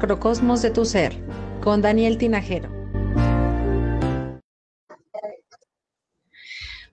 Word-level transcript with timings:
macrocosmos 0.00 0.62
de 0.62 0.70
tu 0.70 0.86
ser 0.86 1.12
con 1.62 1.82
Daniel 1.82 2.16
Tinajero. 2.16 2.70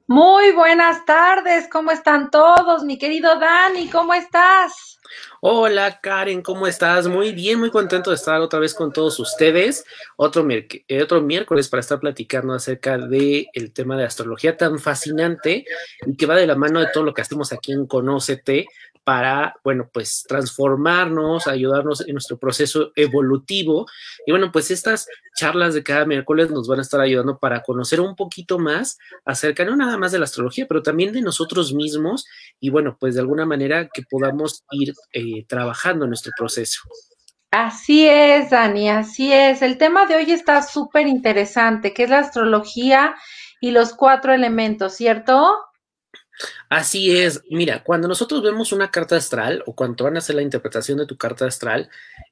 Muy 0.08 0.52
buenas 0.52 1.06
tardes, 1.06 1.70
¿cómo 1.72 1.92
están 1.92 2.30
todos? 2.30 2.84
Mi 2.84 2.98
querido 2.98 3.40
Dani, 3.40 3.90
¿cómo 3.90 4.14
estás? 4.14 5.00
Hola 5.40 6.00
Karen, 6.02 6.42
¿cómo 6.42 6.68
estás? 6.68 7.08
Muy 7.08 7.32
bien, 7.32 7.60
muy 7.60 7.72
contento 7.72 8.10
de 8.10 8.16
estar 8.16 8.42
otra 8.42 8.60
vez 8.60 8.74
con 8.74 8.92
todos 8.92 9.20
ustedes. 9.20 9.86
Otro, 10.16 10.46
eh, 10.50 11.02
otro 11.02 11.22
miércoles 11.22 11.70
para 11.70 11.82
estar 11.82 12.00
platicando 12.00 12.54
acerca 12.54 12.98
del 12.98 13.48
el 13.54 13.72
tema 13.72 13.96
de 13.96 14.04
astrología 14.04 14.58
tan 14.58 14.80
fascinante 14.80 15.66
y 16.06 16.18
que 16.18 16.26
va 16.26 16.36
de 16.36 16.48
la 16.48 16.56
mano 16.56 16.80
de 16.80 16.88
todo 16.92 17.04
lo 17.04 17.14
que 17.14 17.22
hacemos 17.22 17.54
aquí 17.54 17.72
en 17.72 17.86
Conócete 17.86 18.66
para, 19.08 19.56
bueno, 19.64 19.90
pues 19.94 20.26
transformarnos, 20.28 21.48
ayudarnos 21.48 22.06
en 22.06 22.12
nuestro 22.12 22.38
proceso 22.38 22.92
evolutivo. 22.94 23.86
Y 24.26 24.32
bueno, 24.32 24.52
pues 24.52 24.70
estas 24.70 25.08
charlas 25.34 25.74
de 25.74 25.82
cada 25.82 26.04
miércoles 26.04 26.52
nos 26.52 26.68
van 26.68 26.80
a 26.80 26.82
estar 26.82 27.00
ayudando 27.00 27.38
para 27.40 27.64
conocer 27.64 28.02
un 28.02 28.18
poquito 28.18 28.60
más 28.60 28.98
acerca 29.24 29.64
no 29.64 29.78
nada 29.78 29.98
más 29.98 30.12
de 30.12 30.20
la 30.20 30.26
astrología, 30.26 30.66
pero 30.68 30.84
también 30.84 31.14
de 31.14 31.22
nosotros 31.22 31.74
mismos 31.74 32.26
y 32.60 32.70
bueno, 32.70 32.98
pues 33.00 33.16
de 33.16 33.22
alguna 33.22 33.46
manera 33.46 33.88
que 33.88 34.02
podamos 34.10 34.66
ir 34.72 34.94
eh, 35.14 35.46
trabajando 35.48 36.04
en 36.04 36.10
nuestro 36.10 36.34
proceso. 36.38 36.82
Así 37.52 38.10
es, 38.10 38.50
Dani, 38.50 38.90
así 38.90 39.32
es. 39.32 39.62
El 39.62 39.78
tema 39.78 40.06
de 40.06 40.18
hoy 40.18 40.34
está 40.34 40.62
súper 40.62 41.08
interesante, 41.08 41.94
que 41.94 42.04
es 42.04 42.10
la 42.10 42.20
astrología 42.20 43.16
y 43.62 43.72
los 43.72 43.94
cuatro 43.94 44.34
elementos, 44.34 44.96
¿cierto? 44.96 45.50
Así 46.70 47.18
es, 47.18 47.42
mira, 47.50 47.84
cuando 47.84 48.08
nosotros 48.08 48.42
vemos 48.42 48.72
una 48.72 48.92
carta 48.92 49.16
astral 49.16 49.64
o 49.66 49.76
cuando 49.76 50.04
van 50.04 50.16
a 50.16 50.20
hacer 50.20 50.36
la 50.36 50.42
interpretación 50.42 50.98
de 50.98 51.06
tu 51.06 51.18
carta 51.18 51.46
astral, 51.46 51.90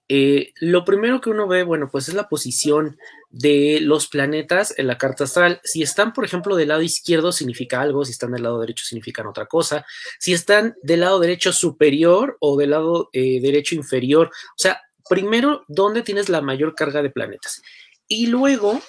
eh, 0.07 0.53
lo 0.59 0.85
primero 0.85 1.19
que 1.21 1.29
uno 1.29 1.47
ve, 1.47 1.63
bueno, 1.63 1.89
pues 1.91 2.09
es 2.09 2.15
la 2.15 2.29
posición 2.29 2.97
de 3.31 3.79
los 3.81 4.07
planetas 4.07 4.77
en 4.77 4.87
la 4.87 4.97
carta 4.97 5.23
astral. 5.23 5.59
Si 5.63 5.81
están, 5.81 6.13
por 6.13 6.25
ejemplo, 6.25 6.55
del 6.55 6.67
lado 6.67 6.81
izquierdo 6.81 7.31
significa 7.31 7.81
algo, 7.81 8.05
si 8.05 8.11
están 8.11 8.31
del 8.31 8.43
lado 8.43 8.59
derecho 8.59 8.85
significan 8.85 9.27
otra 9.27 9.47
cosa, 9.47 9.85
si 10.19 10.33
están 10.33 10.75
del 10.83 11.01
lado 11.01 11.19
derecho 11.19 11.51
superior 11.51 12.37
o 12.39 12.57
del 12.57 12.71
lado 12.71 13.09
eh, 13.13 13.41
derecho 13.41 13.75
inferior, 13.75 14.27
o 14.27 14.57
sea, 14.57 14.81
primero, 15.09 15.63
¿dónde 15.67 16.03
tienes 16.03 16.29
la 16.29 16.41
mayor 16.41 16.75
carga 16.75 17.01
de 17.01 17.09
planetas? 17.09 17.61
Y 18.07 18.27
luego, 18.27 18.81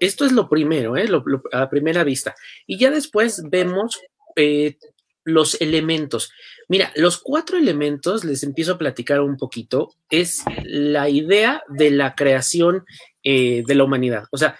esto 0.00 0.24
es 0.24 0.32
lo 0.32 0.48
primero, 0.48 0.96
¿eh? 0.96 1.08
a 1.52 1.68
primera 1.68 2.04
vista. 2.04 2.34
Y 2.66 2.78
ya 2.78 2.90
después 2.90 3.42
vemos 3.50 4.00
eh, 4.36 4.78
los 5.24 5.60
elementos. 5.60 6.30
Mira, 6.68 6.92
los 6.96 7.18
cuatro 7.18 7.56
elementos, 7.56 8.24
les 8.24 8.42
empiezo 8.42 8.72
a 8.72 8.78
platicar 8.78 9.20
un 9.20 9.36
poquito, 9.36 9.94
es 10.10 10.42
la 10.64 11.08
idea 11.08 11.62
de 11.68 11.90
la 11.90 12.14
creación 12.14 12.84
eh, 13.22 13.62
de 13.66 13.74
la 13.74 13.84
humanidad. 13.84 14.24
O 14.30 14.38
sea, 14.38 14.58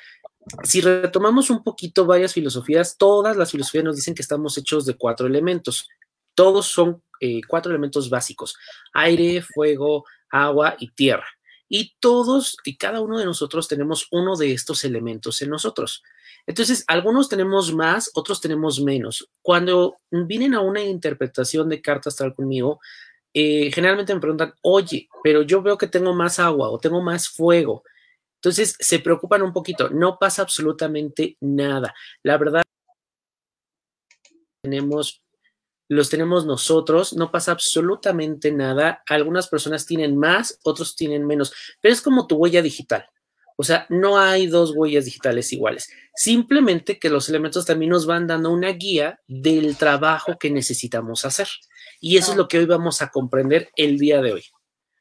si 0.62 0.80
retomamos 0.80 1.50
un 1.50 1.62
poquito 1.62 2.06
varias 2.06 2.32
filosofías, 2.32 2.96
todas 2.96 3.36
las 3.36 3.50
filosofías 3.50 3.84
nos 3.84 3.96
dicen 3.96 4.14
que 4.14 4.22
estamos 4.22 4.56
hechos 4.58 4.86
de 4.86 4.96
cuatro 4.96 5.26
elementos. 5.26 5.88
Todos 6.34 6.66
son 6.66 7.02
eh, 7.20 7.40
cuatro 7.46 7.72
elementos 7.72 8.10
básicos, 8.10 8.56
aire, 8.92 9.42
fuego, 9.42 10.04
agua 10.30 10.76
y 10.78 10.90
tierra. 10.92 11.26
Y 11.68 11.96
todos 11.98 12.56
y 12.64 12.76
cada 12.76 13.00
uno 13.00 13.18
de 13.18 13.24
nosotros 13.24 13.66
tenemos 13.66 14.06
uno 14.12 14.36
de 14.36 14.52
estos 14.52 14.84
elementos 14.84 15.42
en 15.42 15.50
nosotros. 15.50 16.04
Entonces, 16.46 16.84
algunos 16.86 17.28
tenemos 17.28 17.74
más, 17.74 18.10
otros 18.14 18.40
tenemos 18.40 18.80
menos. 18.80 19.28
Cuando 19.42 19.96
vienen 20.10 20.54
a 20.54 20.60
una 20.60 20.80
interpretación 20.82 21.68
de 21.68 21.82
carta 21.82 22.08
astral 22.08 22.34
conmigo, 22.34 22.80
eh, 23.34 23.70
generalmente 23.72 24.14
me 24.14 24.20
preguntan, 24.20 24.54
oye, 24.62 25.08
pero 25.22 25.42
yo 25.42 25.60
veo 25.60 25.76
que 25.76 25.88
tengo 25.88 26.14
más 26.14 26.38
agua 26.38 26.70
o 26.70 26.78
tengo 26.78 27.02
más 27.02 27.28
fuego. 27.28 27.82
Entonces, 28.36 28.76
se 28.78 29.00
preocupan 29.00 29.42
un 29.42 29.52
poquito. 29.52 29.90
No 29.90 30.18
pasa 30.18 30.42
absolutamente 30.42 31.36
nada. 31.40 31.94
La 32.22 32.38
verdad, 32.38 32.62
los 35.88 36.10
tenemos 36.10 36.46
nosotros, 36.46 37.12
no 37.12 37.30
pasa 37.30 37.52
absolutamente 37.52 38.52
nada. 38.52 39.02
Algunas 39.08 39.48
personas 39.48 39.86
tienen 39.86 40.16
más, 40.16 40.58
otros 40.64 40.96
tienen 40.96 41.26
menos, 41.26 41.52
pero 41.80 41.92
es 41.92 42.02
como 42.02 42.26
tu 42.26 42.36
huella 42.36 42.62
digital. 42.62 43.08
O 43.56 43.64
sea, 43.64 43.86
no 43.88 44.18
hay 44.18 44.46
dos 44.46 44.72
huellas 44.74 45.06
digitales 45.06 45.52
iguales. 45.52 45.90
Simplemente 46.14 46.98
que 46.98 47.08
los 47.08 47.28
elementos 47.28 47.64
también 47.64 47.90
nos 47.90 48.06
van 48.06 48.26
dando 48.26 48.50
una 48.50 48.70
guía 48.72 49.20
del 49.26 49.76
trabajo 49.76 50.38
que 50.38 50.50
necesitamos 50.50 51.24
hacer. 51.24 51.48
Y 52.00 52.18
eso 52.18 52.32
es 52.32 52.36
lo 52.36 52.48
que 52.48 52.58
hoy 52.58 52.66
vamos 52.66 53.00
a 53.00 53.08
comprender 53.08 53.70
el 53.76 53.98
día 53.98 54.20
de 54.20 54.34
hoy. 54.34 54.44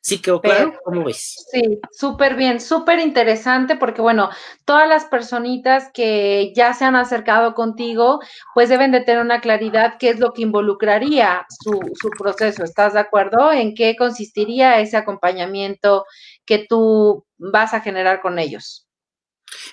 ¿Sí 0.05 0.19
quedó 0.19 0.39
claro? 0.39 0.79
¿Cómo 0.83 1.03
ves? 1.03 1.47
Sí, 1.51 1.79
súper 1.91 2.35
bien, 2.35 2.61
súper 2.61 2.99
interesante 2.99 3.75
porque, 3.75 4.03
bueno, 4.03 4.29
todas 4.63 4.87
las 4.87 5.05
personitas 5.05 5.89
que 5.95 6.53
ya 6.55 6.75
se 6.75 6.85
han 6.85 6.95
acercado 6.95 7.55
contigo, 7.55 8.19
pues 8.53 8.69
deben 8.69 8.91
de 8.91 9.01
tener 9.01 9.19
una 9.19 9.41
claridad 9.41 9.95
qué 9.97 10.09
es 10.11 10.19
lo 10.19 10.31
que 10.31 10.43
involucraría 10.43 11.47
su, 11.49 11.79
su 11.99 12.11
proceso. 12.11 12.63
¿Estás 12.63 12.93
de 12.93 12.99
acuerdo? 12.99 13.51
¿En 13.51 13.73
qué 13.73 13.95
consistiría 13.95 14.79
ese 14.79 14.95
acompañamiento 14.95 16.05
que 16.45 16.67
tú 16.69 17.25
vas 17.39 17.73
a 17.73 17.81
generar 17.81 18.21
con 18.21 18.37
ellos? 18.37 18.85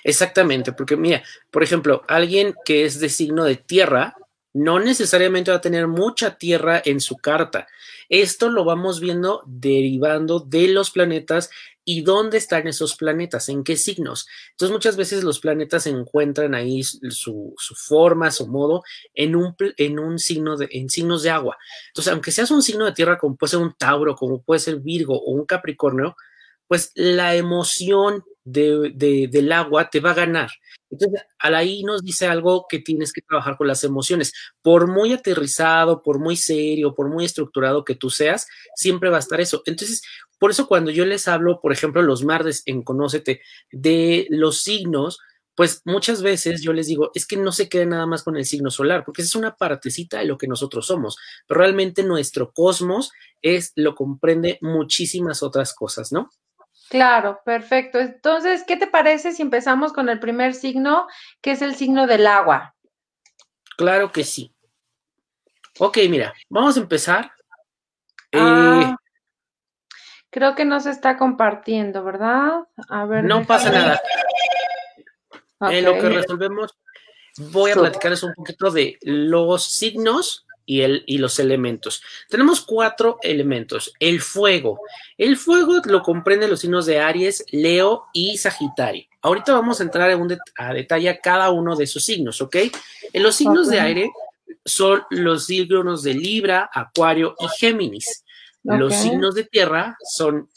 Exactamente, 0.03 0.73
porque 0.73 0.97
mira, 0.97 1.21
por 1.51 1.61
ejemplo, 1.61 2.01
alguien 2.07 2.55
que 2.65 2.85
es 2.85 2.99
de 2.99 3.09
signo 3.09 3.43
de 3.43 3.57
tierra, 3.57 4.15
no 4.51 4.79
necesariamente 4.79 5.51
va 5.51 5.57
a 5.57 5.61
tener 5.61 5.87
mucha 5.87 6.39
tierra 6.39 6.81
en 6.83 7.01
su 7.01 7.17
carta. 7.17 7.67
Esto 8.09 8.49
lo 8.49 8.65
vamos 8.65 8.99
viendo 8.99 9.43
derivando 9.45 10.39
de 10.39 10.67
los 10.67 10.91
planetas 10.91 11.49
y 11.85 12.01
dónde 12.01 12.37
están 12.37 12.67
esos 12.67 12.95
planetas, 12.95 13.49
en 13.49 13.63
qué 13.63 13.75
signos. 13.75 14.27
Entonces 14.51 14.73
muchas 14.73 14.95
veces 14.95 15.23
los 15.23 15.39
planetas 15.39 15.85
encuentran 15.87 16.55
ahí 16.55 16.83
su, 16.83 17.53
forma, 17.87 18.31
su 18.31 18.47
modo 18.47 18.83
en 19.13 19.35
un, 19.35 19.55
en 19.77 19.99
un 19.99 20.19
signo 20.19 20.57
de, 20.57 20.69
en 20.71 20.89
signos 20.89 21.23
de 21.23 21.29
agua. 21.29 21.57
Entonces, 21.89 22.13
aunque 22.13 22.31
seas 22.31 22.51
un 22.51 22.63
signo 22.63 22.85
de 22.85 22.93
tierra 22.93 23.17
como 23.17 23.35
puede 23.35 23.51
ser 23.51 23.59
un 23.59 23.73
Tauro, 23.73 24.15
como 24.15 24.41
puede 24.41 24.59
ser 24.59 24.79
Virgo 24.79 25.15
o 25.17 25.31
un 25.31 25.45
Capricornio, 25.45 26.15
pues 26.67 26.91
la 26.95 27.35
emoción 27.35 28.23
del 28.43 29.51
agua 29.51 29.89
te 29.89 29.99
va 29.99 30.11
a 30.11 30.15
ganar. 30.15 30.49
Entonces, 30.89 31.21
ahí 31.39 31.83
nos 31.83 32.03
dice 32.03 32.27
algo 32.27 32.65
que 32.69 32.79
tienes 32.79 33.13
que 33.13 33.21
trabajar 33.21 33.57
con 33.57 33.67
las 33.67 33.83
emociones. 33.83 34.33
Por 34.61 34.87
muy 34.87 35.13
aterrizado, 35.13 36.03
por 36.03 36.19
muy 36.19 36.35
serio, 36.35 36.93
por 36.93 37.09
muy 37.09 37.25
estructurado 37.25 37.83
que 37.83 37.95
tú 37.95 38.09
seas, 38.09 38.47
siempre 38.75 39.09
va 39.09 39.17
a 39.17 39.21
estar 39.21 39.41
eso. 39.41 39.63
Entonces, 39.65 40.03
por 40.39 40.51
eso 40.51 40.67
cuando 40.67 40.91
yo 40.91 41.05
les 41.05 41.27
hablo, 41.27 41.61
por 41.61 41.71
ejemplo, 41.71 42.01
los 42.01 42.23
martes 42.23 42.63
en 42.65 42.83
Conócete, 42.83 43.41
de 43.71 44.27
los 44.29 44.61
signos, 44.61 45.19
pues 45.55 45.81
muchas 45.85 46.21
veces 46.21 46.61
yo 46.61 46.73
les 46.73 46.87
digo, 46.87 47.11
es 47.13 47.27
que 47.27 47.37
no 47.37 47.51
se 47.51 47.69
quede 47.69 47.85
nada 47.85 48.05
más 48.05 48.23
con 48.23 48.35
el 48.37 48.45
signo 48.45 48.71
solar, 48.71 49.05
porque 49.05 49.21
es 49.21 49.35
una 49.35 49.55
partecita 49.55 50.19
de 50.19 50.25
lo 50.25 50.37
que 50.37 50.47
nosotros 50.47 50.87
somos, 50.87 51.17
pero 51.47 51.59
realmente 51.59 52.03
nuestro 52.03 52.51
cosmos 52.51 53.11
es, 53.41 53.71
lo 53.75 53.95
comprende 53.95 54.57
muchísimas 54.61 55.43
otras 55.43 55.73
cosas, 55.73 56.11
¿no? 56.11 56.29
Claro, 56.89 57.41
perfecto. 57.43 57.99
Entonces, 57.99 58.63
¿qué 58.67 58.77
te 58.77 58.87
parece 58.87 59.31
si 59.31 59.41
empezamos 59.41 59.93
con 59.93 60.09
el 60.09 60.19
primer 60.19 60.53
signo, 60.53 61.07
que 61.41 61.51
es 61.51 61.61
el 61.61 61.75
signo 61.75 62.07
del 62.07 62.27
agua? 62.27 62.75
Claro 63.77 64.11
que 64.11 64.23
sí. 64.23 64.53
Ok, 65.79 65.97
mira, 66.09 66.33
vamos 66.49 66.77
a 66.77 66.81
empezar. 66.81 67.31
Ah, 68.33 68.81
eh, 68.83 68.95
creo 70.29 70.55
que 70.55 70.65
no 70.65 70.79
se 70.79 70.91
está 70.91 71.17
compartiendo, 71.17 72.03
¿verdad? 72.03 72.67
A 72.89 73.05
ver. 73.05 73.23
No 73.23 73.45
pasa 73.45 73.71
nada. 73.71 74.01
En 75.61 75.85
lo 75.85 75.93
que 75.93 76.09
resolvemos, 76.09 76.77
voy 77.37 77.71
a 77.71 77.75
platicarles 77.75 78.23
un 78.23 78.33
poquito 78.33 78.69
de 78.69 78.97
los 79.01 79.63
signos 79.65 80.45
y, 80.65 80.81
el, 80.81 81.03
y 81.05 81.17
los 81.17 81.39
elementos. 81.39 82.01
Tenemos 82.29 82.61
cuatro 82.61 83.17
elementos. 83.21 83.93
El 83.99 84.21
fuego. 84.21 84.79
El 85.17 85.37
fuego 85.37 85.81
lo 85.85 86.01
comprende 86.01 86.47
los 86.47 86.61
signos 86.61 86.85
de 86.85 86.99
Aries, 86.99 87.45
Leo 87.51 88.05
y 88.13 88.37
Sagitario. 88.37 89.05
Ahorita 89.21 89.53
vamos 89.53 89.79
a 89.79 89.83
entrar 89.83 90.09
en 90.09 90.21
un 90.21 90.37
a 90.57 90.73
detalle 90.73 91.09
a 91.09 91.19
cada 91.19 91.49
uno 91.51 91.75
de 91.75 91.85
esos 91.85 92.03
signos, 92.03 92.41
¿ok? 92.41 92.57
En 93.13 93.23
los 93.23 93.35
signos 93.35 93.69
de 93.69 93.79
aire 93.79 94.11
son 94.65 95.03
los 95.09 95.45
signos 95.45 96.03
de 96.03 96.13
Libra, 96.13 96.69
Acuario 96.73 97.35
y 97.39 97.47
Géminis. 97.57 98.23
Los 98.63 98.95
signos 98.95 99.35
de 99.35 99.43
tierra 99.45 99.97
son 100.03 100.49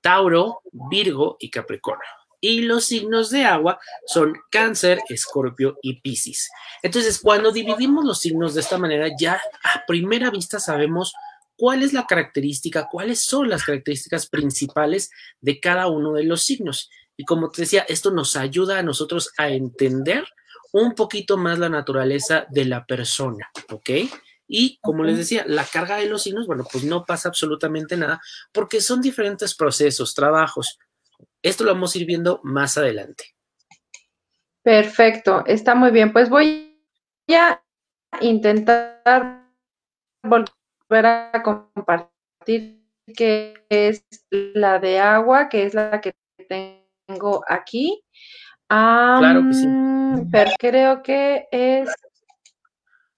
Tauro, 0.00 0.60
Virgo 0.72 1.36
y 1.40 1.50
Capricornio 1.50 2.17
y 2.40 2.62
los 2.62 2.84
signos 2.84 3.30
de 3.30 3.44
agua 3.44 3.78
son 4.06 4.34
cáncer, 4.50 5.00
escorpio 5.08 5.76
y 5.82 6.00
piscis. 6.00 6.48
Entonces, 6.82 7.20
cuando 7.20 7.52
dividimos 7.52 8.04
los 8.04 8.20
signos 8.20 8.54
de 8.54 8.60
esta 8.60 8.78
manera, 8.78 9.08
ya 9.18 9.40
a 9.64 9.84
primera 9.86 10.30
vista 10.30 10.60
sabemos 10.60 11.12
cuál 11.56 11.82
es 11.82 11.92
la 11.92 12.06
característica, 12.06 12.88
cuáles 12.90 13.24
son 13.24 13.48
las 13.48 13.64
características 13.64 14.28
principales 14.28 15.10
de 15.40 15.58
cada 15.58 15.88
uno 15.88 16.12
de 16.12 16.24
los 16.24 16.42
signos. 16.42 16.88
Y 17.16 17.24
como 17.24 17.50
te 17.50 17.62
decía, 17.62 17.84
esto 17.88 18.12
nos 18.12 18.36
ayuda 18.36 18.78
a 18.78 18.82
nosotros 18.82 19.32
a 19.36 19.48
entender 19.48 20.24
un 20.72 20.94
poquito 20.94 21.36
más 21.36 21.58
la 21.58 21.68
naturaleza 21.68 22.46
de 22.50 22.64
la 22.64 22.86
persona, 22.86 23.50
¿ok? 23.70 23.90
Y 24.46 24.78
como 24.80 25.04
les 25.04 25.18
decía, 25.18 25.44
la 25.46 25.64
carga 25.64 25.96
de 25.96 26.06
los 26.06 26.22
signos, 26.22 26.46
bueno, 26.46 26.64
pues 26.70 26.84
no 26.84 27.04
pasa 27.04 27.28
absolutamente 27.28 27.96
nada 27.96 28.20
porque 28.52 28.80
son 28.80 29.02
diferentes 29.02 29.54
procesos, 29.54 30.14
trabajos. 30.14 30.78
Esto 31.42 31.64
lo 31.64 31.72
vamos 31.72 31.94
a 31.94 31.98
ir 31.98 32.06
viendo 32.06 32.40
más 32.42 32.76
adelante. 32.78 33.34
Perfecto, 34.62 35.44
está 35.46 35.74
muy 35.74 35.90
bien. 35.90 36.12
Pues 36.12 36.28
voy 36.28 36.78
a 37.30 37.62
intentar 38.20 39.46
volver 40.22 41.06
a 41.06 41.42
compartir 41.42 42.78
que 43.14 43.54
es 43.68 44.04
la 44.30 44.78
de 44.78 44.98
agua, 44.98 45.48
que 45.48 45.64
es 45.64 45.74
la 45.74 46.00
que 46.00 46.14
tengo 46.48 47.42
aquí. 47.48 48.02
claro 48.68 49.46
que 49.46 49.54
sí. 49.54 49.66
Pero 50.30 50.50
creo 50.58 51.02
que 51.02 51.46
es. 51.50 51.88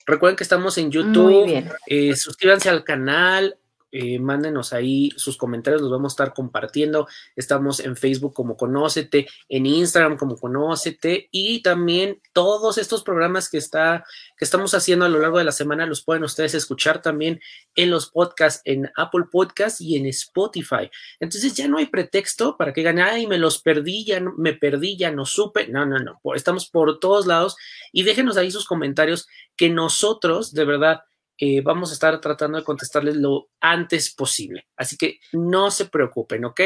Recuerden 0.06 0.37
que 0.37 0.44
estamos 0.44 0.76
en 0.78 0.90
YouTube. 0.90 1.64
Eh, 1.87 2.17
suscríbanse 2.17 2.69
al 2.69 2.84
canal, 2.84 3.59
eh, 3.92 4.19
mándenos 4.19 4.72
ahí 4.72 5.10
sus 5.16 5.37
comentarios, 5.37 5.82
los 5.82 5.90
vamos 5.90 6.12
a 6.12 6.14
estar 6.14 6.34
compartiendo. 6.34 7.08
Estamos 7.37 7.81
en 7.81 7.96
Facebook 7.96 8.34
como 8.34 8.56
Conócete, 8.56 9.28
en 9.48 9.66
Instagram 9.66 10.16
como 10.16 10.37
Conócete 10.37 11.28
y 11.31 11.62
también 11.62 12.20
todos 12.32 12.78
estos 12.78 13.02
programas 13.02 13.48
que, 13.48 13.58
está, 13.58 14.04
que 14.37 14.44
estamos 14.44 14.75
haciendo 14.75 15.04
a 15.04 15.08
lo 15.08 15.20
largo 15.20 15.38
de 15.38 15.44
la 15.44 15.52
semana 15.52 15.87
los 15.87 16.04
pueden 16.04 16.25
ustedes 16.25 16.54
escuchar 16.54 17.02
también 17.02 17.40
en 17.75 17.90
los 17.90 18.10
podcasts, 18.10 18.62
en 18.64 18.90
Apple 18.96 19.25
Podcasts 19.31 19.81
y 19.81 19.96
en 19.96 20.06
Spotify. 20.06 20.90
Entonces 21.19 21.54
ya 21.54 21.69
no 21.69 21.78
hay 21.78 21.86
pretexto 21.86 22.56
para 22.56 22.72
que 22.72 22.81
digan, 22.82 22.98
ay, 22.98 23.26
me 23.26 23.38
los 23.38 23.60
perdí, 23.60 24.04
ya 24.04 24.20
no, 24.20 24.34
me 24.36 24.52
perdí, 24.52 24.96
ya 24.96 25.10
no 25.10 25.26
supe. 25.26 25.69
No, 25.69 25.86
no, 25.86 25.98
no, 25.98 26.20
estamos 26.34 26.69
por 26.69 26.98
todos 27.00 27.26
lados 27.26 27.56
y 27.93 28.04
déjenos 28.04 28.36
ahí 28.36 28.50
sus 28.50 28.66
comentarios 28.66 29.26
que 29.56 29.69
nosotros 29.69 30.52
de 30.52 30.64
verdad 30.64 31.02
eh, 31.42 31.62
vamos 31.62 31.90
a 31.90 31.94
estar 31.94 32.20
tratando 32.20 32.58
de 32.58 32.64
contestarles 32.64 33.16
lo 33.16 33.48
antes 33.60 34.14
posible. 34.14 34.69
Así 34.76 34.98
que 34.98 35.20
no 35.32 35.70
se 35.70 35.87
preocupen, 35.87 36.44
¿ok? 36.44 36.60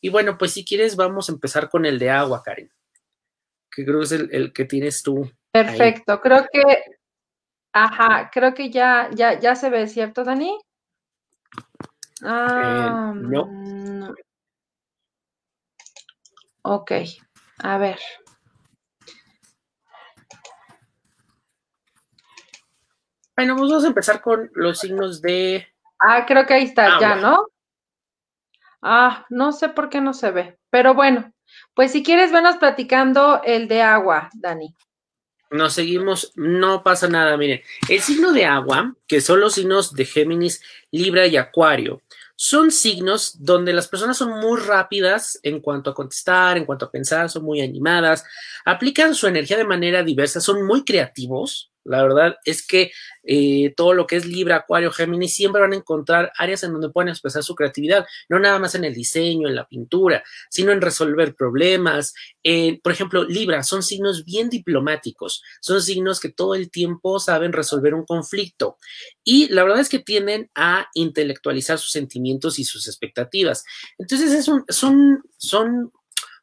Y 0.00 0.08
bueno, 0.08 0.38
pues 0.38 0.52
si 0.52 0.64
quieres, 0.64 0.96
vamos 0.96 1.28
a 1.28 1.32
empezar 1.32 1.68
con 1.68 1.84
el 1.84 1.98
de 1.98 2.08
agua, 2.08 2.42
Karen. 2.42 2.72
Que 3.70 3.84
creo 3.84 3.98
que 3.98 4.04
es 4.04 4.12
el, 4.12 4.52
que 4.54 4.64
tienes 4.64 5.02
tú. 5.02 5.30
Perfecto, 5.52 6.18
creo 6.22 6.46
que, 6.50 6.62
ajá, 7.74 8.30
creo 8.32 8.54
que 8.54 8.70
ya, 8.70 9.10
ya, 9.12 9.38
ya 9.38 9.54
se 9.54 9.68
ve, 9.68 9.86
¿cierto, 9.86 10.24
Dani? 10.24 10.58
Ah, 12.22 13.12
no. 13.14 13.46
no. 13.46 14.14
Ok, 16.62 16.92
a 17.58 17.76
ver. 17.76 17.98
Bueno, 23.36 23.54
pues 23.56 23.68
vamos 23.68 23.84
a 23.84 23.88
empezar 23.88 24.22
con 24.22 24.50
los 24.54 24.78
signos 24.78 25.20
de. 25.20 25.66
Ah, 25.98 26.24
creo 26.26 26.46
que 26.46 26.54
ahí 26.54 26.64
está, 26.64 26.98
ya, 26.98 27.16
¿no? 27.16 27.46
Ah, 28.80 29.26
no 29.28 29.52
sé 29.52 29.68
por 29.68 29.88
qué 29.90 30.00
no 30.00 30.14
se 30.14 30.30
ve. 30.30 30.58
Pero 30.70 30.94
bueno, 30.94 31.32
pues 31.74 31.92
si 31.92 32.02
quieres, 32.02 32.32
venos 32.32 32.56
platicando 32.56 33.42
el 33.44 33.68
de 33.68 33.82
agua, 33.82 34.30
Dani. 34.34 34.74
Nos 35.50 35.74
seguimos, 35.74 36.32
no 36.34 36.82
pasa 36.82 37.08
nada, 37.08 37.36
miren. 37.36 37.60
El 37.88 38.00
signo 38.00 38.32
de 38.32 38.46
agua, 38.46 38.94
que 39.06 39.20
son 39.20 39.40
los 39.40 39.54
signos 39.54 39.92
de 39.92 40.04
Géminis, 40.04 40.62
Libra 40.90 41.26
y 41.26 41.36
Acuario, 41.36 42.02
son 42.34 42.70
signos 42.70 43.42
donde 43.42 43.72
las 43.72 43.88
personas 43.88 44.16
son 44.16 44.40
muy 44.40 44.60
rápidas 44.60 45.38
en 45.42 45.60
cuanto 45.60 45.90
a 45.90 45.94
contestar, 45.94 46.56
en 46.56 46.64
cuanto 46.64 46.86
a 46.86 46.90
pensar, 46.90 47.30
son 47.30 47.44
muy 47.44 47.60
animadas, 47.60 48.24
aplican 48.64 49.14
su 49.14 49.26
energía 49.26 49.56
de 49.56 49.64
manera 49.64 50.02
diversa, 50.02 50.40
son 50.40 50.66
muy 50.66 50.84
creativos, 50.84 51.70
la 51.86 52.02
verdad 52.02 52.36
es 52.44 52.66
que 52.66 52.92
eh, 53.22 53.72
todo 53.76 53.94
lo 53.94 54.06
que 54.06 54.16
es 54.16 54.26
Libra, 54.26 54.56
Acuario, 54.56 54.90
Géminis 54.90 55.34
siempre 55.34 55.60
van 55.60 55.72
a 55.72 55.76
encontrar 55.76 56.32
áreas 56.36 56.62
en 56.62 56.72
donde 56.72 56.90
pueden 56.90 57.08
expresar 57.08 57.42
su 57.42 57.54
creatividad, 57.54 58.06
no 58.28 58.38
nada 58.38 58.58
más 58.58 58.74
en 58.74 58.84
el 58.84 58.94
diseño, 58.94 59.48
en 59.48 59.54
la 59.54 59.68
pintura, 59.68 60.22
sino 60.50 60.72
en 60.72 60.80
resolver 60.80 61.34
problemas. 61.34 62.14
por 62.82 62.92
ejemplo, 62.92 63.24
Libra 63.24 63.62
son 63.62 63.82
signos 63.82 64.24
bien 64.24 64.48
diplomáticos, 64.48 65.42
son 65.60 65.82
signos 65.82 66.20
que 66.20 66.30
todo 66.30 66.54
el 66.54 66.70
tiempo 66.70 67.18
saben 67.18 67.52
resolver 67.52 67.94
un 67.94 68.04
conflicto 68.04 68.78
y 69.24 69.48
la 69.48 69.64
verdad 69.64 69.80
es 69.80 69.88
que 69.88 69.98
tienden 69.98 70.50
a 70.54 70.88
intelectualizar 70.94 71.78
sus 71.78 71.92
sentimientos 71.92 72.58
y 72.58 72.64
sus 72.64 72.86
expectativas. 72.86 73.64
Entonces 73.98 74.32
es 74.32 74.48
un, 74.48 74.64
son, 74.68 75.22
son 75.36 75.92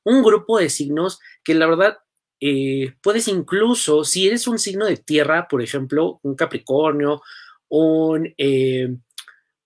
un 0.03 0.23
grupo 0.23 0.57
de 0.57 0.69
signos 0.69 1.19
que 1.43 1.53
la 1.53 1.67
verdad 1.67 1.97
eh, 2.45 2.95
puedes 3.01 3.29
incluso, 3.29 4.03
si 4.03 4.27
eres 4.27 4.47
un 4.47 4.59
signo 4.59 4.85
de 4.85 4.97
tierra, 4.97 5.47
por 5.47 5.61
ejemplo, 5.61 6.19
un 6.23 6.35
Capricornio, 6.35 7.21
un 7.69 8.33
eh, 8.37 8.93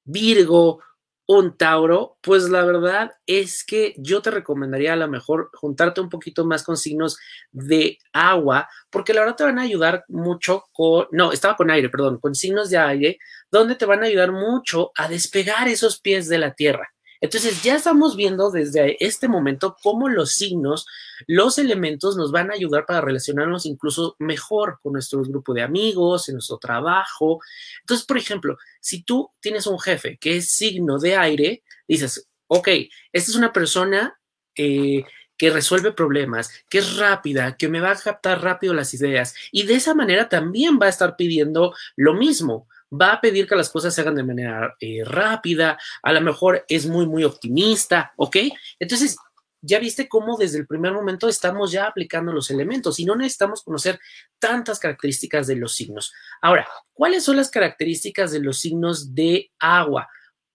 Virgo, 0.04 0.84
un 1.26 1.58
Tauro, 1.58 2.20
pues 2.22 2.50
la 2.50 2.64
verdad 2.64 3.14
es 3.26 3.66
que 3.66 3.96
yo 3.98 4.22
te 4.22 4.30
recomendaría 4.30 4.94
a 4.94 4.96
lo 4.96 5.08
mejor 5.08 5.50
juntarte 5.56 6.02
un 6.02 6.10
poquito 6.10 6.46
más 6.46 6.64
con 6.64 6.78
signos 6.78 7.18
de 7.52 7.98
agua, 8.14 8.70
porque 8.92 9.12
la 9.16 9.22
verdad 9.22 9.38
te 9.38 9.44
van 9.46 9.58
a 9.58 9.64
ayudar 9.64 10.06
mucho 10.08 10.66
con, 10.72 11.08
no, 11.12 11.32
estaba 11.32 11.56
con 11.56 11.72
aire, 11.72 11.90
perdón, 11.90 12.20
con 12.20 12.36
signos 12.36 12.70
de 12.70 12.78
aire, 12.78 13.18
donde 13.50 13.74
te 13.74 13.88
van 13.88 14.04
a 14.04 14.06
ayudar 14.06 14.32
mucho 14.32 14.92
a 14.96 15.08
despegar 15.10 15.68
esos 15.68 16.00
pies 16.00 16.30
de 16.30 16.38
la 16.38 16.54
tierra. 16.54 16.94
Entonces 17.22 17.64
ya 17.64 17.76
estamos 17.76 18.16
viendo 18.16 18.52
desde 18.52 19.04
este 19.06 19.28
momento 19.28 19.76
cómo 19.82 20.10
los 20.10 20.34
signos, 20.34 20.86
los 21.28 21.58
elementos 21.58 22.16
nos 22.16 22.32
van 22.32 22.52
a 22.52 22.54
ayudar 22.54 22.86
para 22.86 23.02
relacionarnos 23.02 23.66
incluso 23.66 24.16
mejor 24.20 24.80
con 24.82 24.94
nuestro 24.94 25.22
grupo 25.24 25.54
de 25.54 25.64
amigos, 25.64 26.30
en 26.30 26.36
nuestro 26.36 26.58
trabajo. 26.58 27.40
Entonces, 27.82 28.06
por 28.06 28.18
ejemplo, 28.18 28.58
si 28.80 29.04
tú 29.04 29.32
tienes 29.40 29.68
un 29.68 29.80
jefe 29.80 30.18
que 30.18 30.38
es 30.38 30.52
signo 30.52 31.00
de 31.00 31.16
aire, 31.16 31.64
dices, 31.88 32.28
ok, 32.48 32.68
esta 33.12 33.32
es 33.32 33.36
una 33.36 33.54
persona 33.54 34.20
eh, 34.56 35.04
que 35.38 35.52
resuelve 35.52 35.92
problemas, 35.92 36.50
que 36.70 36.80
es 36.80 36.98
rápida, 36.98 37.58
que 37.58 37.70
me 37.70 37.80
va 37.80 37.92
a 37.92 37.96
captar 37.96 38.42
rápido 38.42 38.74
las 38.74 38.94
ideas 38.94 39.36
y 39.52 39.64
de 39.64 39.76
esa 39.76 39.94
manera 39.94 40.30
también 40.30 40.80
va 40.82 40.88
a 40.88 40.90
estar 40.90 41.16
pidiendo 41.16 41.76
lo 41.96 42.14
mismo 42.14 42.68
va 42.92 43.14
a 43.14 43.22
pedir 43.22 43.48
que 43.48 43.56
las 43.56 43.70
cosas 43.70 43.94
se 43.94 44.02
hagan 44.02 44.16
de 44.16 44.24
manera 44.24 44.76
eh, 44.80 45.04
rápida, 45.04 45.78
a 46.02 46.14
lo 46.14 46.22
mejor 46.22 46.66
es 46.68 46.86
muy, 46.86 47.06
muy 47.06 47.24
optimista, 47.24 48.14
¿ok? 48.18 48.38
Entonces, 48.80 49.18
ya 49.62 49.80
viste 49.80 50.08
cómo 50.08 50.38
desde 50.38 50.60
el 50.60 50.68
primer 50.68 50.94
momento 50.94 51.28
estamos 51.28 51.72
ya 51.72 51.88
aplicando 51.88 52.32
los 52.32 52.52
elementos 52.52 53.00
y 53.00 53.06
no 53.06 53.16
necesitamos 53.16 53.64
conocer 53.64 54.00
tantas 54.40 54.80
características 54.80 55.48
de 55.48 55.56
los 55.56 55.74
signos. 55.74 56.14
Ahora, 56.42 56.68
¿cuáles 56.94 57.24
son 57.24 57.38
las 57.38 57.50
características 57.50 58.32
de 58.32 58.40
los 58.40 58.60
signos 58.60 59.16
de 59.16 59.52
agua? 59.60 60.08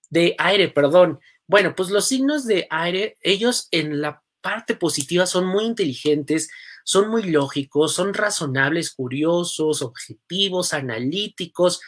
De 0.09 0.35
aire, 0.39 0.69
perdón. 0.69 1.21
Bueno, 1.47 1.75
pues 1.75 1.91
los 1.91 2.07
signos 2.07 2.47
de 2.47 2.67
aire, 2.71 3.19
ellos 3.21 3.69
en 3.71 4.01
la 4.01 4.23
parte 4.41 4.75
positiva 4.77 5.27
son 5.27 5.47
muy 5.47 5.65
inteligentes, 5.65 6.51
son 6.85 7.11
muy 7.11 7.25
lógicos, 7.25 7.95
son 7.95 8.15
razonables, 8.15 8.93
curiosos, 8.93 9.83
objetivos, 9.83 10.75
analíticos, 10.75 11.81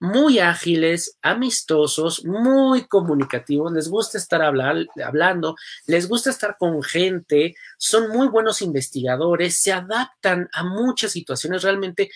muy 0.00 0.38
ágiles, 0.38 1.18
amistosos, 1.22 2.24
muy 2.24 2.86
comunicativos, 2.86 3.72
les 3.72 3.88
gusta 3.88 4.18
estar 4.18 4.42
hablando, 4.42 5.56
les 5.86 6.08
gusta 6.08 6.30
estar 6.30 6.56
con 6.58 6.82
gente, 6.82 7.54
son 7.78 8.10
muy 8.10 8.28
buenos 8.28 8.62
investigadores, 8.62 9.60
se 9.60 9.72
adaptan 9.72 10.48
a 10.52 10.64
muchas 10.64 11.12
situaciones, 11.12 11.62
realmente 11.62 12.10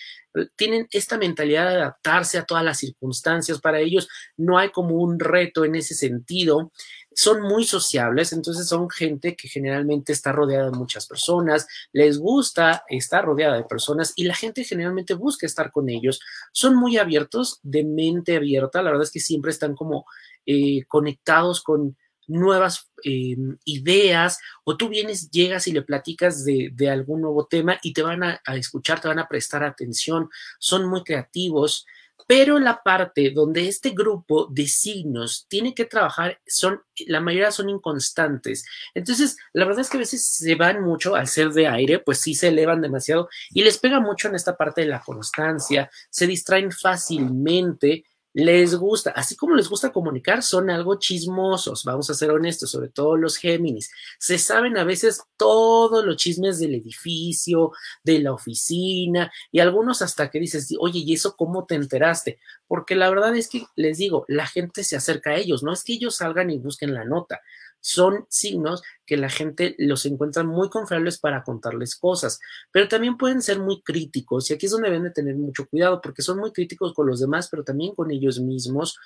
tienen 0.55 0.87
esta 0.91 1.17
mentalidad 1.17 1.69
de 1.69 1.75
adaptarse 1.75 2.37
a 2.37 2.45
todas 2.45 2.63
las 2.63 2.79
circunstancias, 2.79 3.61
para 3.61 3.79
ellos 3.79 4.07
no 4.37 4.57
hay 4.57 4.69
como 4.69 4.95
un 4.95 5.19
reto 5.19 5.65
en 5.65 5.75
ese 5.75 5.95
sentido 5.95 6.71
son 7.15 7.41
muy 7.41 7.65
sociables, 7.65 8.33
entonces 8.33 8.67
son 8.67 8.89
gente 8.89 9.35
que 9.35 9.47
generalmente 9.47 10.13
está 10.13 10.31
rodeada 10.31 10.69
de 10.69 10.77
muchas 10.77 11.07
personas, 11.07 11.67
les 11.91 12.17
gusta 12.17 12.83
estar 12.89 13.25
rodeada 13.25 13.55
de 13.57 13.63
personas 13.63 14.13
y 14.15 14.25
la 14.25 14.35
gente 14.35 14.63
generalmente 14.63 15.13
busca 15.13 15.45
estar 15.45 15.71
con 15.71 15.89
ellos. 15.89 16.19
Son 16.51 16.75
muy 16.75 16.97
abiertos, 16.97 17.59
de 17.63 17.83
mente 17.83 18.35
abierta, 18.35 18.81
la 18.81 18.91
verdad 18.91 19.03
es 19.03 19.11
que 19.11 19.19
siempre 19.19 19.51
están 19.51 19.75
como 19.75 20.05
eh, 20.45 20.83
conectados 20.87 21.61
con 21.61 21.97
nuevas 22.27 22.89
eh, 23.03 23.35
ideas 23.65 24.39
o 24.63 24.77
tú 24.77 24.89
vienes, 24.89 25.29
llegas 25.31 25.67
y 25.67 25.71
le 25.71 25.81
platicas 25.81 26.45
de, 26.45 26.89
algún 26.89 27.21
nuevo 27.21 27.45
tema 27.45 27.79
y 27.81 27.93
te 27.93 28.03
van 28.03 28.23
a, 28.23 28.41
a 28.45 28.55
escuchar, 28.55 28.99
te 28.99 29.07
van 29.07 29.19
a 29.19 29.27
prestar 29.27 29.63
atención, 29.63 30.29
son 30.59 30.87
muy 30.87 31.03
creativos 31.03 31.85
pero 32.27 32.59
la 32.59 32.81
parte 32.83 33.31
donde 33.31 33.67
este 33.67 33.91
grupo 33.91 34.47
de 34.49 34.67
signos 34.67 35.45
tiene 35.49 35.73
que 35.73 35.85
trabajar 35.85 36.39
son, 36.47 36.81
la 37.07 37.19
mayoría 37.19 37.51
son 37.51 37.69
inconstantes. 37.69 38.65
Entonces, 38.93 39.37
la 39.51 39.65
verdad 39.65 39.81
es 39.81 39.89
que 39.89 39.97
a 39.97 39.99
veces 39.99 40.25
se 40.25 40.55
van 40.55 40.81
mucho 40.81 41.15
al 41.15 41.27
ser 41.27 41.49
de 41.49 41.67
aire, 41.67 41.99
pues 41.99 42.19
sí 42.19 42.33
se 42.33 42.49
elevan 42.49 42.81
demasiado 42.81 43.29
y 43.51 43.63
les 43.63 43.77
pega 43.77 43.99
mucho 43.99 44.27
en 44.27 44.35
esta 44.35 44.55
parte 44.55 44.81
de 44.81 44.87
la 44.87 45.01
constancia, 45.01 45.89
se 46.09 46.27
distraen 46.27 46.71
fácilmente. 46.71 48.05
Les 48.33 48.75
gusta, 48.75 49.11
así 49.11 49.35
como 49.35 49.55
les 49.55 49.69
gusta 49.69 49.91
comunicar, 49.91 50.41
son 50.41 50.69
algo 50.69 50.95
chismosos, 50.95 51.83
vamos 51.83 52.09
a 52.09 52.15
ser 52.15 52.31
honestos, 52.31 52.71
sobre 52.71 52.89
todo 52.89 53.15
los 53.15 53.37
Géminis. 53.37 53.91
Se 54.19 54.39
saben 54.39 54.77
a 54.77 54.83
veces 54.83 55.21
todos 55.37 56.03
los 56.03 56.17
chismes 56.17 56.59
del 56.59 56.73
edificio, 56.73 57.71
de 58.03 58.19
la 58.19 58.33
oficina, 58.33 59.31
y 59.51 59.59
algunos 59.59 60.01
hasta 60.01 60.29
que 60.29 60.39
dices, 60.39 60.73
oye, 60.79 60.99
¿y 60.99 61.13
eso 61.13 61.35
cómo 61.35 61.65
te 61.65 61.75
enteraste? 61.75 62.39
Porque 62.67 62.95
la 62.95 63.09
verdad 63.09 63.35
es 63.35 63.47
que 63.47 63.65
les 63.75 63.99
digo, 63.99 64.25
la 64.27 64.47
gente 64.47 64.83
se 64.83 64.95
acerca 64.95 65.31
a 65.31 65.35
ellos, 65.35 65.61
no 65.61 65.71
es 65.71 65.83
que 65.83 65.93
ellos 65.93 66.15
salgan 66.15 66.49
y 66.49 66.57
busquen 66.57 66.93
la 66.93 67.05
nota, 67.05 67.39
son 67.83 68.25
signos 68.29 68.81
que 69.05 69.17
la 69.17 69.29
gente 69.29 69.75
los 69.77 70.05
encuentra 70.05 70.43
muy 70.43 70.69
confiables 70.69 71.19
para 71.19 71.43
contarles 71.43 71.97
cosas, 71.97 72.39
pero 72.71 72.87
también 72.87 73.17
pueden 73.17 73.41
ser 73.41 73.59
muy 73.59 73.81
críticos 73.81 74.49
y 74.49 74.53
aquí 74.53 74.67
es 74.67 74.71
donde 74.71 74.87
deben 74.87 75.03
de 75.03 75.11
tener 75.11 75.35
mucho 75.35 75.67
cuidado 75.67 75.99
porque 75.99 76.21
son 76.21 76.39
muy 76.39 76.53
críticos 76.53 76.93
con 76.93 77.07
los 77.07 77.19
demás, 77.19 77.49
pero 77.51 77.65
también 77.65 77.93
con 77.93 78.09
ellos 78.09 78.39
mismos. 78.39 78.97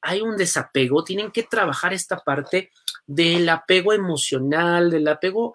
Hay 0.00 0.22
un 0.22 0.38
desapego, 0.38 1.04
tienen 1.04 1.30
que 1.30 1.42
trabajar 1.42 1.92
esta 1.92 2.16
parte 2.20 2.70
del 3.06 3.46
apego 3.50 3.92
emocional, 3.92 4.90
del 4.90 5.08
apego 5.08 5.52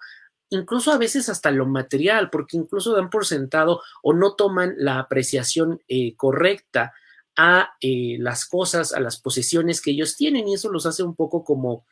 incluso 0.50 0.92
a 0.92 0.98
veces 0.98 1.28
hasta 1.28 1.50
lo 1.50 1.66
material, 1.66 2.30
porque 2.30 2.56
incluso 2.56 2.94
dan 2.94 3.10
por 3.10 3.26
sentado 3.26 3.82
o 4.02 4.12
no 4.12 4.34
toman 4.34 4.74
la 4.78 5.00
apreciación 5.00 5.82
eh, 5.88 6.14
correcta 6.14 6.92
a 7.36 7.70
eh, 7.80 8.18
las 8.20 8.46
cosas, 8.46 8.92
a 8.92 9.00
las 9.00 9.20
posesiones 9.20 9.80
que 9.80 9.90
ellos 9.90 10.16
tienen 10.16 10.46
y 10.46 10.54
eso 10.54 10.70
los 10.70 10.86
hace 10.86 11.02
un 11.02 11.16
poco 11.16 11.42
como 11.42 11.84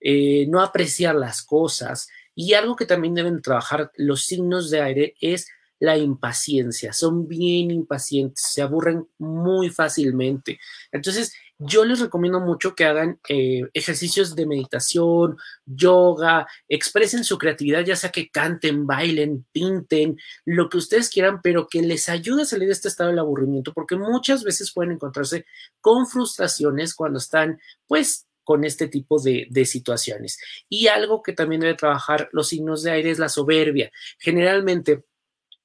eh, 0.00 0.46
no 0.48 0.60
apreciar 0.60 1.14
las 1.14 1.42
cosas. 1.42 2.08
Y 2.34 2.54
algo 2.54 2.76
que 2.76 2.86
también 2.86 3.14
deben 3.14 3.40
trabajar 3.40 3.90
los 3.96 4.24
signos 4.24 4.70
de 4.70 4.80
aire 4.82 5.14
es 5.20 5.48
la 5.78 5.96
impaciencia. 5.96 6.92
Son 6.92 7.28
bien 7.28 7.70
impacientes, 7.70 8.44
se 8.52 8.62
aburren 8.62 9.06
muy 9.18 9.70
fácilmente. 9.70 10.58
Entonces, 10.90 11.32
yo 11.58 11.84
les 11.86 12.00
recomiendo 12.00 12.38
mucho 12.40 12.74
que 12.74 12.84
hagan 12.84 13.18
eh, 13.28 13.62
ejercicios 13.72 14.34
de 14.36 14.46
meditación, 14.46 15.38
yoga, 15.64 16.46
expresen 16.68 17.24
su 17.24 17.38
creatividad, 17.38 17.84
ya 17.84 17.96
sea 17.96 18.10
que 18.10 18.28
canten, 18.28 18.86
bailen, 18.86 19.46
pinten, 19.52 20.18
lo 20.44 20.68
que 20.68 20.76
ustedes 20.76 21.08
quieran, 21.08 21.40
pero 21.42 21.66
que 21.68 21.80
les 21.80 22.10
ayude 22.10 22.42
a 22.42 22.46
salir 22.46 22.66
de 22.66 22.74
este 22.74 22.88
estado 22.88 23.08
del 23.08 23.18
aburrimiento, 23.18 23.72
porque 23.72 23.96
muchas 23.96 24.44
veces 24.44 24.72
pueden 24.72 24.92
encontrarse 24.92 25.46
con 25.80 26.06
frustraciones 26.06 26.94
cuando 26.94 27.18
están, 27.18 27.58
pues, 27.86 28.25
con 28.46 28.64
este 28.64 28.86
tipo 28.86 29.20
de, 29.20 29.64
situaciones. 29.66 30.38
Y 30.68 30.86
algo 30.86 31.20
que 31.20 31.32
también 31.32 31.62
debe 31.62 31.74
trabajar 31.74 32.28
los 32.30 32.46
signos 32.46 32.84
de 32.84 32.92
aire 32.92 33.10
es 33.10 33.18
la 33.18 33.28
soberbia. 33.28 33.90
Generalmente, 34.20 35.04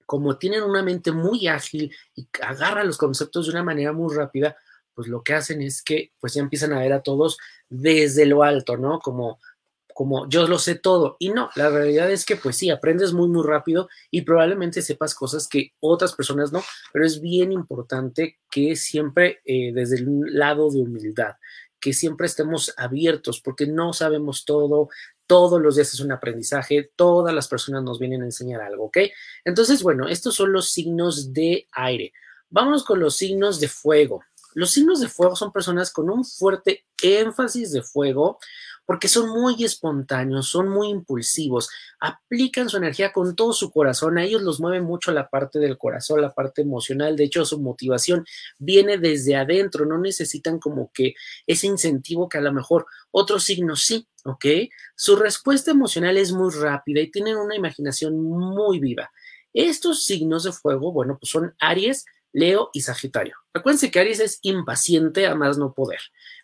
como 0.07 0.39
tienen 0.39 0.63
una 0.63 0.81
mente 0.81 1.11
muy 1.11 1.47
ágil 1.47 1.95
y 2.15 2.27
agarran 2.41 2.87
los 2.87 2.97
conceptos 2.97 3.45
de 3.45 3.51
una 3.51 3.61
manera 3.61 3.93
muy 3.93 4.11
rápida, 4.15 4.57
pues 4.95 5.07
lo 5.07 5.21
que 5.21 5.35
hacen 5.35 5.61
es 5.61 5.83
que 5.83 6.11
pues 6.19 6.33
ya 6.33 6.41
empiezan 6.41 6.73
a 6.73 6.79
ver 6.79 6.91
a 6.91 7.03
todos 7.03 7.37
desde 7.69 8.25
lo 8.25 8.41
alto, 8.41 8.75
¿no? 8.77 8.97
Como 8.97 9.39
como 9.93 10.27
yo 10.27 10.47
lo 10.47 10.57
sé 10.57 10.75
todo. 10.75 11.17
Y 11.19 11.29
no, 11.29 11.49
la 11.55 11.69
realidad 11.69 12.09
es 12.09 12.25
que 12.25 12.35
pues 12.35 12.55
sí, 12.55 12.71
aprendes 12.71 13.13
muy, 13.13 13.27
muy 13.27 13.45
rápido 13.45 13.89
y 14.09 14.21
probablemente 14.21 14.81
sepas 14.81 15.13
cosas 15.13 15.47
que 15.47 15.73
otras 15.79 16.13
personas 16.13 16.51
no, 16.51 16.63
pero 16.91 17.05
es 17.05 17.21
bien 17.21 17.51
importante 17.51 18.39
que 18.49 18.75
siempre 18.75 19.41
eh, 19.45 19.71
desde 19.73 19.97
el 19.97 20.21
lado 20.33 20.71
de 20.71 20.81
humildad 20.81 21.35
que 21.81 21.93
siempre 21.93 22.27
estemos 22.27 22.73
abiertos 22.77 23.41
porque 23.41 23.65
no 23.65 23.91
sabemos 23.91 24.45
todo, 24.45 24.89
todos 25.27 25.59
los 25.59 25.75
días 25.75 25.93
es 25.93 25.99
un 25.99 26.11
aprendizaje, 26.11 26.91
todas 26.95 27.33
las 27.33 27.47
personas 27.47 27.83
nos 27.83 27.99
vienen 27.99 28.21
a 28.21 28.25
enseñar 28.25 28.61
algo, 28.61 28.85
¿ok? 28.85 28.97
Entonces, 29.43 29.81
bueno, 29.81 30.07
estos 30.07 30.35
son 30.35 30.53
los 30.53 30.69
signos 30.69 31.33
de 31.33 31.67
aire. 31.71 32.13
Vámonos 32.49 32.83
con 32.83 32.99
los 32.99 33.15
signos 33.15 33.59
de 33.59 33.67
fuego. 33.67 34.23
Los 34.53 34.71
signos 34.71 34.99
de 34.99 35.07
fuego 35.07 35.35
son 35.35 35.51
personas 35.51 35.91
con 35.91 36.09
un 36.09 36.25
fuerte 36.25 36.85
énfasis 37.01 37.71
de 37.71 37.81
fuego, 37.81 38.39
porque 38.91 39.07
son 39.07 39.29
muy 39.29 39.63
espontáneos, 39.63 40.49
son 40.49 40.67
muy 40.67 40.89
impulsivos, 40.89 41.69
aplican 42.01 42.67
su 42.67 42.75
energía 42.75 43.13
con 43.13 43.37
todo 43.37 43.53
su 43.53 43.71
corazón, 43.71 44.17
a 44.17 44.25
ellos 44.25 44.41
los 44.41 44.59
mueve 44.59 44.81
mucho 44.81 45.13
la 45.13 45.29
parte 45.29 45.59
del 45.59 45.77
corazón, 45.77 46.19
la 46.19 46.33
parte 46.33 46.63
emocional, 46.63 47.15
de 47.15 47.23
hecho 47.23 47.45
su 47.45 47.61
motivación 47.61 48.25
viene 48.59 48.97
desde 48.97 49.37
adentro, 49.37 49.85
no 49.85 49.97
necesitan 49.97 50.59
como 50.59 50.91
que 50.93 51.13
ese 51.47 51.67
incentivo 51.67 52.27
que 52.27 52.39
a 52.39 52.41
lo 52.41 52.51
mejor 52.51 52.85
otros 53.11 53.45
signos 53.45 53.85
sí, 53.85 54.09
¿ok? 54.25 54.45
Su 54.97 55.15
respuesta 55.15 55.71
emocional 55.71 56.17
es 56.17 56.33
muy 56.33 56.53
rápida 56.53 56.99
y 56.99 57.09
tienen 57.09 57.37
una 57.37 57.55
imaginación 57.55 58.19
muy 58.19 58.81
viva. 58.81 59.09
Estos 59.53 60.03
signos 60.03 60.43
de 60.43 60.51
fuego, 60.51 60.91
bueno, 60.91 61.17
pues 61.17 61.31
son 61.31 61.55
Aries, 61.61 62.03
Leo 62.33 62.69
y 62.73 62.81
Sagitario. 62.81 63.37
Acuérdense 63.53 63.89
que 63.89 63.99
Aries 64.01 64.19
es 64.19 64.39
impaciente 64.41 65.27
a 65.27 65.35
más 65.35 65.57
no 65.57 65.73
poder. 65.73 65.99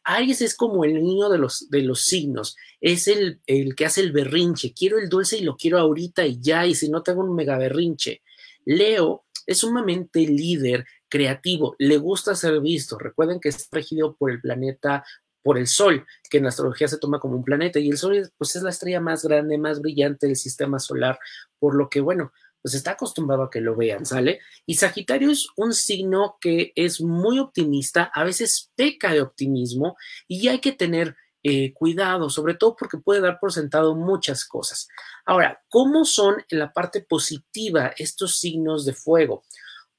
Aries 0.08 0.42
es 0.42 0.56
como 0.56 0.86
el 0.86 1.04
niño 1.04 1.30
de 1.30 1.38
los, 1.38 1.70
de 1.70 1.82
los 1.82 2.06
signos, 2.06 2.56
es 2.80 3.10
el, 3.10 3.42
el 3.46 3.76
que 3.76 3.86
hace 3.86 4.00
el 4.00 4.14
berrinche. 4.14 4.74
Quiero 4.74 4.98
el 4.98 5.10
dulce 5.10 5.38
y 5.38 5.42
lo 5.42 5.58
quiero 5.58 5.80
ahorita 5.80 6.26
y 6.26 6.40
ya, 6.40 6.66
y 6.66 6.76
si 6.76 6.90
no 6.90 7.04
tengo 7.04 7.22
un 7.22 7.36
mega 7.36 7.58
berrinche. 7.58 8.22
Leo 8.64 9.26
es 9.46 9.58
sumamente 9.60 10.22
líder, 10.22 10.86
creativo, 11.10 11.76
le 11.78 11.98
gusta 11.98 12.36
ser 12.36 12.62
visto. 12.62 12.98
Recuerden 12.98 13.42
que 13.42 13.50
es 13.50 13.68
regido 13.70 14.16
por 14.16 14.32
el 14.32 14.40
planeta, 14.40 15.04
por 15.44 15.58
el 15.58 15.68
Sol, 15.68 16.06
que 16.30 16.38
en 16.38 16.46
astrología 16.46 16.88
se 16.88 17.00
toma 17.00 17.20
como 17.20 17.36
un 17.36 17.44
planeta, 17.44 17.80
y 17.80 17.90
el 17.90 17.98
Sol 17.98 18.30
pues, 18.38 18.56
es 18.56 18.64
la 18.64 18.70
estrella 18.70 19.02
más 19.02 19.24
grande, 19.26 19.58
más 19.58 19.82
brillante 19.82 20.28
del 20.28 20.36
sistema 20.38 20.80
solar, 20.80 21.20
por 21.60 21.76
lo 21.76 21.90
que, 21.90 22.00
bueno, 22.00 22.32
pues 22.62 22.74
está 22.74 22.92
acostumbrado 22.92 23.44
a 23.44 23.50
que 23.50 23.62
lo 23.62 23.76
vean, 23.76 24.06
¿sale? 24.06 24.40
Y 24.66 24.76
Sagitario 24.76 25.32
es 25.32 25.48
un 25.56 25.74
signo 25.74 26.38
que 26.42 26.74
es 26.76 27.02
muy 27.02 27.40
optimista, 27.40 28.12
a 28.14 28.24
veces 28.24 28.72
peca 28.76 29.14
de 29.14 29.22
optimismo 29.22 29.96
y 30.28 30.48
hay 30.48 30.60
que 30.60 30.72
tener 30.72 31.16
eh, 31.44 31.74
cuidado, 31.74 32.30
sobre 32.30 32.56
todo 32.56 32.76
porque 32.76 32.98
puede 32.98 33.22
dar 33.22 33.40
por 33.40 33.54
sentado 33.54 33.96
muchas 33.96 34.44
cosas. 34.44 34.88
Ahora, 35.26 35.64
¿cómo 35.70 36.04
son 36.04 36.44
en 36.50 36.60
la 36.60 36.74
parte 36.74 37.02
positiva 37.02 37.94
estos 37.96 38.38
signos 38.38 38.86
de 38.86 38.94
fuego? 38.94 39.44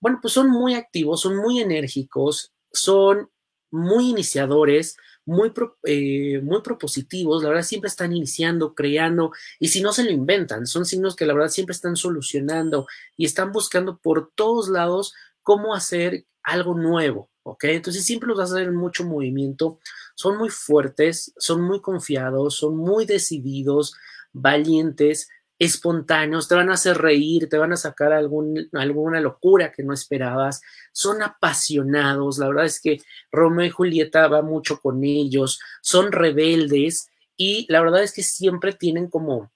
Bueno, 0.00 0.18
pues 0.20 0.34
son 0.34 0.50
muy 0.50 0.74
activos, 0.74 1.22
son 1.22 1.36
muy 1.36 1.60
enérgicos, 1.60 2.52
son 2.72 3.30
muy 3.70 4.10
iniciadores, 4.10 4.96
muy, 5.28 5.52
eh, 5.84 6.40
muy 6.42 6.62
propositivos, 6.62 7.42
la 7.42 7.50
verdad 7.50 7.62
siempre 7.62 7.88
están 7.88 8.14
iniciando, 8.16 8.74
creando, 8.74 9.30
y 9.60 9.68
si 9.68 9.82
no 9.82 9.92
se 9.92 10.02
lo 10.02 10.10
inventan, 10.10 10.66
son 10.66 10.86
signos 10.86 11.16
que 11.16 11.26
la 11.26 11.34
verdad 11.34 11.50
siempre 11.50 11.74
están 11.74 11.96
solucionando 11.96 12.86
y 13.14 13.26
están 13.26 13.52
buscando 13.52 13.98
por 13.98 14.32
todos 14.34 14.70
lados 14.70 15.12
cómo 15.42 15.74
hacer 15.74 16.24
algo 16.42 16.74
nuevo, 16.74 17.30
¿ok? 17.42 17.64
Entonces 17.64 18.06
siempre 18.06 18.26
los 18.26 18.38
vas 18.38 18.52
a 18.52 18.56
ver 18.56 18.72
mucho 18.72 19.04
movimiento, 19.04 19.80
son 20.14 20.38
muy 20.38 20.48
fuertes, 20.48 21.34
son 21.36 21.60
muy 21.60 21.82
confiados, 21.82 22.56
son 22.56 22.78
muy 22.78 23.04
decididos, 23.04 23.94
valientes, 24.32 25.28
espontáneos, 25.58 26.46
te 26.46 26.54
van 26.54 26.70
a 26.70 26.74
hacer 26.74 26.98
reír, 26.98 27.48
te 27.48 27.58
van 27.58 27.72
a 27.72 27.76
sacar 27.76 28.12
alguna 28.12 29.20
locura 29.20 29.72
que 29.72 29.82
no 29.82 29.92
esperabas, 29.92 30.60
son 30.92 31.22
apasionados, 31.22 32.38
la 32.38 32.48
verdad 32.48 32.64
es 32.66 32.80
que 32.80 33.00
Romeo 33.32 33.66
y 33.66 33.70
Julieta 33.70 34.28
va 34.28 34.42
mucho 34.42 34.80
con 34.80 35.02
ellos, 35.02 35.60
son 35.82 36.12
rebeldes 36.12 37.08
y 37.36 37.66
la 37.68 37.80
verdad 37.80 38.02
es 38.02 38.12
que 38.12 38.22
siempre 38.22 38.72
tienen 38.72 39.08
como 39.08 39.50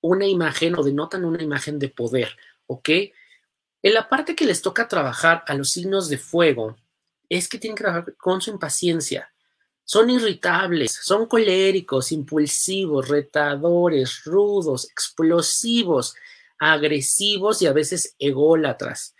una 0.00 0.26
imagen 0.26 0.76
o 0.76 0.84
denotan 0.84 1.24
una 1.24 1.42
imagen 1.42 1.78
de 1.78 1.88
poder, 1.88 2.36
¿ok? 2.66 2.88
En 3.82 3.94
la 3.94 4.08
parte 4.08 4.36
que 4.36 4.46
les 4.46 4.62
toca 4.62 4.88
trabajar 4.88 5.44
a 5.46 5.54
los 5.54 5.72
signos 5.72 6.08
de 6.08 6.18
fuego 6.18 6.76
es 7.28 7.48
que 7.48 7.58
tienen 7.58 7.76
que 7.76 7.84
trabajar 7.84 8.16
con 8.16 8.40
su 8.40 8.50
impaciencia, 8.50 9.32
son 9.90 10.10
irritables, 10.10 10.92
son 11.02 11.24
coléricos, 11.24 12.12
impulsivos, 12.12 13.08
retadores, 13.08 14.22
rudos, 14.26 14.84
explosivos, 14.90 16.14
agresivos 16.58 17.62
y 17.62 17.66
a 17.68 17.72
veces 17.72 18.14
ególatras. 18.18 19.14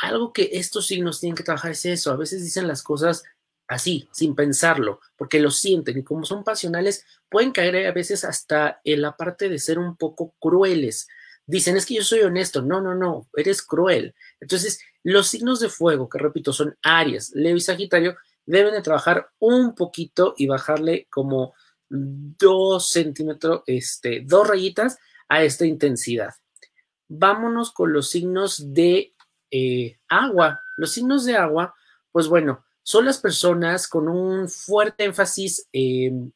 Algo 0.00 0.32
que 0.32 0.50
estos 0.54 0.88
signos 0.88 1.20
tienen 1.20 1.36
que 1.36 1.44
trabajar 1.44 1.70
es 1.70 1.84
eso. 1.86 2.10
A 2.10 2.16
veces 2.16 2.42
dicen 2.42 2.66
las 2.66 2.82
cosas 2.82 3.22
así, 3.68 4.08
sin 4.10 4.34
pensarlo, 4.34 4.98
porque 5.16 5.38
lo 5.38 5.52
sienten 5.52 5.98
y 5.98 6.02
como 6.02 6.24
son 6.24 6.42
pasionales, 6.42 7.06
pueden 7.30 7.52
caer 7.52 7.86
a 7.86 7.92
veces 7.92 8.24
hasta 8.24 8.80
en 8.82 9.02
la 9.02 9.16
parte 9.16 9.48
de 9.48 9.60
ser 9.60 9.78
un 9.78 9.96
poco 9.96 10.34
crueles. 10.40 11.06
Dicen, 11.46 11.76
es 11.76 11.86
que 11.86 11.94
yo 11.94 12.02
soy 12.02 12.22
honesto. 12.22 12.60
No, 12.60 12.80
no, 12.80 12.96
no, 12.96 13.28
eres 13.36 13.62
cruel. 13.62 14.16
Entonces, 14.40 14.80
los 15.04 15.28
signos 15.28 15.60
de 15.60 15.68
fuego, 15.68 16.08
que 16.08 16.18
repito, 16.18 16.52
son 16.52 16.76
Aries, 16.82 17.30
Leo 17.36 17.54
y 17.54 17.60
Sagitario, 17.60 18.16
deben 18.48 18.72
de 18.72 18.82
trabajar 18.82 19.30
un 19.38 19.74
poquito 19.74 20.34
y 20.36 20.46
bajarle 20.46 21.06
como 21.10 21.54
dos 21.90 22.88
centímetros, 22.88 23.62
este, 23.66 24.22
dos 24.24 24.48
rayitas 24.48 24.98
a 25.28 25.42
esta 25.42 25.66
intensidad. 25.66 26.34
Vámonos 27.08 27.72
con 27.72 27.92
los 27.92 28.08
signos 28.08 28.72
de 28.72 29.14
eh, 29.50 29.98
agua. 30.08 30.60
Los 30.78 30.92
signos 30.92 31.26
de 31.26 31.36
agua, 31.36 31.74
pues 32.10 32.28
bueno, 32.28 32.64
son 32.82 33.04
las 33.04 33.18
personas 33.18 33.86
con 33.86 34.08
un 34.08 34.48
fuerte 34.48 35.04
énfasis 35.04 35.68
em, 35.72 36.32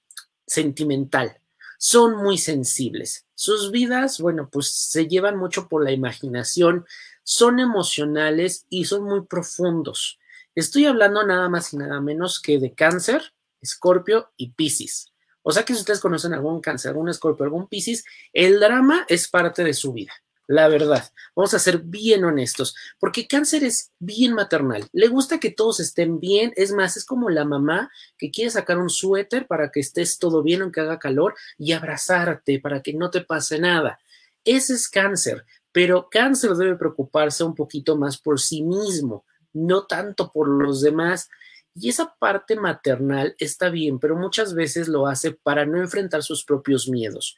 sentimental. 0.46 1.38
Son 1.78 2.16
muy 2.16 2.36
sensibles. 2.36 3.26
Sus 3.34 3.70
vidas, 3.70 4.20
bueno, 4.20 4.50
pues 4.52 4.68
se 4.70 5.08
llevan 5.08 5.38
mucho 5.38 5.66
por 5.66 5.82
la 5.82 5.92
imaginación, 5.92 6.84
son 7.24 7.58
emocionales 7.58 8.66
y 8.68 8.84
son 8.84 9.04
muy 9.04 9.22
profundos 9.22 10.18
Estoy 10.54 10.84
hablando 10.84 11.26
nada 11.26 11.48
más 11.48 11.72
y 11.72 11.78
nada 11.78 12.00
menos 12.00 12.40
que 12.40 12.58
de 12.58 12.74
cáncer, 12.74 13.32
escorpio 13.62 14.32
y 14.36 14.52
piscis. 14.52 15.12
O 15.42 15.50
sea 15.50 15.64
que 15.64 15.72
si 15.72 15.80
ustedes 15.80 16.00
conocen 16.00 16.34
algún 16.34 16.60
cáncer, 16.60 16.90
algún 16.90 17.08
escorpio, 17.08 17.44
algún 17.44 17.68
piscis, 17.68 18.04
el 18.32 18.60
drama 18.60 19.06
es 19.08 19.28
parte 19.28 19.64
de 19.64 19.72
su 19.72 19.92
vida. 19.92 20.12
La 20.46 20.68
verdad, 20.68 21.10
vamos 21.34 21.54
a 21.54 21.58
ser 21.58 21.78
bien 21.78 22.24
honestos, 22.24 22.74
porque 22.98 23.26
cáncer 23.26 23.64
es 23.64 23.92
bien 23.98 24.34
maternal. 24.34 24.86
Le 24.92 25.08
gusta 25.08 25.40
que 25.40 25.50
todos 25.50 25.80
estén 25.80 26.20
bien. 26.20 26.52
Es 26.56 26.72
más, 26.72 26.98
es 26.98 27.06
como 27.06 27.30
la 27.30 27.46
mamá 27.46 27.90
que 28.18 28.30
quiere 28.30 28.50
sacar 28.50 28.76
un 28.76 28.90
suéter 28.90 29.46
para 29.46 29.70
que 29.70 29.80
estés 29.80 30.18
todo 30.18 30.42
bien 30.42 30.60
aunque 30.60 30.80
haga 30.80 30.98
calor 30.98 31.34
y 31.56 31.72
abrazarte 31.72 32.58
para 32.58 32.82
que 32.82 32.92
no 32.92 33.10
te 33.10 33.22
pase 33.22 33.58
nada. 33.58 33.98
Ese 34.44 34.74
es 34.74 34.88
cáncer, 34.88 35.46
pero 35.70 36.08
cáncer 36.10 36.50
debe 36.50 36.76
preocuparse 36.76 37.44
un 37.44 37.54
poquito 37.54 37.96
más 37.96 38.18
por 38.18 38.38
sí 38.38 38.62
mismo, 38.62 39.24
no 39.52 39.86
tanto 39.86 40.30
por 40.32 40.48
los 40.48 40.80
demás. 40.80 41.28
Y 41.74 41.88
esa 41.88 42.14
parte 42.18 42.56
maternal 42.56 43.34
está 43.38 43.70
bien, 43.70 43.98
pero 43.98 44.16
muchas 44.16 44.54
veces 44.54 44.88
lo 44.88 45.06
hace 45.06 45.32
para 45.32 45.64
no 45.64 45.78
enfrentar 45.78 46.22
sus 46.22 46.44
propios 46.44 46.88
miedos. 46.88 47.36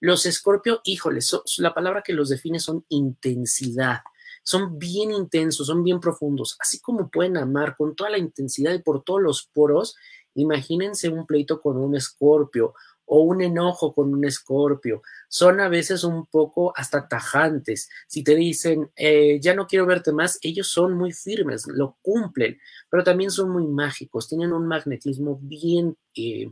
Los 0.00 0.26
Escorpio, 0.26 0.80
híjole, 0.84 1.20
la 1.58 1.72
palabra 1.72 2.02
que 2.02 2.12
los 2.12 2.28
define 2.28 2.60
son 2.60 2.84
intensidad. 2.88 4.00
Son 4.42 4.78
bien 4.78 5.10
intensos, 5.10 5.66
son 5.66 5.82
bien 5.82 6.00
profundos. 6.00 6.56
Así 6.60 6.80
como 6.80 7.10
pueden 7.10 7.36
amar 7.36 7.76
con 7.76 7.96
toda 7.96 8.10
la 8.10 8.18
intensidad 8.18 8.72
y 8.72 8.82
por 8.82 9.02
todos 9.02 9.22
los 9.22 9.50
poros, 9.52 9.96
imagínense 10.34 11.08
un 11.08 11.26
pleito 11.26 11.60
con 11.60 11.76
un 11.78 11.96
escorpio 11.96 12.74
o 13.06 13.20
un 13.20 13.40
enojo 13.40 13.94
con 13.94 14.12
un 14.12 14.24
escorpio. 14.24 15.02
Son 15.28 15.60
a 15.60 15.68
veces 15.68 16.04
un 16.04 16.26
poco 16.26 16.72
hasta 16.76 17.08
tajantes. 17.08 17.88
Si 18.06 18.22
te 18.22 18.34
dicen, 18.34 18.90
eh, 18.96 19.38
ya 19.40 19.54
no 19.54 19.66
quiero 19.66 19.86
verte 19.86 20.12
más, 20.12 20.38
ellos 20.42 20.68
son 20.68 20.94
muy 20.94 21.12
firmes, 21.12 21.66
lo 21.66 21.96
cumplen, 22.02 22.58
pero 22.90 23.04
también 23.04 23.30
son 23.30 23.50
muy 23.50 23.66
mágicos, 23.66 24.28
tienen 24.28 24.52
un 24.52 24.66
magnetismo 24.66 25.38
bien, 25.40 25.96
eh, 26.14 26.50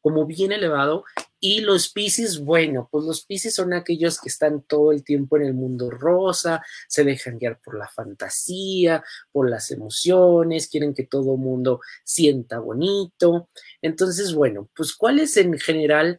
como 0.00 0.26
bien 0.26 0.52
elevado 0.52 1.04
y 1.40 1.60
los 1.60 1.90
Pisces, 1.90 2.40
bueno, 2.40 2.88
pues 2.90 3.04
los 3.04 3.24
Pisces 3.24 3.54
son 3.54 3.72
aquellos 3.72 4.20
que 4.20 4.28
están 4.28 4.62
todo 4.62 4.92
el 4.92 5.04
tiempo 5.04 5.36
en 5.36 5.44
el 5.44 5.54
mundo 5.54 5.90
rosa, 5.90 6.62
se 6.88 7.04
dejan 7.04 7.38
guiar 7.38 7.60
por 7.60 7.78
la 7.78 7.88
fantasía, 7.88 9.04
por 9.30 9.48
las 9.48 9.70
emociones, 9.70 10.68
quieren 10.68 10.94
que 10.94 11.04
todo 11.04 11.36
mundo 11.36 11.80
sienta 12.04 12.58
bonito. 12.58 13.48
Entonces, 13.82 14.34
bueno, 14.34 14.68
pues 14.74 14.94
cuáles 14.94 15.36
en 15.36 15.58
general 15.58 16.18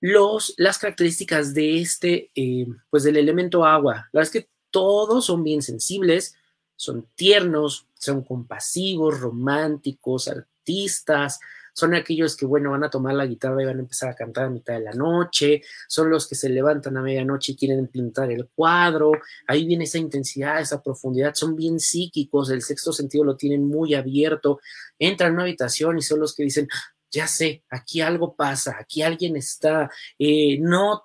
los, 0.00 0.54
las 0.56 0.78
características 0.78 1.52
de 1.54 1.80
este, 1.80 2.30
eh, 2.34 2.66
pues 2.90 3.02
del 3.02 3.16
elemento 3.16 3.64
agua. 3.64 4.08
La 4.12 4.20
verdad 4.20 4.34
es 4.34 4.42
que 4.42 4.50
todos 4.70 5.26
son 5.26 5.42
bien 5.42 5.62
sensibles, 5.62 6.34
son 6.76 7.08
tiernos, 7.14 7.86
son 7.94 8.22
compasivos, 8.22 9.20
románticos, 9.20 10.28
artistas, 10.28 11.40
son 11.76 11.94
aquellos 11.94 12.36
que, 12.36 12.46
bueno, 12.46 12.70
van 12.70 12.84
a 12.84 12.90
tomar 12.90 13.14
la 13.14 13.26
guitarra 13.26 13.62
y 13.62 13.66
van 13.66 13.76
a 13.76 13.80
empezar 13.80 14.08
a 14.08 14.14
cantar 14.14 14.46
a 14.46 14.50
mitad 14.50 14.72
de 14.72 14.80
la 14.80 14.92
noche, 14.92 15.60
son 15.86 16.08
los 16.08 16.26
que 16.26 16.34
se 16.34 16.48
levantan 16.48 16.96
a 16.96 17.02
medianoche 17.02 17.52
y 17.52 17.56
quieren 17.56 17.86
pintar 17.88 18.30
el 18.32 18.48
cuadro, 18.48 19.12
ahí 19.46 19.66
viene 19.66 19.84
esa 19.84 19.98
intensidad, 19.98 20.58
esa 20.58 20.82
profundidad, 20.82 21.34
son 21.34 21.54
bien 21.54 21.78
psíquicos, 21.78 22.48
el 22.48 22.62
sexto 22.62 22.94
sentido 22.94 23.24
lo 23.24 23.36
tienen 23.36 23.62
muy 23.68 23.94
abierto, 23.94 24.58
entran 24.98 25.32
a 25.32 25.34
una 25.34 25.42
habitación 25.42 25.98
y 25.98 26.02
son 26.02 26.20
los 26.20 26.34
que 26.34 26.44
dicen, 26.44 26.66
ya 27.10 27.26
sé, 27.26 27.62
aquí 27.68 28.00
algo 28.00 28.34
pasa, 28.34 28.76
aquí 28.80 29.02
alguien 29.02 29.36
está, 29.36 29.90
eh, 30.18 30.58
no 30.58 31.04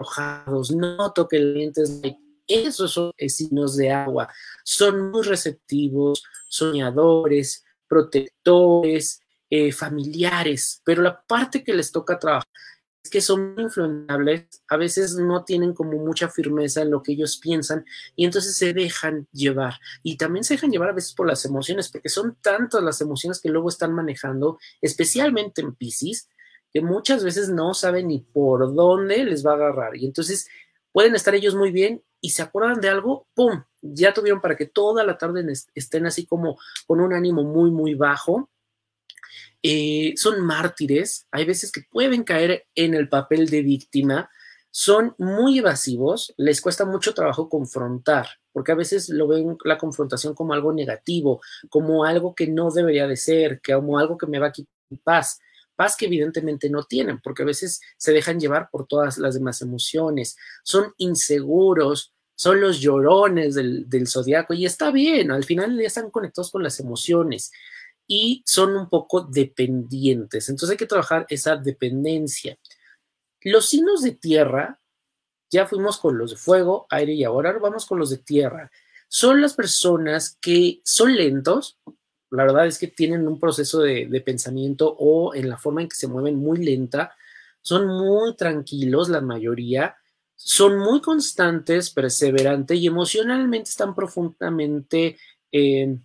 enojados, 0.00 0.70
no 0.70 1.12
toque 1.12 1.38
lentes, 1.38 2.00
esos 2.46 2.90
son 2.90 3.12
signos 3.28 3.76
de 3.76 3.90
agua, 3.90 4.30
son 4.64 5.10
muy 5.10 5.24
receptivos, 5.24 6.24
soñadores, 6.48 7.66
protectores, 7.86 9.20
eh, 9.50 9.72
familiares, 9.72 10.82
pero 10.84 11.02
la 11.02 11.22
parte 11.22 11.62
que 11.62 11.74
les 11.74 11.92
toca 11.92 12.18
trabajar 12.18 12.48
es 13.06 13.10
que 13.10 13.20
son 13.20 13.54
influenciables, 13.56 14.46
a 14.68 14.76
veces 14.76 15.14
no 15.14 15.44
tienen 15.44 15.72
como 15.72 15.92
mucha 15.98 16.28
firmeza 16.28 16.82
en 16.82 16.90
lo 16.90 17.02
que 17.02 17.12
ellos 17.12 17.38
piensan 17.38 17.84
y 18.16 18.24
entonces 18.24 18.56
se 18.56 18.72
dejan 18.72 19.28
llevar. 19.32 19.74
Y 20.02 20.16
también 20.16 20.44
se 20.44 20.54
dejan 20.54 20.72
llevar 20.72 20.90
a 20.90 20.94
veces 20.94 21.14
por 21.14 21.28
las 21.28 21.44
emociones, 21.44 21.88
porque 21.88 22.08
son 22.08 22.36
tantas 22.40 22.82
las 22.82 23.00
emociones 23.00 23.40
que 23.40 23.48
luego 23.48 23.68
están 23.68 23.94
manejando, 23.94 24.58
especialmente 24.80 25.60
en 25.62 25.74
Pisces, 25.74 26.28
que 26.72 26.82
muchas 26.82 27.22
veces 27.22 27.48
no 27.48 27.72
saben 27.74 28.08
ni 28.08 28.18
por 28.18 28.74
dónde 28.74 29.24
les 29.24 29.46
va 29.46 29.52
a 29.52 29.54
agarrar. 29.54 29.96
Y 29.96 30.04
entonces 30.06 30.48
pueden 30.90 31.14
estar 31.14 31.34
ellos 31.34 31.54
muy 31.54 31.70
bien 31.70 32.02
y 32.20 32.30
se 32.30 32.42
acuerdan 32.42 32.80
de 32.80 32.88
algo, 32.88 33.28
¡pum! 33.34 33.62
Ya 33.80 34.12
tuvieron 34.12 34.40
para 34.40 34.56
que 34.56 34.66
toda 34.66 35.04
la 35.04 35.16
tarde 35.16 35.46
estén 35.74 36.06
así 36.06 36.26
como 36.26 36.58
con 36.86 37.00
un 37.00 37.12
ánimo 37.12 37.44
muy, 37.44 37.70
muy 37.70 37.94
bajo 37.94 38.50
eh, 39.68 40.14
son 40.16 40.42
mártires, 40.42 41.26
hay 41.32 41.44
veces 41.44 41.72
que 41.72 41.82
pueden 41.90 42.22
caer 42.22 42.66
en 42.76 42.94
el 42.94 43.08
papel 43.08 43.50
de 43.50 43.62
víctima, 43.62 44.30
son 44.70 45.16
muy 45.18 45.58
evasivos, 45.58 46.32
les 46.36 46.60
cuesta 46.60 46.84
mucho 46.84 47.14
trabajo 47.14 47.48
confrontar, 47.48 48.28
porque 48.52 48.70
a 48.70 48.76
veces 48.76 49.08
lo 49.08 49.26
ven 49.26 49.56
la 49.64 49.76
confrontación 49.76 50.36
como 50.36 50.52
algo 50.52 50.72
negativo, 50.72 51.40
como 51.68 52.04
algo 52.04 52.32
que 52.32 52.46
no 52.46 52.70
debería 52.70 53.08
de 53.08 53.16
ser, 53.16 53.60
como 53.60 53.98
algo 53.98 54.16
que 54.16 54.28
me 54.28 54.38
va 54.38 54.48
a 54.48 54.52
quitar 54.52 54.72
paz. 55.02 55.40
Paz 55.74 55.96
que 55.96 56.06
evidentemente 56.06 56.70
no 56.70 56.84
tienen, 56.84 57.20
porque 57.20 57.42
a 57.42 57.46
veces 57.46 57.80
se 57.96 58.12
dejan 58.12 58.38
llevar 58.38 58.68
por 58.70 58.86
todas 58.86 59.18
las 59.18 59.34
demás 59.34 59.62
emociones, 59.62 60.36
son 60.62 60.92
inseguros, 60.96 62.14
son 62.36 62.60
los 62.60 62.78
llorones 62.78 63.56
del, 63.56 63.88
del 63.88 64.06
zodiaco, 64.06 64.54
y 64.54 64.64
está 64.64 64.92
bien, 64.92 65.32
al 65.32 65.42
final 65.42 65.76
ya 65.76 65.88
están 65.88 66.12
conectados 66.12 66.52
con 66.52 66.62
las 66.62 66.78
emociones 66.78 67.50
y 68.06 68.42
son 68.46 68.76
un 68.76 68.88
poco 68.88 69.22
dependientes. 69.22 70.48
Entonces 70.48 70.70
hay 70.70 70.76
que 70.76 70.86
trabajar 70.86 71.26
esa 71.28 71.56
dependencia. 71.56 72.58
Los 73.42 73.66
signos 73.66 74.02
de 74.02 74.12
tierra, 74.12 74.80
ya 75.50 75.66
fuimos 75.66 75.98
con 75.98 76.18
los 76.18 76.30
de 76.30 76.36
fuego, 76.36 76.86
aire 76.90 77.14
y 77.14 77.24
ahora 77.24 77.52
vamos 77.58 77.86
con 77.86 77.98
los 77.98 78.10
de 78.10 78.18
tierra. 78.18 78.70
Son 79.08 79.40
las 79.40 79.54
personas 79.54 80.38
que 80.40 80.80
son 80.84 81.14
lentos, 81.16 81.78
la 82.30 82.44
verdad 82.44 82.66
es 82.66 82.78
que 82.78 82.88
tienen 82.88 83.26
un 83.28 83.38
proceso 83.38 83.80
de, 83.80 84.22
pensamiento 84.24 84.94
o 84.98 85.34
en 85.34 85.48
la 85.48 85.58
forma 85.58 85.82
en 85.82 85.88
que 85.88 85.96
se 85.96 86.08
mueven 86.08 86.36
muy 86.36 86.64
lenta, 86.64 87.14
son 87.60 87.86
muy 87.86 88.34
tranquilos 88.36 89.08
la 89.08 89.20
mayoría, 89.20 89.96
son 90.34 90.78
muy 90.78 91.00
constantes, 91.00 91.90
perseverantes 91.90 92.78
y 92.78 92.86
emocionalmente 92.86 93.70
están 93.70 93.94
profundamente 93.94 95.16
eh, 95.52 95.96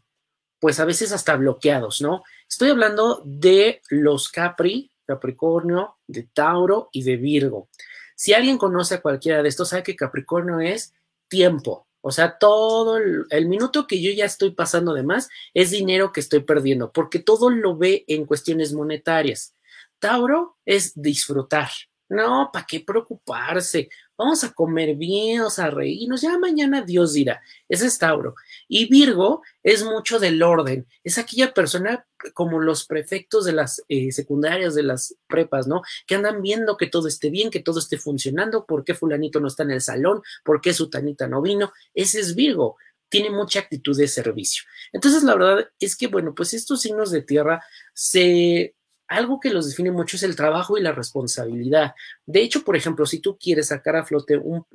pues 0.61 0.79
a 0.79 0.85
veces 0.85 1.11
hasta 1.11 1.35
bloqueados, 1.35 2.01
¿no? 2.01 2.23
Estoy 2.47 2.69
hablando 2.69 3.23
de 3.25 3.81
los 3.89 4.29
Capri, 4.29 4.91
Capricornio, 5.05 5.97
de 6.05 6.29
Tauro 6.31 6.89
y 6.91 7.01
de 7.01 7.17
Virgo. 7.17 7.67
Si 8.15 8.33
alguien 8.33 8.59
conoce 8.59 8.95
a 8.95 9.01
cualquiera 9.01 9.41
de 9.41 9.49
estos, 9.49 9.69
sabe 9.69 9.81
que 9.81 9.95
Capricornio 9.95 10.59
es 10.59 10.93
tiempo. 11.27 11.87
O 12.01 12.11
sea, 12.11 12.37
todo 12.37 12.97
el, 12.97 13.25
el, 13.31 13.47
minuto 13.47 13.87
que 13.87 14.01
yo 14.03 14.11
ya 14.11 14.25
estoy 14.25 14.51
pasando 14.51 14.93
de 14.93 15.01
más 15.01 15.29
es 15.55 15.71
dinero 15.71 16.11
que 16.11 16.19
estoy 16.19 16.41
perdiendo, 16.41 16.91
porque 16.91 17.17
todo 17.17 17.49
lo 17.49 17.75
ve 17.75 18.05
en 18.07 18.25
cuestiones 18.25 18.71
monetarias. 18.71 19.55
Tauro 19.97 20.57
es 20.63 20.93
disfrutar. 20.93 21.69
No, 22.11 22.49
¿para 22.51 22.65
qué 22.65 22.81
preocuparse? 22.81 23.87
Vamos 24.17 24.43
a 24.43 24.51
comer 24.51 24.97
bien, 24.97 25.39
vamos 25.39 25.57
a 25.59 25.69
reírnos, 25.69 26.19
ya 26.19 26.37
mañana 26.37 26.81
Dios 26.81 27.13
dirá. 27.13 27.41
Ese 27.69 27.87
es 27.87 27.97
Tauro. 27.97 28.35
Y 28.67 28.89
Virgo 28.89 29.43
es 29.63 29.85
mucho 29.85 30.19
del 30.19 30.43
orden, 30.43 30.85
es 31.05 31.17
aquella 31.17 31.53
persona 31.53 32.05
como 32.33 32.59
los 32.59 32.85
prefectos 32.85 33.45
de 33.45 33.53
las 33.53 33.81
eh, 33.87 34.11
secundarias, 34.11 34.75
de 34.75 34.83
las 34.83 35.15
prepas, 35.25 35.67
¿no? 35.67 35.83
Que 36.05 36.15
andan 36.15 36.41
viendo 36.41 36.75
que 36.75 36.87
todo 36.87 37.07
esté 37.07 37.29
bien, 37.29 37.49
que 37.49 37.61
todo 37.61 37.79
esté 37.79 37.97
funcionando, 37.97 38.65
por 38.65 38.83
qué 38.83 38.93
fulanito 38.93 39.39
no 39.39 39.47
está 39.47 39.63
en 39.63 39.71
el 39.71 39.81
salón, 39.81 40.21
por 40.43 40.59
qué 40.59 40.73
su 40.73 40.89
tanita 40.89 41.29
no 41.29 41.41
vino. 41.41 41.71
Ese 41.93 42.19
es 42.19 42.35
Virgo 42.35 42.75
tiene 43.07 43.29
mucha 43.29 43.59
actitud 43.59 43.97
de 43.97 44.07
servicio. 44.07 44.63
Entonces, 44.93 45.23
la 45.23 45.35
verdad 45.35 45.69
es 45.79 45.97
que, 45.97 46.07
bueno, 46.07 46.33
pues 46.33 46.53
estos 46.53 46.81
signos 46.81 47.11
de 47.11 47.21
tierra 47.21 47.61
se 47.93 48.73
algo 49.11 49.41
que 49.41 49.49
los 49.49 49.67
define 49.67 49.91
mucho 49.91 50.15
es 50.15 50.23
el 50.23 50.37
trabajo 50.37 50.77
y 50.77 50.81
la 50.81 50.93
responsabilidad. 50.93 51.93
De 52.25 52.41
hecho, 52.41 52.63
por 52.63 52.77
ejemplo, 52.77 53.05
si 53.05 53.19
tú 53.19 53.37
quieres 53.37 53.67
sacar 53.67 53.97
a 53.97 54.05
flote 54.05 54.37
un, 54.37 54.65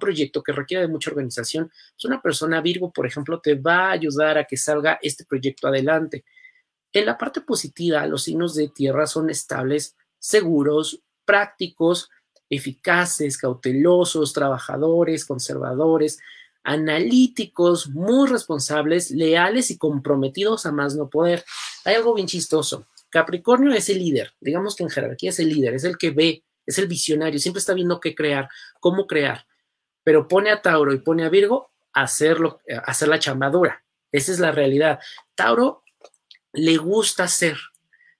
proyecto 0.00 0.42
que 0.42 0.50
requiere 0.50 0.82
de 0.82 0.88
mucha 0.88 1.10
organización, 1.10 1.68
pues 1.68 2.04
una 2.04 2.20
persona 2.20 2.60
Virgo, 2.60 2.92
por 2.92 3.06
ejemplo, 3.06 3.40
te 3.40 3.54
va 3.54 3.86
a 3.86 3.90
ayudar 3.92 4.38
a 4.38 4.44
que 4.44 4.56
salga 4.56 4.98
este 5.02 5.24
proyecto 5.24 5.68
adelante. 5.68 6.24
En 6.92 7.06
la 7.06 7.16
parte 7.16 7.42
positiva, 7.42 8.04
los 8.08 8.24
signos 8.24 8.56
de 8.56 8.68
tierra 8.68 9.06
son 9.06 9.30
estables, 9.30 9.94
seguros, 10.18 11.00
prácticos, 11.24 12.10
eficaces, 12.50 13.38
cautelosos, 13.38 14.32
trabajadores, 14.32 15.24
conservadores, 15.24 16.18
analíticos, 16.64 17.88
muy 17.88 18.28
responsables, 18.28 19.12
leales 19.12 19.70
y 19.70 19.78
comprometidos 19.78 20.66
a 20.66 20.72
más 20.72 20.96
no 20.96 21.08
poder. 21.08 21.44
Hay 21.84 21.94
algo 21.94 22.14
bien 22.14 22.26
chistoso. 22.26 22.84
Capricornio 23.16 23.72
es 23.72 23.88
el 23.88 23.98
líder, 23.98 24.34
digamos 24.42 24.76
que 24.76 24.82
en 24.82 24.90
jerarquía 24.90 25.30
es 25.30 25.38
el 25.38 25.48
líder, 25.48 25.72
es 25.72 25.84
el 25.84 25.96
que 25.96 26.10
ve, 26.10 26.44
es 26.66 26.76
el 26.78 26.86
visionario, 26.86 27.40
siempre 27.40 27.60
está 27.60 27.72
viendo 27.72 27.98
qué 27.98 28.14
crear, 28.14 28.46
cómo 28.78 29.06
crear, 29.06 29.46
pero 30.04 30.28
pone 30.28 30.50
a 30.50 30.60
Tauro 30.60 30.92
y 30.92 30.98
pone 30.98 31.24
a 31.24 31.30
Virgo 31.30 31.70
a, 31.94 32.02
hacerlo, 32.02 32.60
a 32.70 32.80
hacer 32.80 33.08
la 33.08 33.18
chambadura. 33.18 33.82
Esa 34.12 34.32
es 34.32 34.38
la 34.38 34.52
realidad. 34.52 35.00
Tauro 35.34 35.82
le 36.52 36.76
gusta 36.76 37.26
ser. 37.26 37.56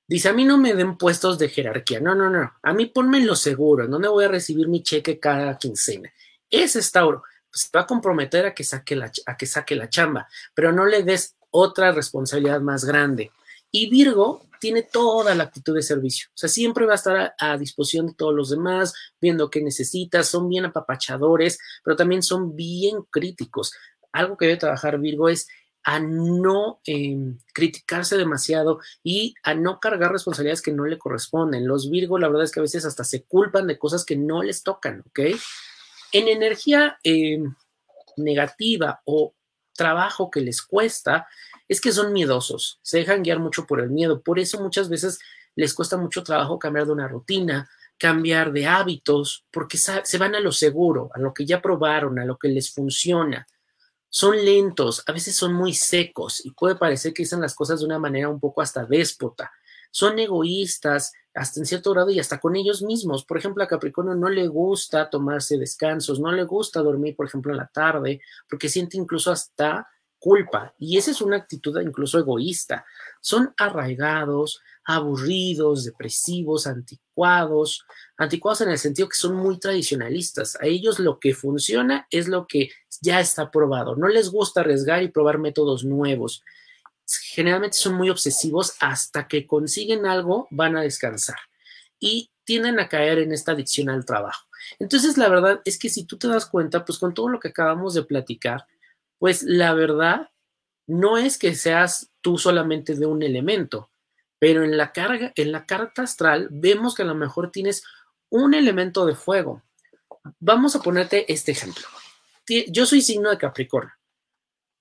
Dice, 0.09 0.31
a 0.31 0.33
mí 0.33 0.47
no 0.47 0.57
me 0.57 0.73
den 0.73 0.97
puestos 0.97 1.39
de 1.39 1.51
jerarquía. 1.51 2.01
No, 2.01 2.15
no, 2.15 2.31
no. 2.31 2.55
A 2.63 2.73
mí 2.73 2.87
ponme 2.87 3.19
en 3.19 3.27
lo 3.27 3.37
seguro, 3.37 3.85
en 3.85 3.91
donde 3.91 4.09
voy 4.09 4.25
a 4.25 4.29
recibir 4.29 4.67
mi 4.67 4.83
cheque 4.83 5.21
cada 5.21 5.59
quincena. 5.59 6.11
Ese 6.49 6.79
es 6.79 6.91
Tauro. 6.91 7.23
Pues 7.51 7.71
va 7.77 7.83
a 7.83 7.87
comprometer 7.87 8.47
a 8.47 8.55
que, 8.55 8.65
saque 8.65 8.97
la, 8.97 9.13
a 9.27 9.37
que 9.37 9.45
saque 9.45 9.77
la 9.77 9.91
chamba, 9.91 10.27
pero 10.55 10.73
no 10.73 10.87
le 10.87 11.03
des 11.03 11.37
otra 11.51 11.93
responsabilidad 11.93 12.63
más 12.63 12.87
grande. 12.87 13.31
Y 13.71 13.91
Virgo 13.91 14.47
tiene 14.61 14.83
toda 14.83 15.35
la 15.35 15.45
actitud 15.45 15.75
de 15.75 15.83
servicio. 15.83 16.29
O 16.31 16.39
sea, 16.39 16.49
siempre 16.49 16.87
va 16.87 16.93
a 16.93 16.97
estar 16.97 17.35
a, 17.39 17.59
disposición 17.59 18.09
de 18.09 18.15
todos 18.15 18.35
los 18.35 18.51
demás, 18.51 18.95
viendo 19.21 19.51
qué 19.51 19.63
necesitas, 19.63 20.29
son 20.29 20.49
bien 20.49 20.65
apapachadores, 20.65 21.59
pero 21.85 21.97
también 21.97 22.23
son 22.23 22.57
bien 22.57 23.03
críticos. 23.11 23.73
Algo 24.13 24.37
que 24.37 24.47
debe 24.47 24.59
trabajar 24.59 24.99
Virgo 24.99 25.29
es 25.29 25.47
a 25.85 26.01
no 26.01 26.81
em, 26.85 27.39
criticarse 27.55 28.17
demasiado 28.17 28.81
y 29.05 29.35
a 29.45 29.55
no 29.55 29.79
cargar 29.79 30.11
responsabilidades 30.11 30.63
que 30.63 30.73
no 30.73 30.85
le 30.85 30.99
corresponden. 30.99 31.69
Los 31.69 31.91
Virgo, 31.91 32.19
la 32.19 32.29
verdad 32.29 32.45
es 32.45 32.51
que 32.51 32.61
a 32.61 32.63
veces 32.63 32.85
hasta 32.85 33.05
se 33.05 33.25
culpan 33.25 33.69
de 33.69 33.79
cosas 33.79 34.05
que 34.05 34.17
no 34.17 34.43
les 34.43 34.65
tocan, 34.65 35.05
¿ok? 35.07 35.21
En 36.13 36.29
energía 36.29 36.99
em, 37.05 37.55
negativa 38.17 39.01
o 39.05 39.35
trabajo 39.77 40.31
que 40.31 40.41
les 40.41 40.63
cuesta, 40.63 41.29
es 41.69 41.81
que 41.81 41.93
son 41.93 42.13
miedosos, 42.13 42.79
se 42.83 42.99
dejan 42.99 43.23
guiar 43.23 43.39
mucho 43.39 43.67
por 43.67 43.81
el 43.81 43.91
miedo. 43.91 44.21
Por 44.23 44.39
eso 44.39 44.61
muchas 44.61 44.89
veces 44.89 45.19
les 45.55 45.75
cuesta 45.75 45.97
mucho 45.97 46.23
trabajo 46.23 46.59
cambiar 46.59 46.87
de 46.87 46.93
una 46.93 47.09
rutina, 47.09 47.69
cambiar 47.99 48.53
de 48.53 48.67
hábitos, 48.67 49.47
porque 49.51 49.79
se 49.79 50.19
van 50.19 50.35
a 50.35 50.41
lo 50.41 50.53
seguro, 50.53 51.11
a 51.15 51.19
lo 51.19 51.33
que 51.33 51.47
ya 51.47 51.63
probaron, 51.63 52.19
a 52.19 52.25
lo 52.25 52.39
que 52.39 52.49
les 52.49 52.73
funciona. 52.73 53.47
Son 54.09 54.37
lentos, 54.45 55.03
a 55.07 55.13
veces 55.13 55.35
son 55.35 55.55
muy 55.55 55.75
secos 55.75 56.45
y 56.45 56.51
puede 56.53 56.77
parecer 56.77 57.13
que 57.13 57.23
dicen 57.23 57.41
las 57.41 57.55
cosas 57.55 57.81
de 57.81 57.87
una 57.87 57.99
manera 57.99 58.29
un 58.29 58.41
poco 58.41 58.63
hasta 58.63 58.85
déspota. 58.85 59.51
Son 59.91 60.19
egoístas 60.19 61.13
hasta 61.35 61.61
en 61.61 61.67
cierto 61.67 61.93
grado 61.93 62.11
y 62.11 62.21
hasta 62.21 62.39
con 62.39 62.57
ellos 62.57 62.83
mismos. 62.83 63.25
Por 63.25 63.39
ejemplo, 63.39 63.63
a 63.63 63.69
Capricornio 63.69 64.15
no 64.15 64.29
le 64.29 64.47
gusta 64.47 65.11
tomarse 65.11 65.59
descansos, 65.59 66.21
no 66.21 66.33
le 66.33 66.45
gusta 66.45 66.81
dormir, 66.81 67.17
por 67.17 67.27
ejemplo, 67.27 67.53
en 67.53 67.59
la 67.59 67.67
tarde, 67.67 68.21
porque 68.49 68.69
siente 68.69 68.97
incluso 68.97 69.31
hasta 69.31 69.87
culpa. 70.27 70.75
Y 70.77 70.99
esa 70.99 71.13
es 71.13 71.21
una 71.21 71.37
actitud 71.37 71.81
incluso 71.81 72.19
egoísta. 72.19 72.85
Son 73.21 73.55
arraigados, 73.57 74.61
aburridos, 74.85 75.85
depresivos, 75.85 76.67
anticuados, 76.67 77.85
anticuados 78.17 78.63
en 78.63 78.71
el 78.71 78.79
sentido 78.79 79.09
que 79.09 79.15
son 79.15 79.37
muy 79.37 79.61
tradicionalistas. 79.61 80.59
A 80.61 80.67
ellos 80.67 80.99
lo 80.99 81.21
que 81.21 81.33
funciona 81.33 82.09
es 82.11 82.27
lo 82.27 82.49
que 82.49 82.71
ya 83.01 83.21
está 83.21 83.53
probado. 83.53 83.95
No 83.95 84.09
les 84.09 84.29
gusta 84.31 84.63
arriesgar 84.63 85.05
y 85.05 85.13
probar 85.13 85.39
métodos 85.39 85.85
nuevos. 85.85 86.43
Generalmente 87.07 87.77
son 87.77 87.95
muy 87.95 88.11
obsesivos 88.11 88.75
hasta 88.81 89.29
que 89.29 89.47
consiguen 89.47 90.07
algo, 90.07 90.49
van 90.51 90.77
a 90.77 90.83
descansar 90.83 91.39
y 92.01 92.33
tienden 92.43 92.81
a 92.81 92.89
caer 92.89 93.21
en 93.21 93.33
esta 93.33 93.53
adicción 93.53 93.91
al 93.91 94.05
trabajo. 94.05 94.49
Entonces, 94.81 95.17
la 95.19 95.29
verdad 95.29 95.61
es 95.65 95.79
que 95.79 95.89
si 95.89 96.03
tú 96.03 96.19
te 96.19 96.27
das 96.27 96.47
cuenta, 96.47 96.85
pues 96.85 96.99
con 96.99 97.15
todo 97.15 97.29
lo 97.29 97.39
que 97.39 97.49
acabamos 97.49 97.95
de 97.95 98.03
platicar, 98.03 98.67
pues 99.19 99.43
la 99.43 99.75
verdad 99.75 100.31
no 100.87 101.19
es 101.19 101.39
que 101.39 101.55
seas 101.55 102.11
tú 102.21 102.39
solamente 102.39 102.95
de 102.95 103.07
un 103.07 103.23
elemento, 103.23 103.91
pero 104.39 104.65
en 104.65 104.77
la 104.77 104.93
carga, 104.93 105.33
en 105.35 105.53
la 105.53 105.67
carta 105.67 106.03
astral 106.03 106.49
vemos 106.51 106.95
que 106.95 107.03
a 107.03 107.07
lo 107.07 107.15
mejor 107.15 107.51
tienes 107.51 107.83
un 108.29 108.55
elemento 108.55 109.07
de 109.07 109.15
fuego. 109.15 109.63
Vamos 110.39 110.77
a 110.77 110.81
ponerte 110.81 111.31
este 111.33 111.53
ejemplo. 111.53 111.87
Yo 112.69 112.87
soy 112.87 113.03
signo 113.03 113.31
de 113.31 113.39
Capricornio 113.39 113.93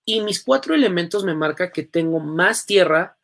y 0.06 0.22
mis 0.22 0.44
cuatro 0.44 0.76
elementos 0.76 1.24
me 1.24 1.34
marca 1.34 1.72
que 1.72 1.84
tengo 1.84 2.20
más 2.20 2.66
tierra, 2.66 3.18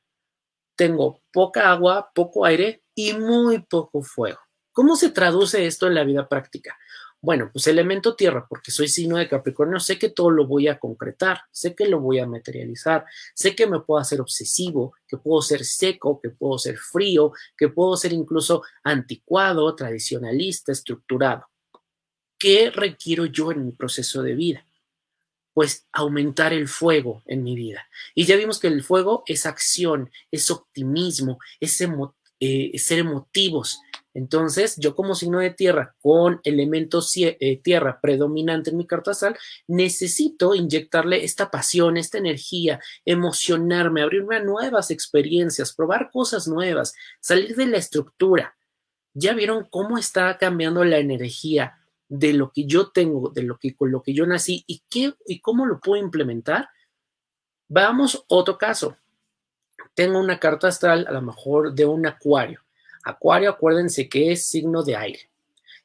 tengo 0.76 1.21
poca 1.32 1.71
agua, 1.71 2.12
poco 2.13 2.43
aire 2.45 2.84
y 2.95 3.13
muy 3.13 3.60
poco 3.60 4.02
fuego. 4.02 4.39
¿Cómo 4.71 4.95
se 4.95 5.10
traduce 5.10 5.67
esto 5.67 5.88
en 5.88 5.95
la 5.95 6.04
vida 6.04 6.28
práctica? 6.28 6.78
Bueno, 7.24 7.52
pues 7.54 7.68
elemento 7.68 8.16
tierra, 8.16 8.48
porque 8.50 8.72
soy 8.72 8.88
signo 8.88 9.18
de 9.18 9.30
Capricornio, 9.30 9.80
sé 9.80 10.00
que 10.00 10.10
todo 10.10 10.32
lo 10.32 10.48
voy 10.48 10.68
a 10.68 10.80
concretar, 10.80 11.42
sé 11.52 11.76
que 11.76 11.88
lo 11.88 12.00
voy 12.00 12.18
a 12.18 12.26
materializar, 12.26 13.06
sé 13.36 13.56
que 13.56 13.68
me 13.68 13.80
puedo 13.80 14.02
hacer 14.02 14.20
obsesivo, 14.20 14.96
que 15.08 15.18
puedo 15.18 15.40
ser 15.44 15.64
seco, 15.64 16.20
que 16.20 16.32
puedo 16.32 16.58
ser 16.58 16.78
frío, 16.80 17.32
que 17.56 17.70
puedo 17.70 17.96
ser 17.96 18.12
incluso 18.14 18.64
anticuado, 18.84 19.76
tradicionalista, 19.76 20.72
estructurado. 20.72 21.46
¿Qué 22.40 22.72
requiero 22.72 23.28
yo 23.28 23.52
en 23.52 23.68
mi 23.68 23.72
proceso 23.72 24.24
de 24.24 24.34
vida? 24.34 24.66
Pues 25.54 25.88
aumentar 25.92 26.54
el 26.54 26.68
fuego 26.68 27.22
en 27.28 27.44
mi 27.44 27.54
vida. 27.54 27.88
Y 28.16 28.26
ya 28.26 28.36
vimos 28.36 28.60
que 28.60 28.68
el 28.68 28.84
fuego 28.84 29.22
es 29.28 29.46
acción, 29.46 30.10
es 30.32 30.50
optimismo, 30.50 31.38
es 31.60 31.80
eh, 32.40 32.72
ser 32.80 32.98
emotivos, 32.98 33.80
entonces, 34.13 34.76
yo 34.78 34.95
como 34.95 35.15
signo 35.15 35.39
de 35.39 35.52
tierra 35.52 35.95
con 36.02 36.41
elementos 36.43 37.13
eh, 37.15 37.62
tierra 37.63 38.00
predominante 38.02 38.71
en 38.71 38.78
mi 38.78 38.86
carta 38.86 39.12
astral, 39.12 39.38
necesito 39.67 40.54
inyectarle 40.54 41.24
esta 41.24 41.50
pasión, 41.50 41.95
esta 41.95 42.17
energía, 42.17 42.82
emocionarme, 43.06 44.02
abrirme 44.02 44.36
a 44.36 44.43
nuevas 44.43 44.91
experiencias, 44.91 45.74
probar 45.74 46.12
cosas 46.12 46.47
nuevas, 46.47 46.93
salir 47.21 47.56
de 47.56 47.67
la 47.67 47.78
estructura. 47.78 48.58
¿Ya 49.13 49.34
vieron 49.34 49.67
cómo 49.69 49.97
está 49.97 50.38
cambiando 50.38 50.84
la 50.84 50.97
energía 50.97 51.78
de 52.10 52.34
lo 52.34 52.52
que 52.52 52.65
yo 52.65 52.89
tengo, 52.91 53.30
de 53.30 53.43
lo 53.43 53.58
que 53.58 53.76
con 53.76 53.91
lo 53.91 54.02
que 54.04 54.13
yo 54.13 54.26
nací 54.26 54.65
y 54.67 54.84
qué 54.89 55.13
y 55.26 55.39
cómo 55.39 55.65
lo 55.65 55.80
puedo 55.80 56.02
implementar? 56.02 56.67
Vamos 57.69 58.26
otro 58.28 58.58
caso. 58.58 58.97
Tengo 59.93 60.19
una 60.19 60.38
carta 60.39 60.67
astral 60.67 61.06
a 61.08 61.13
lo 61.13 61.21
mejor 61.21 61.74
de 61.74 61.86
un 61.86 62.06
acuario 62.06 62.62
Acuario, 63.04 63.50
acuérdense 63.50 64.08
que 64.08 64.32
es 64.32 64.48
signo 64.48 64.84
de 64.84 64.96
aire 64.96 65.32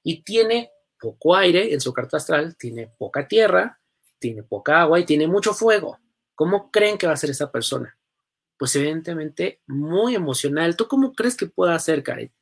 y 0.03 0.23
tiene 0.23 0.71
poco 1.01 1.35
aire 1.35 1.73
en 1.73 1.81
su 1.81 1.93
carta 1.93 2.17
astral, 2.17 2.57
tiene 2.57 2.89
poca 2.99 3.27
tierra, 3.27 3.81
tiene 4.19 4.43
poca 4.43 4.81
agua 4.81 5.01
y 5.01 5.05
tiene 5.05 5.27
mucho 5.27 5.53
fuego. 5.53 5.99
¿Cómo 6.35 6.71
creen 6.71 6.99
que 6.99 7.07
va 7.07 7.15
a 7.15 7.17
ser 7.17 7.31
esa 7.31 7.51
persona? 7.51 7.99
Pues 8.59 8.75
evidentemente 8.77 9.61
muy 9.67 10.15
emocional. 10.15 10.77
¿Tú 10.77 10.87
cómo 10.89 11.13
crees 11.13 11.37
que 11.37 11.47
pueda 11.47 11.79
ser, 11.79 12.03
Karen? 12.03 12.33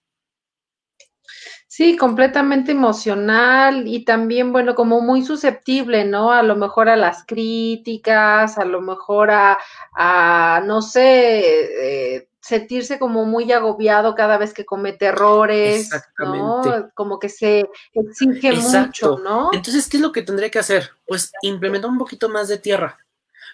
Sí, 1.67 1.97
completamente 1.97 2.71
emocional 2.71 3.89
y 3.89 4.05
también, 4.05 4.53
bueno, 4.53 4.77
como 4.77 5.01
muy 5.01 5.25
susceptible, 5.25 6.05
¿no? 6.05 6.31
A 6.31 6.43
lo 6.43 6.55
mejor 6.55 6.89
a 6.89 6.97
las 6.97 7.25
críticas, 7.27 8.59
a 8.59 8.65
lo 8.65 8.81
mejor 8.81 9.31
a, 9.33 9.59
a 9.97 10.63
no 10.65 10.83
sé, 10.83 12.17
eh, 12.17 12.29
sentirse 12.45 12.99
como 12.99 13.25
muy 13.25 13.51
agobiado 13.53 14.15
cada 14.15 14.37
vez 14.37 14.53
que 14.53 14.67
comete 14.67 15.07
errores, 15.07 15.89
¿no? 16.19 16.91
Como 16.93 17.19
que 17.19 17.31
se 17.31 17.65
exige 17.95 18.53
mucho, 18.53 19.19
¿no? 19.19 19.49
Entonces, 19.55 19.89
¿qué 19.89 19.97
es 19.97 20.03
lo 20.03 20.13
que 20.13 20.21
tendría 20.21 20.51
que 20.51 20.59
hacer? 20.59 20.91
Pues 21.07 21.33
implementar 21.41 21.91
un 21.91 21.97
poquito 21.97 22.29
más 22.29 22.49
de 22.49 22.59
tierra. 22.59 22.99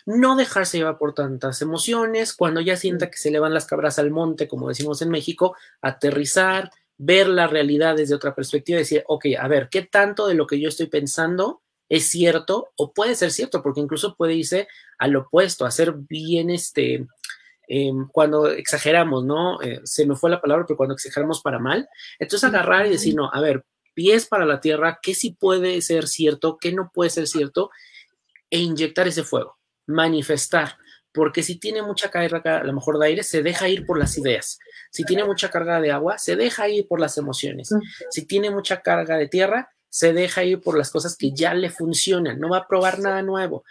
No 0.06 0.34
dejarse 0.34 0.78
llevar 0.78 0.98
por 0.98 1.14
tantas 1.14 1.62
emociones, 1.62 2.34
cuando 2.34 2.60
ya 2.60 2.76
sienta 2.76 3.12
que 3.12 3.18
se 3.18 3.30
le 3.30 3.38
van 3.38 3.54
las 3.54 3.66
cabras 3.66 4.00
al 4.00 4.10
monte, 4.10 4.48
como 4.48 4.68
decimos 4.68 5.00
en 5.02 5.10
México, 5.10 5.54
aterrizar, 5.80 6.72
ver 6.98 7.28
la 7.28 7.46
realidad 7.46 7.94
desde 7.94 8.16
otra 8.16 8.34
perspectiva 8.34 8.78
y 8.78 8.82
decir, 8.82 9.04
ok, 9.06 9.26
a 9.38 9.46
ver, 9.46 9.68
¿qué 9.70 9.82
tanto 9.82 10.26
de 10.26 10.34
lo 10.34 10.48
que 10.48 10.58
yo 10.58 10.68
estoy 10.68 10.86
pensando 10.86 11.62
es 11.88 12.08
cierto 12.08 12.72
o 12.76 12.92
puede 12.92 13.14
ser 13.14 13.30
cierto? 13.30 13.62
Porque 13.62 13.80
incluso 13.80 14.16
puede 14.16 14.34
irse 14.34 14.66
al 14.98 15.14
opuesto, 15.14 15.64
hacer 15.64 15.92
bien 15.92 16.50
este, 16.50 17.06
Em, 17.72 18.08
cuando 18.08 18.48
exageramos, 18.48 19.24
¿no? 19.24 19.62
Eh, 19.62 19.80
se 19.84 20.04
me 20.04 20.16
fue 20.16 20.28
la 20.28 20.40
palabra, 20.40 20.64
pero 20.66 20.76
cuando 20.76 20.96
exageramos 20.96 21.40
para 21.40 21.60
mal. 21.60 21.88
Entonces 22.18 22.48
agarrar 22.48 22.84
y 22.86 22.90
decir, 22.90 23.14
no, 23.14 23.30
a 23.32 23.40
ver, 23.40 23.64
pies 23.94 24.26
para 24.26 24.44
la 24.44 24.60
tierra, 24.60 24.98
qué 25.00 25.14
sí 25.14 25.36
puede 25.38 25.80
ser 25.80 26.08
cierto, 26.08 26.58
qué 26.60 26.72
no 26.72 26.90
puede 26.92 27.10
ser 27.10 27.28
cierto, 27.28 27.70
e 28.50 28.58
inyectar 28.58 29.06
ese 29.06 29.22
fuego, 29.22 29.56
manifestar. 29.86 30.78
Porque 31.12 31.44
si 31.44 31.60
tiene 31.60 31.80
mucha 31.82 32.10
carga, 32.10 32.58
a 32.58 32.64
lo 32.64 32.72
mejor 32.72 32.98
de 32.98 33.06
aire, 33.06 33.22
se 33.22 33.40
deja 33.40 33.68
ir 33.68 33.86
por 33.86 34.00
las 34.00 34.18
ideas. 34.18 34.58
Si 34.90 35.04
tiene 35.04 35.22
mucha 35.22 35.48
carga 35.48 35.80
de 35.80 35.92
agua, 35.92 36.18
se 36.18 36.34
deja 36.34 36.68
ir 36.68 36.88
por 36.88 36.98
las 36.98 37.18
emociones. 37.18 37.70
Si 38.10 38.26
tiene 38.26 38.50
mucha 38.50 38.82
carga 38.82 39.16
de 39.16 39.28
tierra, 39.28 39.70
se 39.88 40.12
deja 40.12 40.42
ir 40.42 40.60
por 40.60 40.76
las 40.76 40.90
cosas 40.90 41.16
que 41.16 41.30
ya 41.32 41.54
le 41.54 41.70
funcionan. 41.70 42.40
No 42.40 42.48
va 42.48 42.58
a 42.58 42.66
probar 42.66 42.98
nada 42.98 43.22
nuevo. 43.22 43.62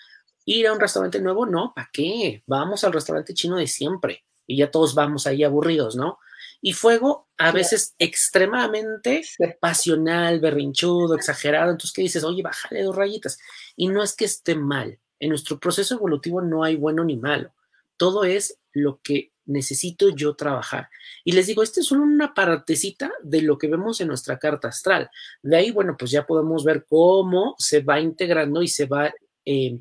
Ir 0.52 0.66
a 0.66 0.74
un 0.74 0.80
restaurante 0.80 1.22
nuevo, 1.22 1.46
no, 1.46 1.74
¿para 1.76 1.92
qué? 1.94 2.42
Vamos 2.48 2.84
al 2.84 2.92
restaurante 2.92 3.36
chino 3.36 3.58
de 3.58 3.68
siempre 3.68 4.26
y 4.48 4.58
ya 4.58 4.72
todos 4.72 4.96
vamos 4.96 5.28
ahí 5.28 5.44
aburridos, 5.44 5.96
¿no? 5.96 6.18
Y 6.60 6.74
fuego 6.74 7.28
a 7.38 7.52
veces 7.52 7.94
extremadamente 8.00 9.22
pasional, 9.60 10.40
berrinchudo, 10.40 11.14
exagerado. 11.14 11.70
Entonces, 11.70 11.94
¿qué 11.94 12.02
dices? 12.02 12.24
Oye, 12.24 12.42
bájale 12.42 12.82
dos 12.82 12.96
rayitas. 12.96 13.38
Y 13.76 13.90
no 13.90 14.02
es 14.02 14.16
que 14.16 14.26
esté 14.26 14.56
mal. 14.56 14.98
En 15.20 15.30
nuestro 15.30 15.60
proceso 15.60 15.94
evolutivo 15.94 16.42
no 16.42 16.64
hay 16.64 16.78
bueno 16.78 17.04
ni 17.04 17.16
malo. 17.16 17.54
Todo 17.96 18.24
es 18.24 18.58
lo 18.74 19.00
que 19.04 19.32
necesito 19.46 20.10
yo 20.10 20.36
trabajar. 20.36 20.90
Y 21.24 21.34
les 21.34 21.46
digo, 21.46 21.62
esta 21.62 21.82
es 21.82 21.86
solo 21.86 22.02
una 22.02 22.34
partecita 22.34 23.12
de 23.22 23.44
lo 23.44 23.60
que 23.60 23.68
vemos 23.68 24.02
en 24.02 24.08
nuestra 24.08 24.40
carta 24.40 24.70
astral. 24.70 25.12
De 25.44 25.58
ahí, 25.58 25.70
bueno, 25.70 25.96
pues 25.96 26.10
ya 26.10 26.26
podemos 26.26 26.64
ver 26.64 26.88
cómo 26.90 27.54
se 27.60 27.82
va 27.82 28.00
integrando 28.00 28.64
y 28.64 28.68
se 28.68 28.88
va 28.88 29.14
eh, 29.46 29.80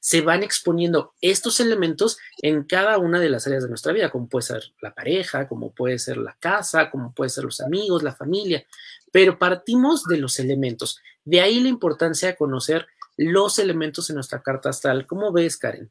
se 0.00 0.22
van 0.22 0.42
exponiendo 0.42 1.14
estos 1.20 1.60
elementos 1.60 2.18
en 2.42 2.64
cada 2.64 2.98
una 2.98 3.20
de 3.20 3.28
las 3.28 3.46
áreas 3.46 3.62
de 3.62 3.68
nuestra 3.68 3.92
vida, 3.92 4.10
como 4.10 4.28
puede 4.28 4.46
ser 4.46 4.72
la 4.80 4.94
pareja, 4.94 5.46
como 5.46 5.72
puede 5.72 5.98
ser 5.98 6.16
la 6.16 6.36
casa, 6.40 6.90
como 6.90 7.12
puede 7.12 7.30
ser 7.30 7.44
los 7.44 7.60
amigos, 7.60 8.02
la 8.02 8.14
familia, 8.14 8.66
pero 9.12 9.38
partimos 9.38 10.04
de 10.04 10.16
los 10.16 10.38
elementos. 10.38 11.00
De 11.24 11.40
ahí 11.40 11.60
la 11.60 11.68
importancia 11.68 12.28
de 12.28 12.36
conocer 12.36 12.86
los 13.16 13.58
elementos 13.58 14.08
en 14.08 14.14
nuestra 14.14 14.42
carta 14.42 14.70
astral. 14.70 15.06
¿Cómo 15.06 15.30
ves, 15.32 15.58
Karen? 15.58 15.90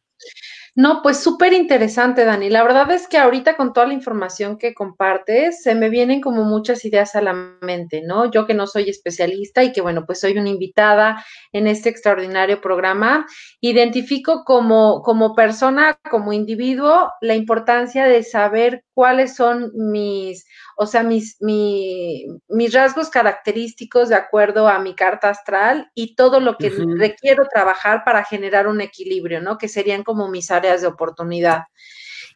No, 0.79 1.01
pues 1.01 1.21
súper 1.21 1.51
interesante, 1.51 2.23
Dani. 2.23 2.49
La 2.49 2.63
verdad 2.63 2.89
es 2.91 3.09
que 3.09 3.17
ahorita 3.17 3.57
con 3.57 3.73
toda 3.73 3.87
la 3.87 3.93
información 3.93 4.57
que 4.57 4.73
compartes, 4.73 5.61
se 5.61 5.75
me 5.75 5.89
vienen 5.89 6.21
como 6.21 6.45
muchas 6.45 6.85
ideas 6.85 7.17
a 7.17 7.21
la 7.21 7.33
mente, 7.33 8.01
¿no? 8.01 8.31
Yo 8.31 8.47
que 8.47 8.53
no 8.53 8.65
soy 8.65 8.89
especialista 8.89 9.61
y 9.61 9.73
que, 9.73 9.81
bueno, 9.81 10.05
pues 10.05 10.21
soy 10.21 10.37
una 10.37 10.47
invitada 10.47 11.21
en 11.51 11.67
este 11.67 11.89
extraordinario 11.89 12.61
programa, 12.61 13.25
identifico 13.59 14.45
como, 14.45 15.01
como 15.01 15.35
persona, 15.35 15.99
como 16.09 16.31
individuo, 16.31 17.11
la 17.19 17.35
importancia 17.35 18.05
de 18.05 18.23
saber 18.23 18.85
cuáles 18.93 19.35
son 19.35 19.73
mis, 19.75 20.45
o 20.81 20.85
sea, 20.85 21.03
mis, 21.03 21.35
mis 21.41 22.73
rasgos 22.73 23.09
característicos 23.09 24.07
de 24.07 24.15
acuerdo 24.15 24.69
a 24.69 24.79
mi 24.79 24.95
carta 24.95 25.29
astral 25.29 25.91
y 25.93 26.15
todo 26.15 26.39
lo 26.39 26.55
que 26.55 26.69
requiero 26.69 27.49
trabajar 27.53 28.05
para 28.05 28.23
generar 28.23 28.65
un 28.65 28.79
equilibrio, 28.79 29.41
¿no? 29.41 29.57
Que 29.57 29.67
serían 29.67 30.03
como 30.03 30.29
mis 30.29 30.51
áreas 30.51 30.79
de 30.79 30.87
oportunidad. 30.87 31.63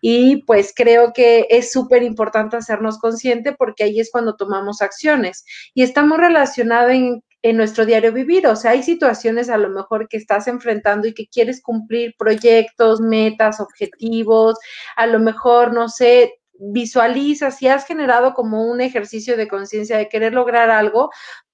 Y 0.01 0.43
pues 0.43 0.73
creo 0.75 1.13
que 1.13 1.47
es 1.49 1.71
súper 1.71 2.03
importante 2.03 2.57
hacernos 2.57 2.99
consciente 2.99 3.53
porque 3.53 3.85
ahí 3.85 4.01
es 4.01 4.11
cuando 4.11 4.35
tomamos 4.35 4.81
acciones 4.81 5.45
y 5.73 5.81
está 5.81 6.03
muy 6.03 6.17
relacionado 6.17 6.89
en, 6.89 7.23
en 7.43 7.55
nuestro 7.55 7.85
diario 7.85 8.11
vivir. 8.11 8.45
O 8.47 8.57
sea, 8.57 8.71
hay 8.71 8.83
situaciones 8.83 9.49
a 9.49 9.57
lo 9.57 9.69
mejor 9.69 10.09
que 10.09 10.17
estás 10.17 10.49
enfrentando 10.49 11.07
y 11.07 11.13
que 11.13 11.27
quieres 11.27 11.61
cumplir 11.61 12.13
proyectos, 12.19 12.99
metas, 12.99 13.61
objetivos, 13.61 14.57
a 14.97 15.07
lo 15.07 15.19
mejor, 15.19 15.71
no 15.73 15.87
sé, 15.87 16.33
visualizas 16.59 17.61
y 17.61 17.67
has 17.67 17.85
generado 17.85 18.33
como 18.33 18.65
un 18.69 18.81
ejercicio 18.81 19.37
de 19.37 19.47
conciencia 19.47 19.97
de 19.97 20.09
querer 20.09 20.33
lograr 20.33 20.69
algo, 20.69 21.09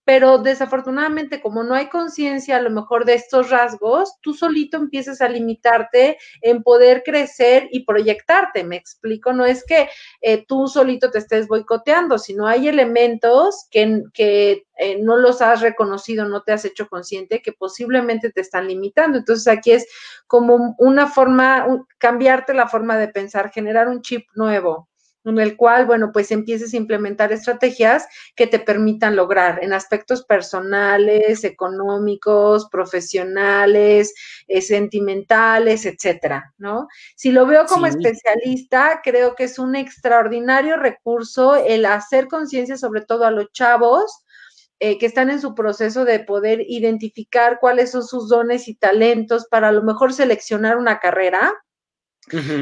pero 0.09 0.39
desafortunadamente 0.39 1.39
como 1.39 1.63
no 1.63 1.75
hay 1.75 1.87
conciencia 1.87 2.57
a 2.57 2.61
lo 2.61 2.71
mejor 2.71 3.05
de 3.05 3.13
estos 3.13 3.51
rasgos, 3.51 4.15
tú 4.21 4.33
solito 4.33 4.77
empiezas 4.77 5.21
a 5.21 5.29
limitarte 5.29 6.17
en 6.41 6.63
poder 6.63 7.03
crecer 7.03 7.67
y 7.71 7.85
proyectarte, 7.85 8.63
me 8.63 8.75
explico, 8.75 9.33
no 9.33 9.45
es 9.45 9.63
que 9.63 9.87
eh, 10.21 10.45
tú 10.47 10.67
solito 10.67 11.11
te 11.11 11.19
estés 11.19 11.47
boicoteando, 11.47 12.17
sino 12.17 12.47
hay 12.47 12.67
elementos 12.67 13.67
que, 13.69 14.01
que 14.11 14.63
eh, 14.79 14.97
no 14.99 15.15
los 15.15 15.43
has 15.43 15.61
reconocido, 15.61 16.25
no 16.25 16.41
te 16.41 16.53
has 16.53 16.65
hecho 16.65 16.87
consciente 16.89 17.43
que 17.43 17.51
posiblemente 17.51 18.31
te 18.31 18.41
están 18.41 18.67
limitando. 18.67 19.19
Entonces 19.19 19.47
aquí 19.47 19.73
es 19.73 19.87
como 20.25 20.73
una 20.79 21.05
forma, 21.05 21.67
cambiarte 21.99 22.55
la 22.55 22.67
forma 22.67 22.97
de 22.97 23.09
pensar, 23.09 23.51
generar 23.51 23.87
un 23.87 24.01
chip 24.01 24.25
nuevo 24.33 24.88
en 25.29 25.39
el 25.39 25.57
cual, 25.57 25.85
bueno, 25.85 26.11
pues 26.11 26.31
empieces 26.31 26.73
a 26.73 26.77
implementar 26.77 27.31
estrategias 27.31 28.07
que 28.35 28.47
te 28.47 28.59
permitan 28.59 29.15
lograr 29.15 29.63
en 29.63 29.73
aspectos 29.73 30.23
personales, 30.23 31.43
económicos, 31.43 32.67
profesionales, 32.69 34.13
eh, 34.47 34.61
sentimentales, 34.61 35.85
etcétera, 35.85 36.53
¿no? 36.57 36.87
Si 37.15 37.31
lo 37.31 37.45
veo 37.45 37.65
como 37.65 37.85
especialista, 37.85 39.01
creo 39.03 39.35
que 39.35 39.45
es 39.45 39.59
un 39.59 39.75
extraordinario 39.75 40.77
recurso 40.77 41.55
el 41.55 41.85
hacer 41.85 42.27
conciencia 42.27 42.77
sobre 42.77 43.01
todo 43.01 43.25
a 43.25 43.31
los 43.31 43.51
chavos, 43.51 44.23
eh, 44.81 44.97
que 44.97 45.05
están 45.05 45.29
en 45.29 45.41
su 45.41 45.55
proceso 45.55 46.05
de 46.05 46.19
poder 46.19 46.61
identificar 46.61 47.59
cuáles 47.59 47.91
son 47.91 48.03
sus 48.05 48.29
dones 48.29 48.69
y 48.69 48.75
talentos 48.75 49.45
para 49.51 49.67
a 49.67 49.71
lo 49.73 49.83
mejor 49.83 50.13
seleccionar 50.13 50.77
una 50.77 50.99
carrera, 50.99 51.53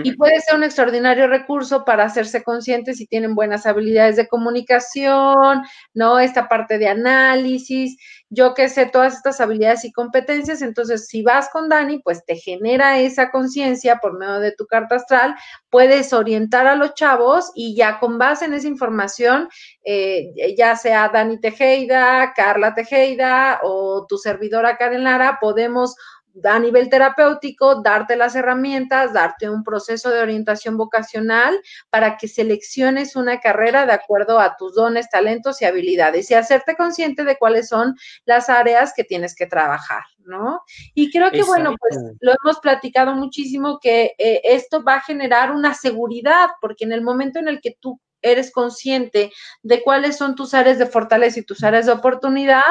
y 0.04 0.16
puede 0.16 0.40
ser 0.42 0.56
un 0.56 0.64
extraordinario 0.64 1.28
recurso 1.28 1.86
para 1.86 2.06
hacerse 2.06 2.44
conscientes 2.44 2.98
si 2.98 3.08
tienen 3.08 3.36
buenas 3.36 3.66
habilidades 3.66 4.16
de 4.16 4.28
comunicación, 4.28 5.64
¿no? 5.94 6.20
Esta 6.20 6.48
parte 6.48 6.78
de 6.78 6.88
análisis, 6.88 7.98
yo 8.30 8.54
que 8.54 8.70
sé, 8.70 8.86
todas 8.86 9.16
estas 9.16 9.40
habilidades 9.40 9.86
y 9.86 9.92
competencias. 9.92 10.62
Entonces, 10.62 11.08
si 11.08 11.22
vas 11.22 11.50
con 11.50 11.70
Dani, 11.70 12.00
pues 12.00 12.24
te 12.26 12.36
genera 12.36 13.00
esa 13.00 13.32
conciencia 13.32 13.98
por 13.98 14.18
medio 14.18 14.40
de 14.40 14.52
tu 14.52 14.66
carta 14.66 14.96
astral, 14.96 15.36
puedes 15.70 16.14
orientar 16.14 16.68
a 16.68 16.76
los 16.76 16.94
chavos 16.94 17.52
y 17.56 17.76
ya 17.76 18.00
con 18.00 18.18
base 18.18 18.46
en 18.46 18.54
esa 18.54 18.68
información, 18.68 19.50
eh, 19.84 20.32
ya 20.58 20.76
sea 20.76 21.10
Dani 21.10 21.40
Tejeda, 21.40 22.34
Carla 22.36 22.74
Tejeda 22.74 23.60
o 23.64 24.06
tu 24.08 24.18
servidora 24.18 24.78
Karen 24.78 25.04
Lara, 25.04 25.38
podemos 25.40 25.96
a 26.44 26.60
nivel 26.60 26.90
terapéutico, 26.90 27.82
darte 27.82 28.16
las 28.16 28.36
herramientas, 28.36 29.14
darte 29.14 29.50
un 29.50 29.64
proceso 29.64 30.10
de 30.10 30.22
orientación 30.22 30.78
vocacional 30.78 31.60
para 31.90 32.18
que 32.18 32.28
selecciones 32.28 33.16
una 33.16 33.40
carrera 33.40 33.86
de 33.86 33.94
acuerdo 33.94 34.40
a 34.40 34.56
tus 34.58 34.76
dones, 34.76 35.10
talentos 35.10 35.62
y 35.62 35.66
habilidades 35.66 36.30
y 36.32 36.34
hacerte 36.34 36.76
consciente 36.76 37.24
de 37.24 37.38
cuáles 37.38 37.70
son 37.70 37.96
las 38.26 38.50
áreas 38.50 38.94
que 38.96 39.04
tienes 39.04 39.36
que 39.36 39.48
trabajar, 39.48 40.04
¿no? 40.20 40.62
Y 40.94 41.12
creo 41.12 41.32
que, 41.32 41.44
bueno, 41.44 41.76
pues 41.80 41.98
lo 42.20 42.34
hemos 42.44 42.60
platicado 42.60 43.14
muchísimo 43.14 43.80
que 43.80 44.14
eh, 44.18 44.42
esto 44.44 44.84
va 44.84 44.96
a 44.96 45.02
generar 45.02 45.52
una 45.52 45.74
seguridad, 45.74 46.50
porque 46.62 46.86
en 46.86 46.92
el 46.92 47.02
momento 47.02 47.40
en 47.40 47.48
el 47.48 47.62
que 47.62 47.78
tú 47.80 48.00
eres 48.22 48.52
consciente 48.52 49.32
de 49.64 49.82
cuáles 49.84 50.18
son 50.18 50.36
tus 50.36 50.54
áreas 50.54 50.80
de 50.80 50.86
fortaleza 50.86 51.40
y 51.40 51.44
tus 51.44 51.64
áreas 51.64 51.86
de 51.86 51.92
oportunidad, 51.92 52.62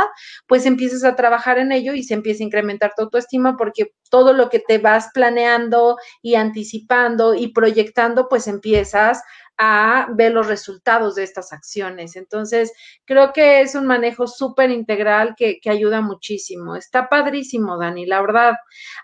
pues 0.46 0.66
empiezas 0.66 1.04
a 1.04 1.16
trabajar 1.16 1.58
en 1.58 1.72
ello 1.72 1.94
y 1.94 2.02
se 2.02 2.14
empieza 2.14 2.42
a 2.42 2.46
incrementar 2.46 2.92
tu 2.96 3.02
autoestima 3.02 3.56
porque 3.56 3.92
todo 4.10 4.32
lo 4.32 4.48
que 4.48 4.60
te 4.60 4.78
vas 4.78 5.08
planeando 5.12 5.96
y 6.22 6.34
anticipando 6.34 7.34
y 7.34 7.48
proyectando, 7.52 8.28
pues 8.28 8.46
empiezas 8.46 9.22
a 9.58 10.08
ver 10.14 10.32
los 10.32 10.46
resultados 10.46 11.14
de 11.14 11.22
estas 11.22 11.52
acciones. 11.52 12.16
Entonces, 12.16 12.72
creo 13.04 13.32
que 13.32 13.60
es 13.62 13.74
un 13.74 13.86
manejo 13.86 14.26
súper 14.26 14.70
integral 14.70 15.34
que, 15.36 15.60
que, 15.60 15.70
ayuda 15.70 16.00
muchísimo. 16.00 16.76
Está 16.76 17.08
padrísimo, 17.08 17.78
Dani, 17.78 18.06
la 18.06 18.20
verdad. 18.20 18.54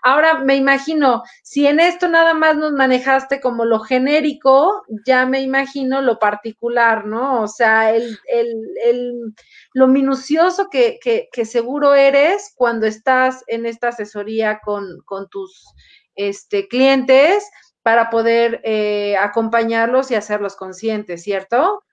Ahora 0.03 0.39
me 0.39 0.55
imagino, 0.55 1.23
si 1.41 1.65
en 1.65 1.79
esto 1.79 2.07
nada 2.07 2.33
más 2.33 2.55
nos 2.55 2.73
manejaste 2.73 3.41
como 3.41 3.65
lo 3.65 3.79
genérico, 3.79 4.83
ya 5.05 5.25
me 5.25 5.41
imagino 5.41 6.01
lo 6.01 6.19
particular, 6.19 7.05
¿no? 7.05 7.41
O 7.41 7.47
sea, 7.47 7.91
el, 7.91 8.19
el, 8.27 8.55
el, 8.85 9.33
lo 9.73 9.87
minucioso 9.87 10.69
que, 10.69 10.99
que, 11.01 11.29
que 11.31 11.45
seguro 11.45 11.95
eres 11.95 12.53
cuando 12.55 12.85
estás 12.85 13.43
en 13.47 13.65
esta 13.65 13.89
asesoría 13.89 14.59
con, 14.63 15.01
con 15.05 15.29
tus 15.29 15.73
este, 16.15 16.67
clientes 16.67 17.43
para 17.83 18.09
poder 18.09 18.61
eh, 18.63 19.15
acompañarlos 19.17 20.09
y 20.09 20.15
hacerlos 20.15 20.55
conscientes, 20.55 21.21
¿cierto? 21.21 21.83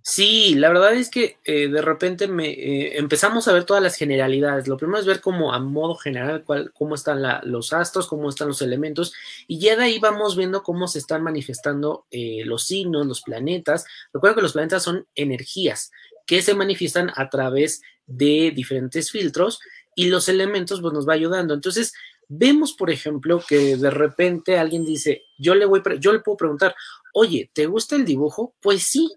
Sí, 0.00 0.54
la 0.54 0.68
verdad 0.68 0.94
es 0.94 1.10
que 1.10 1.38
eh, 1.44 1.66
de 1.66 1.82
repente 1.82 2.28
me, 2.28 2.50
eh, 2.50 2.96
empezamos 2.96 3.48
a 3.48 3.52
ver 3.52 3.64
todas 3.64 3.82
las 3.82 3.96
generalidades. 3.96 4.68
Lo 4.68 4.76
primero 4.76 5.00
es 5.00 5.04
ver 5.04 5.20
como 5.20 5.52
a 5.52 5.58
modo 5.58 5.96
general 5.96 6.44
cuál, 6.44 6.72
cómo 6.72 6.94
están 6.94 7.22
los 7.42 7.72
astros, 7.72 8.06
cómo 8.06 8.28
están 8.28 8.46
los 8.46 8.62
elementos, 8.62 9.12
y 9.48 9.58
ya 9.58 9.74
de 9.74 9.82
ahí 9.82 9.98
vamos 9.98 10.36
viendo 10.36 10.62
cómo 10.62 10.86
se 10.86 11.00
están 11.00 11.24
manifestando 11.24 12.06
los 12.12 12.64
signos, 12.64 13.04
los 13.04 13.22
planetas. 13.22 13.84
Recuerda 14.12 14.36
que 14.36 14.42
los 14.42 14.52
planetas 14.52 14.84
son 14.84 15.08
energías 15.16 15.90
que 16.24 16.40
se 16.40 16.54
manifiestan 16.54 17.10
a 17.16 17.28
través 17.30 17.82
de 18.06 18.52
diferentes 18.54 19.10
filtros 19.10 19.60
y 19.96 20.08
los 20.08 20.28
elementos 20.28 20.80
pues, 20.80 20.92
nos 20.92 21.08
va 21.08 21.14
ayudando. 21.14 21.54
Entonces, 21.54 21.94
Vemos, 22.28 22.72
por 22.72 22.90
ejemplo, 22.90 23.42
que 23.46 23.76
de 23.76 23.90
repente 23.90 24.58
alguien 24.58 24.84
dice, 24.84 25.22
yo 25.38 25.54
le 25.54 25.64
voy, 25.64 25.82
yo 26.00 26.12
le 26.12 26.20
puedo 26.20 26.36
preguntar, 26.36 26.74
oye, 27.14 27.50
¿te 27.52 27.66
gusta 27.66 27.96
el 27.96 28.04
dibujo? 28.04 28.54
Pues 28.60 28.82
sí, 28.82 29.14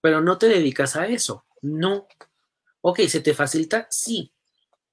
pero 0.00 0.20
no 0.20 0.38
te 0.38 0.48
dedicas 0.48 0.96
a 0.96 1.06
eso. 1.06 1.44
No. 1.62 2.06
Ok, 2.80 3.00
¿se 3.08 3.20
te 3.20 3.34
facilita? 3.34 3.88
Sí. 3.90 4.32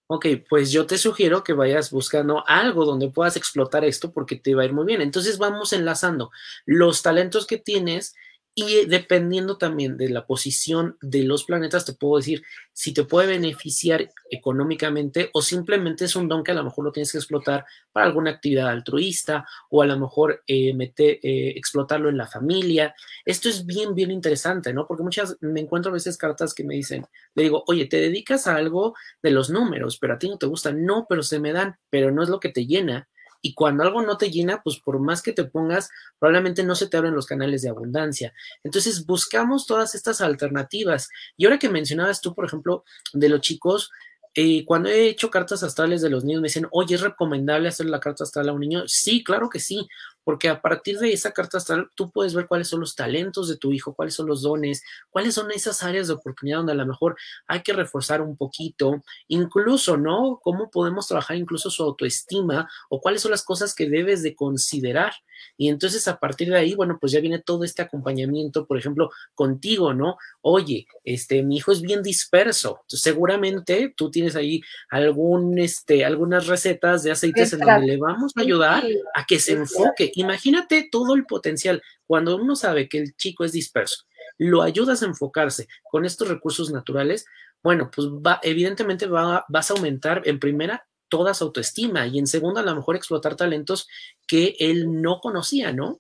Ok, 0.08 0.26
pues 0.50 0.72
yo 0.72 0.86
te 0.86 0.98
sugiero 0.98 1.44
que 1.44 1.54
vayas 1.54 1.92
buscando 1.92 2.44
algo 2.48 2.86
donde 2.86 3.10
puedas 3.10 3.38
explotar 3.38 3.86
esto 3.86 4.12
porque 4.12 4.36
te 4.36 4.54
va 4.54 4.64
a 4.64 4.66
ir 4.66 4.74
muy 4.74 4.86
bien. 4.86 5.02
Entonces 5.02 5.38
vamos 5.38 5.74
enlazando 5.74 6.32
los 6.66 7.02
talentos 7.02 7.48
que 7.48 7.58
tienes 7.58 8.16
y 8.56 8.86
dependiendo 8.86 9.58
también 9.58 9.98
de 9.98 10.10
la 10.10 10.28
posición 10.28 10.98
de 11.02 11.24
los 11.24 11.44
planetas, 11.44 11.86
te 11.86 11.94
puedo 11.94 12.18
decir 12.18 12.44
si 12.72 12.94
te 12.94 13.04
puede 13.04 13.28
beneficiar 13.28 14.12
económicamente 14.30 15.32
o 15.34 15.42
simplemente 15.42 16.06
es 16.06 16.16
un 16.16 16.28
don 16.28 16.44
que 16.44 16.52
a 16.52 16.56
lo 16.56 16.64
mejor 16.64 16.86
lo 16.86 16.92
tienes 16.92 17.12
que 17.12 17.18
explotar 17.18 17.66
para 17.92 18.06
alguna 18.06 18.32
actividad 18.32 18.70
altruista 18.70 19.48
o 19.70 19.82
a 19.82 19.88
lo 19.88 20.00
mejor 20.00 20.44
eh, 20.46 20.72
eh, 20.98 21.54
explotarlo 21.56 22.10
en 22.10 22.18
la 22.18 22.28
familia. 22.28 22.94
Esto 23.26 23.50
es 23.50 23.66
bien, 23.66 23.96
bien 23.96 24.12
interesante, 24.12 24.72
¿no? 24.72 24.86
Porque 24.86 25.04
muchas, 25.04 25.36
me 25.42 25.62
encuentro 25.62 25.90
a 25.90 25.94
veces 25.94 26.18
cartas 26.18 26.54
que 26.54 26.64
me 26.64 26.76
dicen, 26.76 27.06
le 27.34 27.44
digo, 27.44 27.64
oye, 27.68 27.86
te 27.86 27.98
dedicas 27.98 28.46
a 28.46 28.56
algo 28.56 28.94
de 29.24 29.32
los 29.32 29.50
números, 29.50 29.98
pero 29.98 30.14
a 30.14 30.20
ti 30.20 30.30
no 30.30 30.38
te 30.38 30.46
gusta. 30.46 30.72
No, 30.72 31.08
pero 31.10 31.24
se 31.24 31.40
me 31.40 31.54
dan, 31.54 31.78
pero 31.90 32.12
no 32.12 32.22
es 32.22 32.30
lo 32.30 32.40
que 32.40 32.50
te 32.50 32.68
llena 32.68 33.08
y 33.44 33.54
cuando 33.54 33.84
algo 33.84 34.02
no 34.02 34.18
te 34.18 34.32
llena, 34.32 34.64
pues 34.64 34.80
por 34.80 35.00
más 35.00 35.22
que 35.22 35.34
te 35.34 35.44
pongas, 35.44 35.90
probablemente 36.18 36.64
no 36.64 36.76
se 36.76 36.88
te 36.88 36.96
abren 36.96 37.14
los 37.14 37.26
canales 37.26 37.62
de 37.62 37.70
abundancia. 37.70 38.34
Entonces 38.64 39.06
buscamos 39.06 39.68
todas 39.68 39.96
estas 39.96 40.22
alternativas. 40.22 41.10
Y 41.36 41.46
ahora 41.46 41.60
que 41.60 41.68
mencionabas 41.68 42.22
tú, 42.22 42.34
por 42.34 42.46
ejemplo, 42.46 42.86
de 43.12 43.28
los 43.28 43.42
chicos, 43.42 43.92
eh, 44.34 44.64
cuando 44.66 44.90
he 44.90 45.10
hecho 45.10 45.30
cartas 45.30 45.62
astrales 45.62 46.02
de 46.02 46.10
los 46.10 46.24
niños, 46.24 46.42
me 46.42 46.48
dicen, 46.48 46.68
oye, 46.72 46.96
¿es 46.96 47.02
recomendable 47.02 47.68
hacer 47.68 47.86
la 47.88 48.00
carta 48.00 48.24
astral 48.24 48.48
a 48.48 48.54
un 48.54 48.62
niño? 48.62 48.88
Sí, 48.88 49.26
claro 49.26 49.50
que 49.50 49.60
sí, 49.60 49.90
porque 50.24 50.50
a 50.50 50.62
partir 50.62 51.00
de 51.00 51.12
esa 51.12 51.32
carta 51.32 51.58
astral 51.58 51.90
tú 51.96 52.12
puedes 52.12 52.34
ver 52.34 52.48
cuáles 52.48 52.68
son 52.68 52.80
los 52.80 52.96
talentos 52.96 53.48
de 53.50 53.58
tu 53.58 53.72
hijo, 53.72 53.94
cuáles 53.94 54.16
son 54.16 54.28
los 54.28 54.42
dones, 54.42 54.84
cuáles 55.10 55.34
son 55.34 55.52
esas 55.52 55.84
áreas 55.84 56.08
de 56.08 56.14
oportunidad 56.14 56.58
donde 56.58 56.74
a 56.74 56.76
lo 56.76 56.86
mejor 56.86 57.16
hay 57.48 57.62
que 57.62 57.74
reforzar 57.74 58.22
un 58.22 58.38
poquito, 58.38 59.04
incluso, 59.28 59.98
¿no? 59.98 60.40
Cómo 60.42 60.70
podemos 60.70 61.08
trabajar 61.08 61.38
incluso 61.38 61.70
su 61.70 61.84
autoestima 61.84 62.70
o 62.90 63.02
cuáles 63.02 63.22
son 63.22 63.32
las 63.32 63.44
cosas 63.44 63.76
que 63.76 63.90
debes 63.90 64.24
de 64.24 64.36
considerar. 64.36 65.14
Y 65.58 65.70
entonces 65.70 66.08
a 66.08 66.20
partir 66.20 66.50
de 66.50 66.58
ahí, 66.58 66.74
bueno, 66.74 66.98
pues 67.00 67.12
ya 67.12 67.20
viene 67.20 67.40
todo 67.40 67.64
este 67.64 67.82
acompañamiento, 67.82 68.66
por 68.66 68.78
ejemplo, 68.78 69.12
contigo, 69.36 69.94
¿no? 69.94 70.18
Oye, 70.42 70.88
este, 71.04 71.44
mi 71.44 71.58
hijo 71.58 71.72
es 71.72 71.82
bien 71.82 72.02
disperso, 72.02 72.82
seguramente 72.88 73.94
tú 73.96 74.10
tienes 74.10 74.36
ahí 74.36 74.62
algún, 74.90 75.60
este, 75.60 76.06
algunas 76.06 76.48
recetas 76.48 77.04
de 77.04 77.12
aceites 77.12 77.54
en 77.54 77.60
donde 77.60 77.88
le 77.88 77.98
vamos 77.98 78.32
a 78.36 78.42
ayudar 78.42 78.84
a 79.14 79.26
que 79.26 79.40
se 79.40 79.54
enfoque. 79.54 80.12
Imagínate 80.14 80.90
todo 80.92 81.16
el 81.16 81.26
potencial. 81.26 81.82
Cuando 82.06 82.36
uno 82.36 82.56
sabe 82.56 82.88
que 82.90 83.00
el 83.00 83.16
chico 83.16 83.44
es 83.44 83.52
disperso, 83.52 84.06
lo 84.38 84.62
ayudas 84.62 85.04
a 85.04 85.08
enfocarse 85.08 85.68
con 85.84 86.06
estos 86.06 86.28
recursos 86.28 86.72
naturales, 86.72 87.26
bueno, 87.62 87.90
pues 87.94 88.08
va, 88.08 88.40
evidentemente 88.44 89.08
va, 89.08 89.46
vas 89.48 89.72
a 89.72 89.74
aumentar 89.74 90.22
en 90.26 90.40
primera 90.40 90.86
toda 91.08 91.34
su 91.34 91.46
autoestima 91.46 92.08
y 92.08 92.20
en 92.20 92.28
segunda 92.28 92.62
a 92.62 92.66
lo 92.66 92.76
mejor 92.76 92.96
explotar 92.96 93.36
talentos 93.36 93.88
que 94.28 94.56
él 94.60 95.02
no 95.02 95.20
conocía, 95.20 95.72
¿no? 95.72 96.00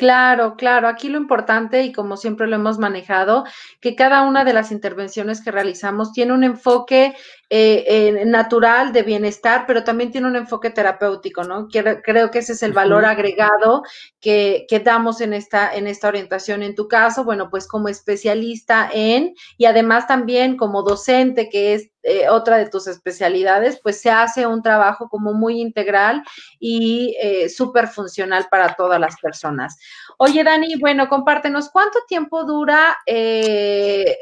Claro, 0.00 0.56
claro. 0.56 0.88
Aquí 0.88 1.10
lo 1.10 1.18
importante, 1.18 1.82
y 1.82 1.92
como 1.92 2.16
siempre 2.16 2.46
lo 2.46 2.56
hemos 2.56 2.78
manejado, 2.78 3.44
que 3.82 3.94
cada 3.94 4.22
una 4.22 4.46
de 4.46 4.54
las 4.54 4.72
intervenciones 4.72 5.42
que 5.42 5.50
realizamos 5.50 6.14
tiene 6.14 6.32
un 6.32 6.42
enfoque 6.42 7.14
eh, 7.52 8.22
natural 8.26 8.92
de 8.92 9.02
bienestar, 9.02 9.64
pero 9.66 9.82
también 9.82 10.12
tiene 10.12 10.28
un 10.28 10.36
enfoque 10.36 10.70
terapéutico, 10.70 11.42
¿no? 11.42 11.66
creo 11.68 12.30
que 12.30 12.38
ese 12.38 12.52
es 12.52 12.62
el 12.62 12.72
valor 12.72 13.04
agregado 13.04 13.82
que, 14.20 14.66
que, 14.68 14.78
damos 14.78 15.20
en 15.20 15.34
esta, 15.34 15.74
en 15.74 15.88
esta 15.88 16.06
orientación. 16.06 16.62
En 16.62 16.76
tu 16.76 16.86
caso, 16.86 17.24
bueno, 17.24 17.50
pues 17.50 17.66
como 17.66 17.88
especialista 17.88 18.88
en, 18.92 19.34
y 19.58 19.64
además 19.64 20.06
también 20.06 20.56
como 20.56 20.84
docente, 20.84 21.48
que 21.48 21.74
es 21.74 21.90
eh, 22.02 22.30
otra 22.30 22.56
de 22.56 22.70
tus 22.70 22.86
especialidades, 22.86 23.78
pues 23.82 24.00
se 24.00 24.10
hace 24.10 24.46
un 24.46 24.62
trabajo 24.62 25.10
como 25.10 25.34
muy 25.34 25.60
integral 25.60 26.22
y 26.58 27.14
eh, 27.20 27.50
súper 27.50 27.88
funcional 27.88 28.46
para 28.50 28.74
todas 28.74 28.98
las 28.98 29.16
personas. 29.20 29.78
Oye, 30.16 30.42
Dani, 30.42 30.76
bueno, 30.76 31.10
compártenos, 31.10 31.68
¿cuánto 31.68 31.98
tiempo 32.08 32.44
dura 32.44 32.96
eh, 33.04 34.16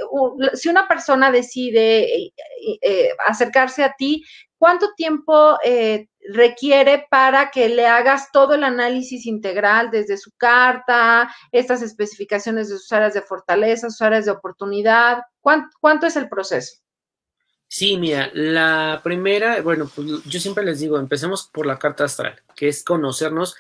si 0.55 0.69
una 0.69 0.89
persona 0.89 1.31
decide 1.31 2.33
acercarse 3.27 3.85
a 3.85 3.95
ti, 3.97 4.25
¿cuánto 4.59 4.95
tiempo 4.97 5.57
eh, 5.65 6.09
requiere 6.33 7.07
para 7.11 7.51
que 7.51 7.69
le 7.69 7.87
hagas 7.87 8.31
todo 8.33 8.55
el 8.55 8.65
análisis 8.65 9.27
integral 9.27 9.91
desde 9.91 10.17
su 10.17 10.33
carta, 10.37 11.33
estas 11.53 11.83
especificaciones 11.83 12.69
de 12.69 12.79
sus 12.79 12.93
áreas 12.93 13.15
de 13.15 13.23
fortaleza, 13.23 13.91
sus 13.91 14.03
áreas 14.03 14.25
de 14.25 14.33
oportunidad? 14.33 15.23
¿Cuánto, 15.41 16.07
es 16.07 16.17
el 16.17 16.29
proceso? 16.29 16.79
Sí, 17.67 17.97
mira, 17.97 18.31
la 18.33 19.01
primera, 19.05 19.61
bueno, 19.63 19.91
pues 19.95 20.07
yo 20.25 20.41
siempre 20.41 20.65
les 20.65 20.81
digo, 20.81 20.99
empecemos 20.99 21.49
por 21.53 21.67
la 21.67 21.79
carta 21.79 22.05
astral, 22.05 22.43
que 22.55 22.69
es 22.69 22.83
conocernos 22.83 23.57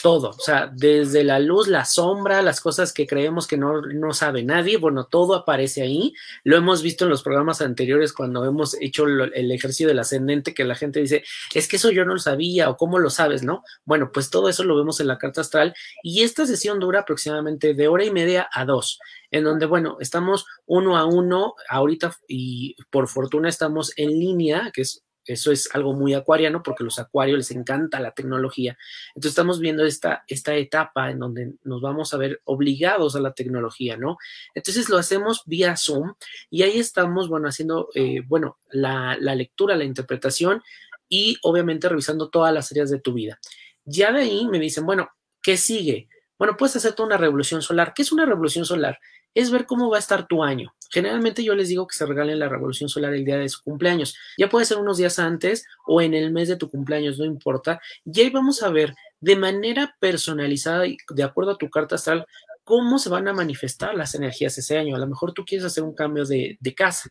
todo, 0.00 0.30
o 0.30 0.40
sea, 0.40 0.70
desde 0.72 1.24
la 1.24 1.40
luz, 1.40 1.66
la 1.66 1.84
sombra, 1.84 2.40
las 2.40 2.60
cosas 2.60 2.92
que 2.92 3.06
creemos 3.06 3.48
que 3.48 3.56
no, 3.56 3.82
no, 3.82 4.14
sabe 4.14 4.44
nadie, 4.44 4.76
bueno, 4.76 5.06
todo 5.06 5.34
aparece 5.34 5.82
ahí. 5.82 6.14
Lo 6.44 6.56
hemos 6.56 6.82
visto 6.82 7.04
en 7.04 7.10
los 7.10 7.22
programas 7.22 7.60
anteriores 7.60 8.12
cuando 8.12 8.44
hemos 8.44 8.80
hecho 8.80 9.06
el 9.06 9.50
ejercicio 9.50 9.88
del 9.88 9.98
ascendente, 9.98 10.54
que 10.54 10.64
la 10.64 10.76
gente 10.76 11.00
dice, 11.00 11.24
es 11.52 11.66
que 11.66 11.76
eso 11.76 11.90
yo 11.90 12.04
no 12.04 12.14
lo 12.14 12.20
sabía 12.20 12.70
o 12.70 12.76
cómo 12.76 13.00
lo 13.00 13.10
sabes, 13.10 13.42
¿no? 13.42 13.64
Bueno, 13.84 14.10
pues 14.12 14.30
todo 14.30 14.48
eso 14.48 14.62
lo 14.62 14.76
vemos 14.76 15.00
en 15.00 15.08
la 15.08 15.18
carta 15.18 15.40
astral 15.40 15.74
y 16.02 16.22
esta 16.22 16.46
sesión 16.46 16.78
dura 16.78 17.00
aproximadamente 17.00 17.74
de 17.74 17.88
hora 17.88 18.04
y 18.04 18.12
media 18.12 18.48
a 18.52 18.64
dos, 18.64 19.00
en 19.32 19.42
donde, 19.44 19.66
bueno, 19.66 19.96
estamos 20.00 20.46
uno 20.66 20.96
a 20.96 21.06
uno 21.06 21.54
ahorita 21.68 22.14
y 22.28 22.76
por 22.90 23.08
fortuna 23.08 23.48
estamos 23.48 23.92
en 23.96 24.10
línea, 24.10 24.70
que 24.72 24.82
es 24.82 25.02
eso 25.32 25.52
es 25.52 25.68
algo 25.74 25.92
muy 25.92 26.14
acuariano 26.14 26.62
porque 26.62 26.82
a 26.82 26.84
los 26.84 26.98
acuarios 26.98 27.38
les 27.38 27.50
encanta 27.50 28.00
la 28.00 28.12
tecnología. 28.12 28.76
Entonces 29.08 29.30
estamos 29.30 29.60
viendo 29.60 29.84
esta, 29.84 30.24
esta 30.26 30.54
etapa 30.54 31.10
en 31.10 31.18
donde 31.18 31.54
nos 31.64 31.80
vamos 31.80 32.14
a 32.14 32.16
ver 32.16 32.40
obligados 32.44 33.16
a 33.16 33.20
la 33.20 33.32
tecnología, 33.32 33.96
¿no? 33.96 34.18
Entonces 34.54 34.88
lo 34.88 34.98
hacemos 34.98 35.42
vía 35.46 35.76
Zoom 35.76 36.14
y 36.50 36.62
ahí 36.62 36.78
estamos, 36.78 37.28
bueno, 37.28 37.48
haciendo, 37.48 37.88
eh, 37.94 38.22
bueno, 38.26 38.58
la, 38.70 39.16
la 39.20 39.34
lectura, 39.34 39.76
la 39.76 39.84
interpretación 39.84 40.62
y 41.08 41.38
obviamente 41.42 41.88
revisando 41.88 42.28
todas 42.28 42.52
las 42.52 42.70
áreas 42.72 42.90
de 42.90 43.00
tu 43.00 43.12
vida. 43.12 43.40
Ya 43.84 44.12
de 44.12 44.20
ahí 44.20 44.46
me 44.46 44.58
dicen, 44.58 44.84
bueno, 44.84 45.10
¿qué 45.42 45.56
sigue? 45.56 46.08
Bueno, 46.38 46.56
puedes 46.56 46.76
hacerte 46.76 47.02
una 47.02 47.16
revolución 47.16 47.62
solar. 47.62 47.92
¿Qué 47.94 48.02
es 48.02 48.12
una 48.12 48.24
revolución 48.24 48.64
solar? 48.64 48.98
Es 49.38 49.52
ver 49.52 49.66
cómo 49.66 49.88
va 49.88 49.98
a 49.98 50.00
estar 50.00 50.26
tu 50.26 50.42
año. 50.42 50.74
Generalmente 50.90 51.44
yo 51.44 51.54
les 51.54 51.68
digo 51.68 51.86
que 51.86 51.96
se 51.96 52.04
regalen 52.06 52.40
la 52.40 52.48
revolución 52.48 52.88
solar 52.88 53.14
el 53.14 53.24
día 53.24 53.38
de 53.38 53.48
su 53.48 53.62
cumpleaños. 53.62 54.16
Ya 54.36 54.48
puede 54.48 54.66
ser 54.66 54.78
unos 54.78 54.96
días 54.96 55.20
antes 55.20 55.64
o 55.86 56.02
en 56.02 56.12
el 56.12 56.32
mes 56.32 56.48
de 56.48 56.56
tu 56.56 56.68
cumpleaños, 56.68 57.20
no 57.20 57.24
importa. 57.24 57.80
Y 58.04 58.20
ahí 58.20 58.30
vamos 58.30 58.64
a 58.64 58.70
ver 58.70 58.96
de 59.20 59.36
manera 59.36 59.94
personalizada 60.00 60.88
y 60.88 60.96
de 61.14 61.22
acuerdo 61.22 61.52
a 61.52 61.56
tu 61.56 61.70
carta 61.70 61.94
astral 61.94 62.26
cómo 62.64 62.98
se 62.98 63.10
van 63.10 63.28
a 63.28 63.32
manifestar 63.32 63.94
las 63.94 64.16
energías 64.16 64.58
ese 64.58 64.76
año. 64.76 64.96
A 64.96 64.98
lo 64.98 65.06
mejor 65.06 65.32
tú 65.32 65.44
quieres 65.44 65.64
hacer 65.64 65.84
un 65.84 65.94
cambio 65.94 66.24
de, 66.24 66.58
de 66.58 66.74
casa. 66.74 67.08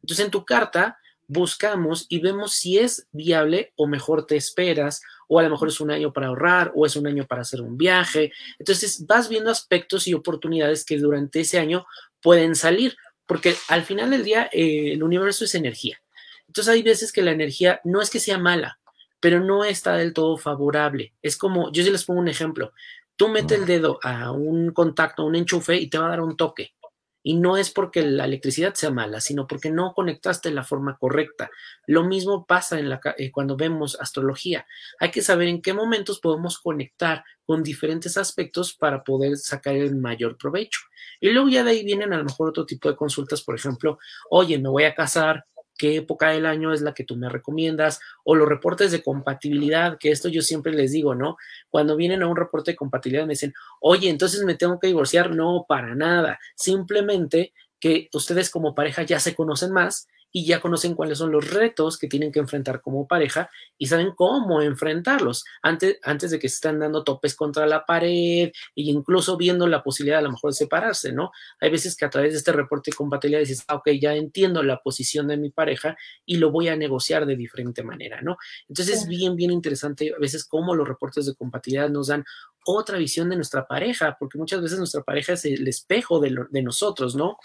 Entonces 0.00 0.24
en 0.24 0.30
tu 0.30 0.44
carta 0.44 0.96
buscamos 1.26 2.06
y 2.08 2.20
vemos 2.20 2.52
si 2.52 2.78
es 2.78 3.08
viable 3.10 3.72
o 3.74 3.88
mejor 3.88 4.26
te 4.26 4.36
esperas 4.36 5.02
o 5.28 5.38
a 5.38 5.42
lo 5.42 5.50
mejor 5.50 5.68
es 5.68 5.80
un 5.80 5.90
año 5.90 6.12
para 6.12 6.28
ahorrar 6.28 6.72
o 6.74 6.86
es 6.86 6.96
un 6.96 7.06
año 7.06 7.26
para 7.26 7.42
hacer 7.42 7.60
un 7.60 7.76
viaje. 7.76 8.32
Entonces 8.58 9.06
vas 9.06 9.28
viendo 9.28 9.50
aspectos 9.50 10.06
y 10.06 10.14
oportunidades 10.14 10.84
que 10.84 10.98
durante 10.98 11.40
ese 11.40 11.58
año 11.58 11.86
pueden 12.20 12.54
salir 12.54 12.96
porque 13.26 13.54
al 13.68 13.84
final 13.84 14.10
del 14.10 14.24
día 14.24 14.48
eh, 14.52 14.92
el 14.92 15.02
universo 15.02 15.44
es 15.44 15.54
energía. 15.54 16.00
Entonces 16.46 16.72
hay 16.72 16.82
veces 16.82 17.12
que 17.12 17.22
la 17.22 17.32
energía 17.32 17.80
no 17.84 18.00
es 18.00 18.10
que 18.10 18.20
sea 18.20 18.38
mala, 18.38 18.78
pero 19.20 19.40
no 19.40 19.64
está 19.64 19.96
del 19.96 20.12
todo 20.12 20.36
favorable. 20.36 21.14
Es 21.22 21.36
como, 21.36 21.72
yo 21.72 21.82
sí 21.82 21.90
les 21.90 22.04
pongo 22.04 22.20
un 22.20 22.28
ejemplo, 22.28 22.72
tú 23.16 23.28
metes 23.28 23.58
el 23.58 23.66
dedo 23.66 23.98
a 24.02 24.30
un 24.30 24.72
contacto, 24.72 25.22
a 25.22 25.26
un 25.26 25.36
enchufe 25.36 25.76
y 25.76 25.88
te 25.88 25.98
va 25.98 26.06
a 26.06 26.10
dar 26.10 26.20
un 26.20 26.36
toque. 26.36 26.74
Y 27.26 27.34
no 27.34 27.56
es 27.56 27.70
porque 27.70 28.02
la 28.02 28.26
electricidad 28.26 28.74
sea 28.74 28.90
mala, 28.90 29.20
sino 29.20 29.48
porque 29.48 29.70
no 29.70 29.94
conectaste 29.94 30.52
la 30.52 30.62
forma 30.62 30.96
correcta. 30.98 31.50
Lo 31.86 32.04
mismo 32.04 32.46
pasa 32.46 32.78
en 32.78 32.90
la, 32.90 33.00
eh, 33.16 33.32
cuando 33.32 33.56
vemos 33.56 33.98
astrología. 33.98 34.66
Hay 35.00 35.10
que 35.10 35.22
saber 35.22 35.48
en 35.48 35.62
qué 35.62 35.72
momentos 35.72 36.20
podemos 36.20 36.58
conectar 36.58 37.24
con 37.46 37.62
diferentes 37.62 38.16
aspectos 38.16 38.74
para 38.74 39.02
poder 39.02 39.38
sacar 39.38 39.74
el 39.74 39.96
mayor 39.96 40.36
provecho. 40.36 40.80
Y 41.20 41.30
luego 41.30 41.48
ya 41.48 41.64
de 41.64 41.70
ahí 41.70 41.84
vienen 41.84 42.12
a 42.12 42.18
lo 42.18 42.24
mejor 42.24 42.50
otro 42.50 42.66
tipo 42.66 42.88
de 42.88 42.96
consultas, 42.96 43.42
por 43.42 43.54
ejemplo, 43.54 43.98
oye, 44.30 44.58
me 44.58 44.68
voy 44.68 44.84
a 44.84 44.94
casar, 44.94 45.46
qué 45.84 45.96
época 45.96 46.30
del 46.30 46.46
año 46.46 46.72
es 46.72 46.80
la 46.80 46.94
que 46.94 47.04
tú 47.04 47.14
me 47.14 47.28
recomiendas, 47.28 48.00
o 48.24 48.34
los 48.34 48.48
reportes 48.48 48.90
de 48.90 49.02
compatibilidad, 49.02 49.98
que 49.98 50.10
esto 50.10 50.30
yo 50.30 50.40
siempre 50.40 50.72
les 50.72 50.92
digo, 50.92 51.14
¿no? 51.14 51.36
Cuando 51.68 51.94
vienen 51.94 52.22
a 52.22 52.26
un 52.26 52.36
reporte 52.36 52.70
de 52.70 52.76
compatibilidad 52.76 53.26
me 53.26 53.34
dicen, 53.34 53.52
oye, 53.82 54.08
entonces 54.08 54.44
me 54.44 54.54
tengo 54.54 54.80
que 54.80 54.86
divorciar, 54.86 55.34
no, 55.34 55.66
para 55.68 55.94
nada, 55.94 56.38
simplemente 56.54 57.52
que 57.78 58.08
ustedes 58.14 58.48
como 58.48 58.74
pareja 58.74 59.02
ya 59.02 59.20
se 59.20 59.34
conocen 59.34 59.72
más 59.72 60.08
y 60.36 60.44
ya 60.46 60.60
conocen 60.60 60.96
cuáles 60.96 61.18
son 61.18 61.30
los 61.30 61.48
retos 61.48 61.96
que 61.96 62.08
tienen 62.08 62.32
que 62.32 62.40
enfrentar 62.40 62.82
como 62.82 63.06
pareja 63.06 63.48
y 63.78 63.86
saben 63.86 64.10
cómo 64.16 64.62
enfrentarlos 64.62 65.44
antes, 65.62 66.00
antes 66.02 66.32
de 66.32 66.40
que 66.40 66.48
se 66.48 66.56
estén 66.56 66.80
dando 66.80 67.04
topes 67.04 67.36
contra 67.36 67.66
la 67.66 67.86
pared 67.86 68.48
e 68.48 68.52
incluso 68.74 69.36
viendo 69.36 69.68
la 69.68 69.84
posibilidad 69.84 70.18
a 70.18 70.22
lo 70.22 70.32
mejor 70.32 70.50
de 70.50 70.56
separarse, 70.56 71.12
¿no? 71.12 71.30
Hay 71.60 71.70
veces 71.70 71.96
que 71.96 72.04
a 72.04 72.10
través 72.10 72.32
de 72.32 72.38
este 72.38 72.50
reporte 72.50 72.90
de 72.90 72.96
compatibilidad 72.96 73.46
dices, 73.46 73.64
ah, 73.68 73.76
ok, 73.76 73.90
ya 74.00 74.16
entiendo 74.16 74.64
la 74.64 74.82
posición 74.82 75.28
de 75.28 75.36
mi 75.36 75.50
pareja 75.50 75.96
y 76.26 76.38
lo 76.38 76.50
voy 76.50 76.66
a 76.66 76.74
negociar 76.74 77.26
de 77.26 77.36
diferente 77.36 77.84
manera, 77.84 78.20
¿no? 78.20 78.36
Entonces 78.68 79.02
es 79.02 79.06
bien, 79.06 79.36
bien 79.36 79.52
interesante 79.52 80.12
a 80.16 80.18
veces 80.18 80.44
cómo 80.44 80.74
los 80.74 80.88
reportes 80.88 81.26
de 81.26 81.36
compatibilidad 81.36 81.88
nos 81.88 82.08
dan 82.08 82.24
otra 82.66 82.98
visión 82.98 83.28
de 83.28 83.36
nuestra 83.36 83.66
pareja, 83.68 84.16
porque 84.18 84.38
muchas 84.38 84.60
veces 84.62 84.78
nuestra 84.78 85.02
pareja 85.02 85.34
es 85.34 85.44
el 85.44 85.68
espejo 85.68 86.18
de, 86.18 86.34
de 86.50 86.62
nosotros, 86.62 87.14
¿no? 87.14 87.38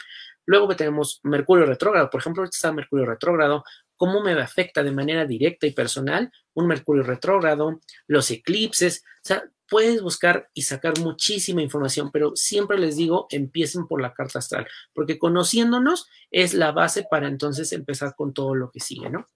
Luego 0.50 0.76
tenemos 0.76 1.20
Mercurio 1.22 1.68
retrógrado. 1.68 2.10
Por 2.10 2.22
ejemplo, 2.22 2.41
ahorita 2.41 2.56
está 2.56 2.72
Mercurio 2.72 3.06
retrógrado. 3.06 3.64
¿Cómo 3.95 4.20
me 4.24 4.32
afecta 4.32 4.82
de 4.82 4.91
manera 4.91 5.24
directa 5.24 5.68
y 5.68 5.74
personal 5.74 6.32
un 6.56 6.66
Mercurio 6.66 7.04
retrógrado? 7.04 7.80
Los 8.08 8.32
eclipses. 8.32 9.04
O 9.18 9.28
sea, 9.28 9.43
puedes 9.70 10.02
buscar 10.02 10.50
y 10.56 10.64
sacar 10.64 10.97
muchísima 10.97 11.62
información, 11.62 12.10
pero 12.12 12.32
siempre 12.36 12.80
les 12.80 12.95
digo, 12.95 13.28
empiecen 13.30 13.86
por 13.86 14.02
la 14.02 14.12
carta 14.12 14.39
astral, 14.39 14.68
porque 14.91 15.20
conociéndonos 15.20 16.08
es 16.32 16.56
la 16.56 16.72
base 16.72 17.06
para 17.08 17.28
entonces 17.28 17.72
empezar 17.72 18.16
con 18.16 18.34
todo 18.34 18.56
lo 18.56 18.72
que 18.72 18.80
sigue, 18.80 19.08
¿no? 19.12 19.28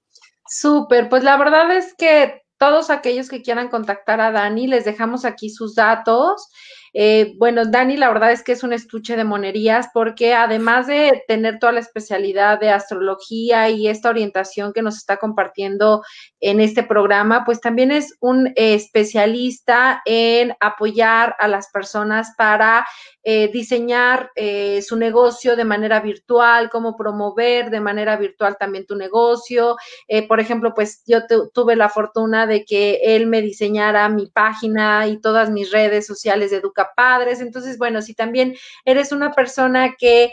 Súper, 0.50 1.10
pues 1.10 1.24
la 1.24 1.38
verdad 1.38 1.78
es 1.78 1.94
que 1.96 2.42
todos 2.58 2.90
aquellos 2.90 3.30
que 3.30 3.44
quieran 3.44 3.70
contactar 3.70 4.20
a 4.20 4.32
Dani, 4.32 4.66
les 4.66 4.84
dejamos 4.84 5.26
aquí 5.26 5.52
sus 5.52 5.76
datos. 5.76 6.50
Eh, 6.94 7.34
bueno, 7.38 7.66
Dani, 7.66 7.98
la 7.98 8.10
verdad 8.10 8.32
es 8.32 8.44
que 8.44 8.52
es 8.52 8.64
un 8.64 8.72
estuche 8.72 9.16
de 9.16 9.24
monerías 9.24 9.90
porque 9.94 10.34
además 10.34 10.88
de 10.88 11.24
tener 11.28 11.58
toda 11.60 11.72
la 11.72 11.80
especialidad 11.80 12.60
de 12.60 12.70
astrología 12.70 13.70
y 13.70 13.88
esta 13.88 14.10
orientación 14.10 14.74
que 14.74 14.84
nos 14.84 14.98
está 14.98 15.18
compartiendo 15.18 16.04
en 16.40 16.60
este 16.60 16.84
programa, 16.84 17.44
pues 17.46 17.60
también 17.62 17.92
es 17.92 18.16
un 18.20 18.52
especialista 18.56 20.02
en 20.06 20.56
apoyar 20.60 21.36
a 21.40 21.48
las 21.48 21.70
personas 21.72 22.34
para 22.38 22.86
eh, 23.26 23.50
diseñar 23.54 24.32
eh, 24.36 24.82
su 24.82 24.98
negocio 24.98 25.56
de 25.56 25.64
manera 25.64 26.02
virtual, 26.02 26.70
cómo 26.70 26.98
promover 26.98 27.70
de 27.70 27.80
manera 27.80 28.18
virtual 28.18 28.58
también 28.60 28.86
tu 28.86 28.98
negocio. 28.98 29.78
Eh, 30.10 30.28
por 30.28 30.42
ejemplo, 30.42 30.74
pues 30.74 31.04
yo 31.06 31.22
tuve 31.54 31.78
la 31.78 31.88
fortuna 31.88 32.46
de 32.46 32.66
que 32.66 33.00
él 33.02 33.28
me 33.28 33.42
diseñara 33.42 34.10
mi 34.10 34.28
página 34.28 35.08
y 35.08 35.22
todas 35.22 35.50
mis 35.50 35.72
redes 35.72 36.06
sociales 36.06 36.52
de 36.52 36.60
Padres. 36.96 37.42
Entonces, 37.42 37.78
bueno, 37.78 38.02
si 38.02 38.14
también 38.14 38.56
eres 38.86 39.12
una 39.12 39.32
persona 39.32 39.96
que 39.98 40.32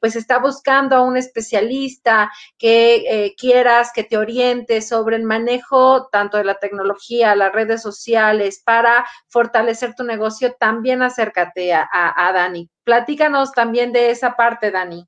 pues 0.00 0.16
está 0.16 0.38
buscando 0.38 0.96
a 0.96 1.02
un 1.02 1.16
especialista, 1.16 2.30
que 2.58 3.34
quieras 3.38 3.90
que 3.94 4.04
te 4.04 4.18
oriente 4.18 4.82
sobre 4.82 5.16
el 5.16 5.24
manejo 5.24 6.08
tanto 6.10 6.36
de 6.36 6.44
la 6.44 6.58
tecnología, 6.58 7.34
las 7.34 7.52
redes 7.52 7.82
sociales 7.82 8.62
para 8.64 9.06
fortalecer 9.28 9.94
tu 9.94 10.04
negocio, 10.04 10.54
también 10.58 11.02
acércate 11.02 11.72
a, 11.72 12.32
Dani. 12.34 12.70
Platícanos 12.84 13.52
también 13.52 13.92
de 13.92 14.10
esa 14.10 14.36
parte, 14.36 14.70
Dani. 14.70 15.06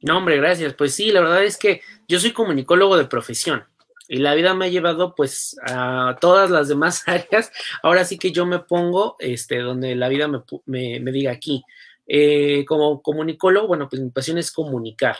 No, 0.00 0.18
hombre, 0.18 0.36
gracias. 0.38 0.74
Pues 0.74 0.94
sí, 0.94 1.10
la 1.12 1.20
verdad 1.20 1.44
es 1.44 1.58
que 1.58 1.82
yo 2.08 2.18
soy 2.18 2.32
comunicólogo 2.32 2.96
de 2.96 3.04
profesión 3.04 3.69
y 4.10 4.18
la 4.18 4.34
vida 4.34 4.54
me 4.54 4.64
ha 4.64 4.68
llevado 4.68 5.14
pues 5.14 5.56
a 5.62 6.18
todas 6.20 6.50
las 6.50 6.66
demás 6.66 7.04
áreas. 7.06 7.52
Ahora 7.80 8.04
sí 8.04 8.18
que 8.18 8.32
yo 8.32 8.44
me 8.44 8.58
pongo 8.58 9.14
este, 9.20 9.60
donde 9.60 9.94
la 9.94 10.08
vida 10.08 10.26
me, 10.26 10.98
me, 10.98 11.12
diga 11.12 11.30
aquí. 11.30 11.62
Eh, 12.08 12.64
como 12.66 13.02
comunicólogo, 13.02 13.68
bueno, 13.68 13.88
pues 13.88 14.02
mi 14.02 14.10
pasión 14.10 14.36
es 14.36 14.50
comunicar. 14.50 15.16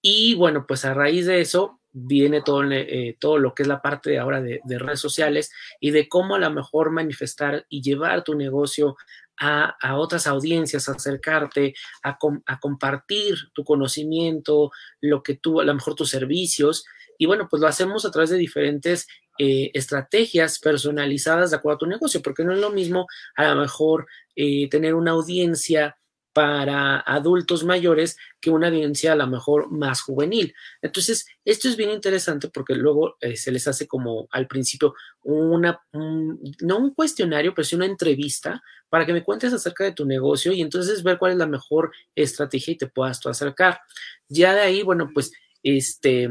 Y 0.00 0.34
bueno, 0.36 0.64
pues 0.66 0.86
a 0.86 0.94
raíz 0.94 1.26
de 1.26 1.42
eso 1.42 1.80
viene 1.92 2.40
todo, 2.40 2.64
eh, 2.72 3.14
todo 3.20 3.38
lo 3.38 3.54
que 3.54 3.62
es 3.62 3.68
la 3.68 3.82
parte 3.82 4.18
ahora 4.18 4.40
de, 4.40 4.60
de, 4.64 4.78
redes 4.78 5.00
sociales 5.00 5.52
y 5.78 5.90
de 5.90 6.08
cómo 6.08 6.34
a 6.34 6.38
lo 6.38 6.50
mejor 6.50 6.90
manifestar 6.90 7.66
y 7.68 7.82
llevar 7.82 8.24
tu 8.24 8.34
negocio 8.34 8.96
a, 9.38 9.96
otras 9.96 10.26
audiencias, 10.26 10.88
acercarte, 10.88 11.74
a, 12.02 12.18
compartir 12.60 13.36
tu 13.52 13.64
conocimiento, 13.64 14.70
lo 15.00 15.22
que 15.22 15.34
tú, 15.34 15.60
a 15.60 15.64
lo 15.64 15.74
mejor 15.74 15.94
tus 15.94 16.10
servicios. 16.10 16.84
Y 17.24 17.26
bueno, 17.26 17.48
pues 17.48 17.62
lo 17.62 17.68
hacemos 17.68 18.04
a 18.04 18.10
través 18.10 18.28
de 18.28 18.36
diferentes 18.36 19.06
eh, 19.38 19.70
estrategias 19.72 20.58
personalizadas 20.58 21.50
de 21.50 21.56
acuerdo 21.56 21.76
a 21.76 21.78
tu 21.78 21.86
negocio, 21.86 22.20
porque 22.20 22.44
no 22.44 22.52
es 22.52 22.58
lo 22.58 22.68
mismo 22.68 23.06
a 23.34 23.46
lo 23.46 23.62
mejor 23.62 24.06
eh, 24.36 24.68
tener 24.68 24.94
una 24.94 25.12
audiencia 25.12 25.96
para 26.34 27.00
adultos 27.00 27.64
mayores 27.64 28.18
que 28.42 28.50
una 28.50 28.68
audiencia 28.68 29.14
a 29.14 29.16
lo 29.16 29.26
mejor 29.26 29.70
más 29.70 30.02
juvenil. 30.02 30.54
Entonces, 30.82 31.24
esto 31.46 31.66
es 31.66 31.78
bien 31.78 31.92
interesante 31.92 32.48
porque 32.48 32.74
luego 32.74 33.16
eh, 33.22 33.38
se 33.38 33.50
les 33.50 33.66
hace 33.68 33.88
como 33.88 34.28
al 34.30 34.46
principio 34.46 34.94
una, 35.22 35.80
no 35.94 36.76
un 36.76 36.92
cuestionario, 36.92 37.54
pero 37.54 37.64
sí 37.64 37.74
una 37.74 37.86
entrevista 37.86 38.62
para 38.90 39.06
que 39.06 39.14
me 39.14 39.24
cuentes 39.24 39.54
acerca 39.54 39.84
de 39.84 39.92
tu 39.92 40.04
negocio 40.04 40.52
y 40.52 40.60
entonces 40.60 41.02
ver 41.02 41.16
cuál 41.16 41.32
es 41.32 41.38
la 41.38 41.46
mejor 41.46 41.90
estrategia 42.14 42.74
y 42.74 42.76
te 42.76 42.86
puedas 42.86 43.18
tú 43.18 43.30
acercar. 43.30 43.80
Ya 44.28 44.52
de 44.52 44.60
ahí, 44.60 44.82
bueno, 44.82 45.08
pues, 45.14 45.32
este, 45.62 46.28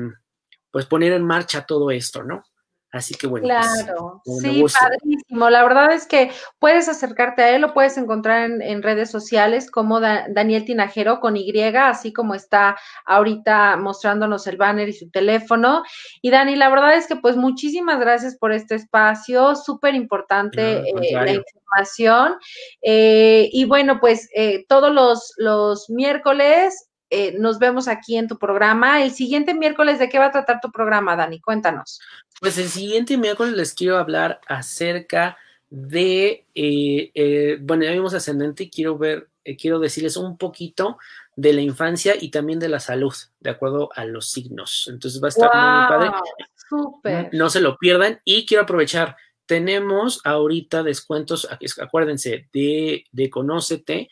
pues 0.74 0.88
poner 0.88 1.14
en 1.14 1.24
marcha 1.24 1.68
todo 1.68 1.92
esto, 1.92 2.24
¿no? 2.24 2.44
Así 2.92 3.14
que 3.14 3.26
bueno. 3.26 3.48
Pues, 3.48 3.84
claro, 3.84 4.22
sí, 4.24 4.64
padrísimo. 4.80 5.50
La 5.50 5.64
verdad 5.64 5.94
es 5.94 6.08
que 6.08 6.32
puedes 6.60 6.90
acercarte 6.90 7.44
a 7.44 7.56
él, 7.56 7.62
lo 7.62 7.74
puedes 7.74 7.98
encontrar 7.98 8.50
en, 8.50 8.84
redes 8.84 9.10
sociales 9.10 9.70
como 9.70 10.00
Daniel 10.00 10.66
Tinajero 10.66 11.20
con 11.20 11.38
Y, 11.38 11.60
así 11.60 12.12
como 12.12 12.36
está 12.36 12.78
ahorita 13.06 13.78
mostrándonos 13.78 14.46
el 14.46 14.58
banner 14.58 14.90
y 14.90 14.94
su 14.94 15.10
teléfono. 15.10 15.84
Y 16.22 16.32
Dani, 16.32 16.56
la 16.56 16.70
verdad 16.70 16.96
es 16.96 17.08
que 17.08 17.16
pues 17.16 17.36
muchísimas 17.36 18.00
gracias 18.00 18.36
por 18.36 18.52
este 18.52 18.76
espacio, 18.76 19.56
súper 19.56 19.96
importante 19.96 20.88
eh, 20.88 21.14
la 21.14 21.34
información. 21.34 22.36
Eh, 22.82 23.50
y 23.52 23.66
bueno, 23.66 24.00
pues 24.00 24.28
eh, 24.36 24.66
todos 24.68 24.92
los, 24.92 25.34
los 25.38 25.90
miércoles 25.90 26.90
eh, 27.14 27.36
nos 27.38 27.60
vemos 27.60 27.88
aquí 27.88 28.18
en 28.18 28.28
tu 28.28 28.40
programa. 28.40 29.04
El 29.04 29.12
siguiente 29.12 29.54
miércoles, 29.54 30.00
¿de 30.00 30.10
qué 30.10 30.18
va 30.18 30.26
a 30.26 30.32
tratar 30.32 30.60
tu 30.60 30.72
programa, 30.72 31.16
Dani? 31.16 31.40
Cuéntanos. 31.40 32.02
Pues 32.42 32.58
el 32.58 32.68
siguiente 32.68 33.18
miércoles 33.18 33.54
les 33.54 33.74
quiero 33.74 33.98
hablar 33.98 34.42
acerca 34.48 35.38
de, 35.70 36.48
eh, 36.56 37.12
eh, 37.14 37.58
bueno, 37.62 37.84
ya 37.84 37.92
vimos 37.92 38.16
ascendente 38.16 38.64
y 38.64 38.70
quiero 38.72 38.98
ver, 38.98 39.30
quiero 39.60 39.78
decirles 39.78 40.18
un 40.18 40.38
poquito 40.38 40.98
de 41.36 41.54
la 41.54 41.62
infancia 41.62 42.16
y 42.20 42.32
también 42.32 42.60
de 42.60 42.70
la 42.70 42.80
salud, 42.80 43.14
de 43.40 43.50
acuerdo 43.52 43.90
a 43.96 44.06
los 44.06 44.32
signos. 44.32 44.90
Entonces 44.92 45.22
va 45.22 45.28
a 45.28 45.30
estar 45.30 45.50
muy, 45.54 46.10
padre. 46.10 46.12
Súper. 46.68 47.30
No, 47.32 47.52
se 47.52 47.62
lo 47.62 47.78
pierdan 47.78 48.22
y 48.24 48.48
quiero 48.48 48.64
aprovechar. 48.64 49.18
Tenemos 49.46 50.20
ahorita 50.24 50.82
descuentos, 50.82 51.48
acuérdense, 51.80 52.50
de, 52.52 53.06
de 53.12 53.30
Conócete, 53.30 54.10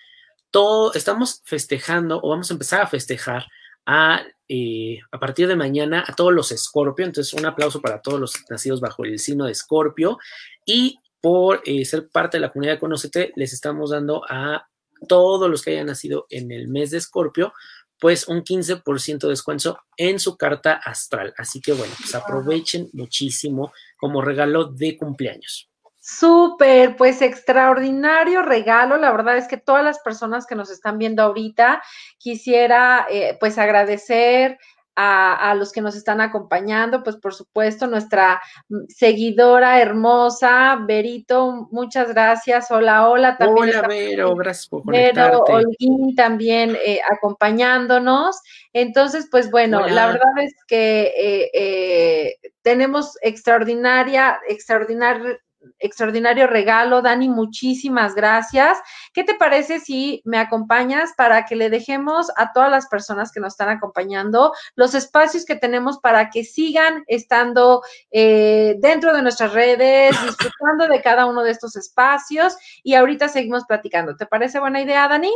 estamos 0.94 1.42
festejando 1.46 2.20
o 2.22 2.30
vamos 2.30 2.50
a 2.50 2.54
empezar 2.54 2.82
a 2.82 2.88
festejar 2.88 3.46
a, 3.86 4.24
eh, 4.48 5.00
a 5.12 5.20
partir 5.20 5.48
de 5.48 5.56
mañana 5.56 6.04
a 6.08 6.14
todos 6.14 6.34
los 6.34 6.52
Escorpio. 6.52 7.06
Entonces, 7.06 7.34
un 7.34 7.46
aplauso 7.46 7.82
para 7.82 8.02
todos 8.02 8.20
los 8.20 8.36
nacidos 8.50 8.80
bajo 8.80 9.04
el 9.06 9.20
signo 9.20 9.46
de 9.46 9.54
Escorpio. 9.54 10.18
Y 10.66 11.00
por 11.22 11.62
eh, 11.66 11.86
ser 11.86 12.10
parte 12.10 12.38
de 12.38 12.42
la 12.42 12.52
comunidad 12.52 12.80
Conocete, 12.80 13.32
les 13.36 13.54
estamos 13.54 13.92
dando 13.92 14.24
a 14.28 14.68
todos 15.08 15.50
los 15.50 15.62
que 15.62 15.72
hayan 15.72 15.88
nacido 15.88 16.28
en 16.30 16.52
el 16.52 16.68
mes 16.68 16.92
de 16.92 16.98
Escorpio, 16.98 17.54
pues 18.00 18.28
un 18.28 18.44
15% 18.44 19.20
de 19.20 19.30
descuento 19.30 19.80
en 19.96 20.20
su 20.20 20.36
carta 20.36 20.74
astral. 20.74 21.34
Así 21.38 21.62
que 21.62 21.74
bueno, 21.74 21.94
pues 21.98 22.14
aprovechen 22.16 22.90
muchísimo 22.94 23.72
como 23.98 24.22
regalo 24.22 24.66
de 24.66 24.98
cumpleaños. 24.98 25.71
Súper, 26.04 26.96
pues 26.96 27.22
extraordinario 27.22 28.42
regalo. 28.42 28.98
La 28.98 29.12
verdad 29.12 29.38
es 29.38 29.48
que 29.48 29.58
todas 29.58 29.84
las 29.84 30.00
personas 30.00 30.48
que 30.48 30.56
nos 30.56 30.72
están 30.72 30.98
viendo 30.98 31.22
ahorita, 31.22 31.84
quisiera 32.18 33.06
eh, 33.08 33.38
pues 33.40 33.60
agradecer 33.60 34.58
a, 34.96 35.56
los 35.56 35.72
que 35.72 35.82
nos 35.82 35.96
están 35.96 36.20
acompañando, 36.22 37.02
pues 37.04 37.16
por 37.16 37.34
supuesto 37.34 37.88
nuestra 37.88 38.42
seguidora 38.88 39.82
hermosa, 39.82 40.78
Berito, 40.88 41.68
muchas 41.72 42.10
gracias. 42.10 42.70
Hola, 42.72 43.08
hola. 43.08 43.38
También 43.38 43.70
hola, 43.70 43.88
Vero, 43.88 44.36
gracias 44.36 44.68
por 44.68 44.84
conectarte. 44.84 45.22
Vero, 45.22 45.44
Olguín 45.46 46.16
también 46.16 46.78
eh, 46.84 47.00
acompañándonos. 47.10 48.42
Entonces, 48.74 49.28
pues 49.32 49.50
bueno, 49.52 49.88
la 49.88 50.08
verdad 50.08 50.34
es 50.42 50.56
que 50.68 51.14
eh, 51.54 52.38
tenemos 52.64 53.18
extraordinaria, 53.22 54.40
extraordinaria 54.48 55.40
extraordinario 55.80 56.48
regalo. 56.48 57.02
Dani, 57.02 57.30
muchísimas 57.30 58.16
gracias. 58.16 58.78
¿Qué 59.14 59.24
te 59.24 59.36
parece 59.36 59.80
si 59.80 60.22
me 60.26 60.38
acompañas 60.38 61.12
para 61.16 61.46
que 61.46 61.56
le 61.56 61.70
dejemos 61.70 62.28
a 62.38 62.52
todas 62.54 62.72
las 62.72 62.88
personas 62.88 63.32
que 63.32 63.40
nos 63.40 63.54
están 63.54 63.70
acompañando 63.70 64.54
los 64.76 64.96
espacios 64.96 65.46
que 65.46 65.56
tenemos 65.56 66.00
para 66.00 66.30
que 66.30 66.44
sigan 66.44 67.04
estando 67.08 67.82
eh, 68.12 68.76
dentro 68.80 69.14
de 69.14 69.22
nuestras 69.22 69.54
redes, 69.54 70.12
disfrutando 70.26 70.88
de 70.88 71.02
cada 71.02 71.26
uno 71.26 71.44
de 71.44 71.52
estos 71.52 71.76
espacios 71.76 72.56
y 72.84 72.96
ahorita 72.96 73.28
seguimos 73.30 73.66
platicando. 73.66 74.16
¿Te 74.16 74.26
parece 74.26 74.60
buena 74.60 74.82
idea, 74.82 75.08
Dani? 75.08 75.32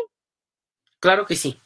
Claro 0.99 1.26
que 1.26 1.36
sí. 1.36 1.59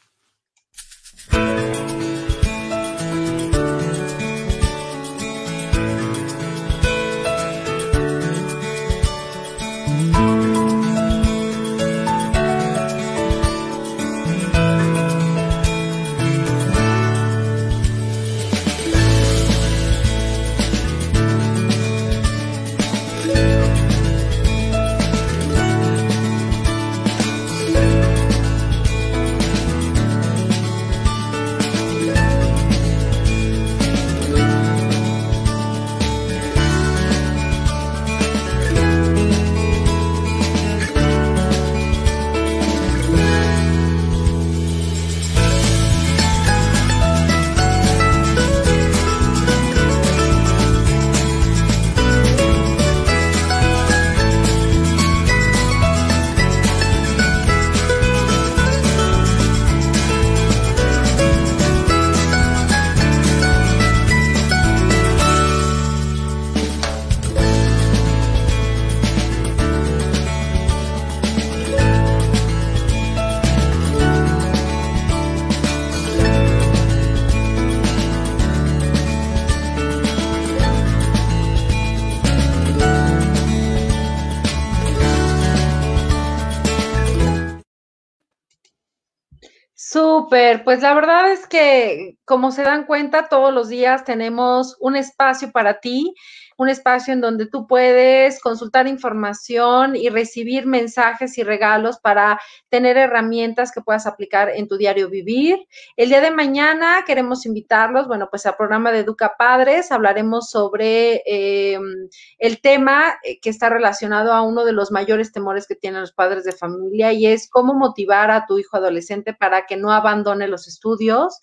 Pues 90.30 90.80
la 90.82 90.94
verdad 90.94 91.32
es 91.32 91.48
que 91.48 92.16
como 92.24 92.52
se 92.52 92.62
dan 92.62 92.86
cuenta, 92.86 93.28
todos 93.28 93.52
los 93.52 93.68
días 93.68 94.04
tenemos 94.04 94.76
un 94.78 94.94
espacio 94.94 95.50
para 95.50 95.80
ti 95.80 96.14
un 96.60 96.68
espacio 96.68 97.14
en 97.14 97.22
donde 97.22 97.46
tú 97.46 97.66
puedes 97.66 98.38
consultar 98.38 98.86
información 98.86 99.96
y 99.96 100.10
recibir 100.10 100.66
mensajes 100.66 101.38
y 101.38 101.42
regalos 101.42 101.98
para 102.00 102.38
tener 102.68 102.98
herramientas 102.98 103.72
que 103.72 103.80
puedas 103.80 104.06
aplicar 104.06 104.50
en 104.50 104.68
tu 104.68 104.76
diario 104.76 105.08
vivir. 105.08 105.58
El 105.96 106.10
día 106.10 106.20
de 106.20 106.30
mañana 106.30 107.02
queremos 107.06 107.46
invitarlos, 107.46 108.06
bueno, 108.08 108.28
pues 108.28 108.44
al 108.44 108.56
programa 108.56 108.92
de 108.92 108.98
Educa 108.98 109.36
Padres, 109.38 109.90
hablaremos 109.90 110.50
sobre 110.50 111.22
em, 111.24 112.10
el 112.38 112.60
tema 112.60 113.14
eh, 113.24 113.40
que 113.40 113.48
está 113.48 113.70
relacionado 113.70 114.34
a 114.34 114.42
uno 114.42 114.66
de 114.66 114.74
los 114.74 114.90
mayores 114.90 115.32
temores 115.32 115.66
que 115.66 115.76
tienen 115.76 116.02
los 116.02 116.12
padres 116.12 116.44
de 116.44 116.52
familia 116.52 117.10
y 117.14 117.26
es 117.26 117.48
cómo 117.48 117.72
motivar 117.72 118.30
a 118.30 118.44
tu 118.44 118.58
hijo 118.58 118.76
adolescente 118.76 119.32
para 119.32 119.64
que 119.64 119.78
no 119.78 119.92
abandone 119.92 120.46
los 120.46 120.68
estudios. 120.68 121.40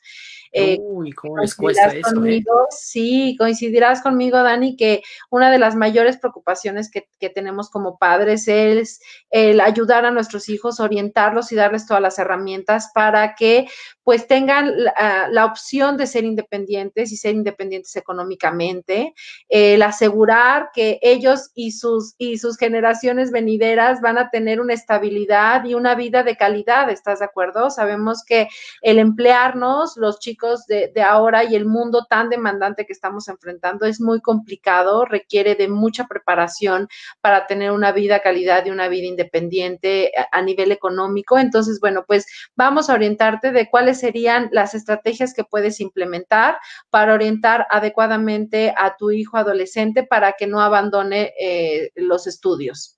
Eh, 0.52 0.78
Uy, 0.80 1.12
¿cómo 1.12 1.38
les 1.38 1.56
cuesta 1.56 1.88
eso? 1.88 1.98
Eh? 1.98 2.14
Conmigo, 2.14 2.68
Sí, 2.70 3.36
coincidirás 3.38 4.02
conmigo, 4.02 4.42
Dani, 4.42 4.76
que 4.76 5.02
una 5.30 5.52
de 5.52 5.60
las 5.60 5.76
mayores 5.76 6.18
preocupaciones 6.18 6.90
que, 6.92 7.08
tenemos 7.30 7.70
como 7.70 7.98
padres 7.98 8.48
es 8.48 9.02
el 9.30 9.60
ayudar 9.60 10.06
a 10.06 10.12
nuestros 10.12 10.48
hijos, 10.50 10.80
orientarlos 10.80 11.52
y 11.52 11.56
darles 11.56 11.86
todas 11.86 12.02
las 12.02 12.18
herramientas 12.20 12.92
para 12.94 13.36
que 13.36 13.68
pues 14.04 14.28
tengan 14.28 14.74
la, 14.86 15.46
opción 15.46 15.98
de 15.98 16.08
ser 16.08 16.24
independientes 16.24 17.12
y 17.12 17.18
ser 17.18 17.36
independientes 17.36 17.94
económicamente, 17.98 19.14
el 19.50 19.82
asegurar 19.82 20.70
que 20.74 21.00
ellos 21.02 21.52
y 21.54 21.72
sus, 21.72 22.16
y 22.18 22.38
sus 22.38 22.58
generaciones 22.58 23.32
venideras 23.32 24.00
van 24.00 24.18
a 24.18 24.30
tener 24.30 24.62
una 24.62 24.74
estabilidad 24.74 25.66
y 25.66 25.74
una 25.74 25.94
vida 25.96 26.24
de 26.24 26.38
calidad, 26.38 26.90
¿estás 26.90 27.20
de 27.20 27.26
acuerdo? 27.26 27.70
Sabemos 27.70 28.24
que 28.24 28.48
el 28.82 29.00
emplearnos, 29.00 29.98
los 29.98 30.20
chicos, 30.20 30.37
de, 30.68 30.92
ahora 31.02 31.44
y 31.44 31.56
el 31.56 31.66
mundo 31.66 32.06
tan 32.10 32.30
demandante 32.30 32.86
que 32.86 32.94
estamos 32.94 33.28
enfrentando 33.28 33.86
es 33.86 34.00
muy 34.00 34.22
complicado, 34.22 35.06
requiere 35.06 35.56
de 35.56 35.68
mucha 35.68 36.08
preparación 36.08 36.88
para 37.22 37.48
tener 37.48 37.72
una 37.72 37.92
vida 37.92 38.22
calidad 38.22 38.66
y 38.66 38.72
una 38.72 38.88
vida 38.88 39.08
independiente 39.08 40.12
a, 40.32 40.42
nivel 40.42 40.72
económico. 40.72 41.38
Entonces, 41.38 41.80
bueno, 41.80 42.06
pues 42.08 42.26
vamos 42.56 42.90
a 42.90 42.94
orientarte 42.94 43.52
de 43.52 43.70
cuáles 43.70 44.00
serían 44.00 44.50
las 44.52 44.74
estrategias 44.74 45.34
que 45.34 45.44
puedes 45.44 45.80
implementar 45.80 46.58
para 46.90 47.14
orientar 47.14 47.68
adecuadamente 47.70 48.74
a 48.78 48.96
tu 48.98 49.12
hijo 49.12 49.38
adolescente 49.38 50.04
para 50.04 50.34
que 50.34 50.48
no 50.48 50.62
abandone 50.62 51.34
eh, 51.40 51.92
los 51.96 52.28
estudios. 52.28 52.98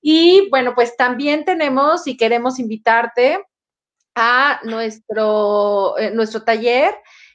Y 0.00 0.48
bueno, 0.50 0.74
pues 0.74 0.96
también 0.96 1.44
tenemos 1.44 2.06
y 2.06 2.16
queremos 2.16 2.58
invitarte 2.58 3.40
a 4.16 4.60
nuestro, 4.64 5.96
eh, 5.98 6.10
nuestro 6.10 6.42
taller. 6.42 6.94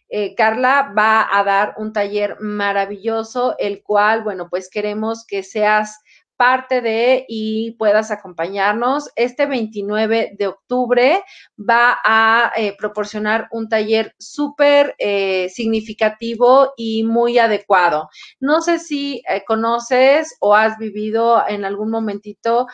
Eh, 0.09 0.35
Carla 0.35 0.93
va 0.97 1.27
a 1.31 1.43
dar 1.45 1.75
un 1.77 1.93
taller 1.93 2.37
maravilloso, 2.41 3.55
el 3.59 3.81
cual, 3.83 4.23
bueno, 4.23 4.49
pues 4.49 4.69
queremos 4.69 5.25
que 5.25 5.43
seas 5.43 5.99
parte 6.41 6.81
de 6.81 7.23
y 7.27 7.75
puedas 7.77 8.09
acompañarnos. 8.09 9.11
Este 9.15 9.45
29 9.45 10.31
de 10.39 10.47
octubre 10.47 11.23
va 11.55 11.99
a 12.03 12.51
eh, 12.57 12.75
proporcionar 12.75 13.47
un 13.51 13.69
taller 13.69 14.15
súper 14.17 14.95
eh, 14.97 15.49
significativo 15.49 16.73
y 16.75 17.03
muy 17.03 17.37
adecuado. 17.37 18.09
No 18.39 18.61
sé 18.61 18.79
si 18.79 19.21
eh, 19.29 19.43
conoces 19.45 20.35
o 20.39 20.55
has 20.55 20.79
vivido 20.79 21.47
en 21.47 21.63
algún 21.63 21.91
momentito 21.91 22.65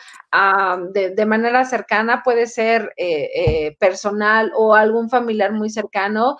de, 0.94 1.26
manera 1.26 1.64
cercana, 1.64 2.22
puede 2.22 2.46
ser 2.46 2.92
personal 3.78 4.52
o 4.54 4.74
algún 4.74 5.10
familiar 5.10 5.52
muy 5.52 5.70
cercano, 5.70 6.36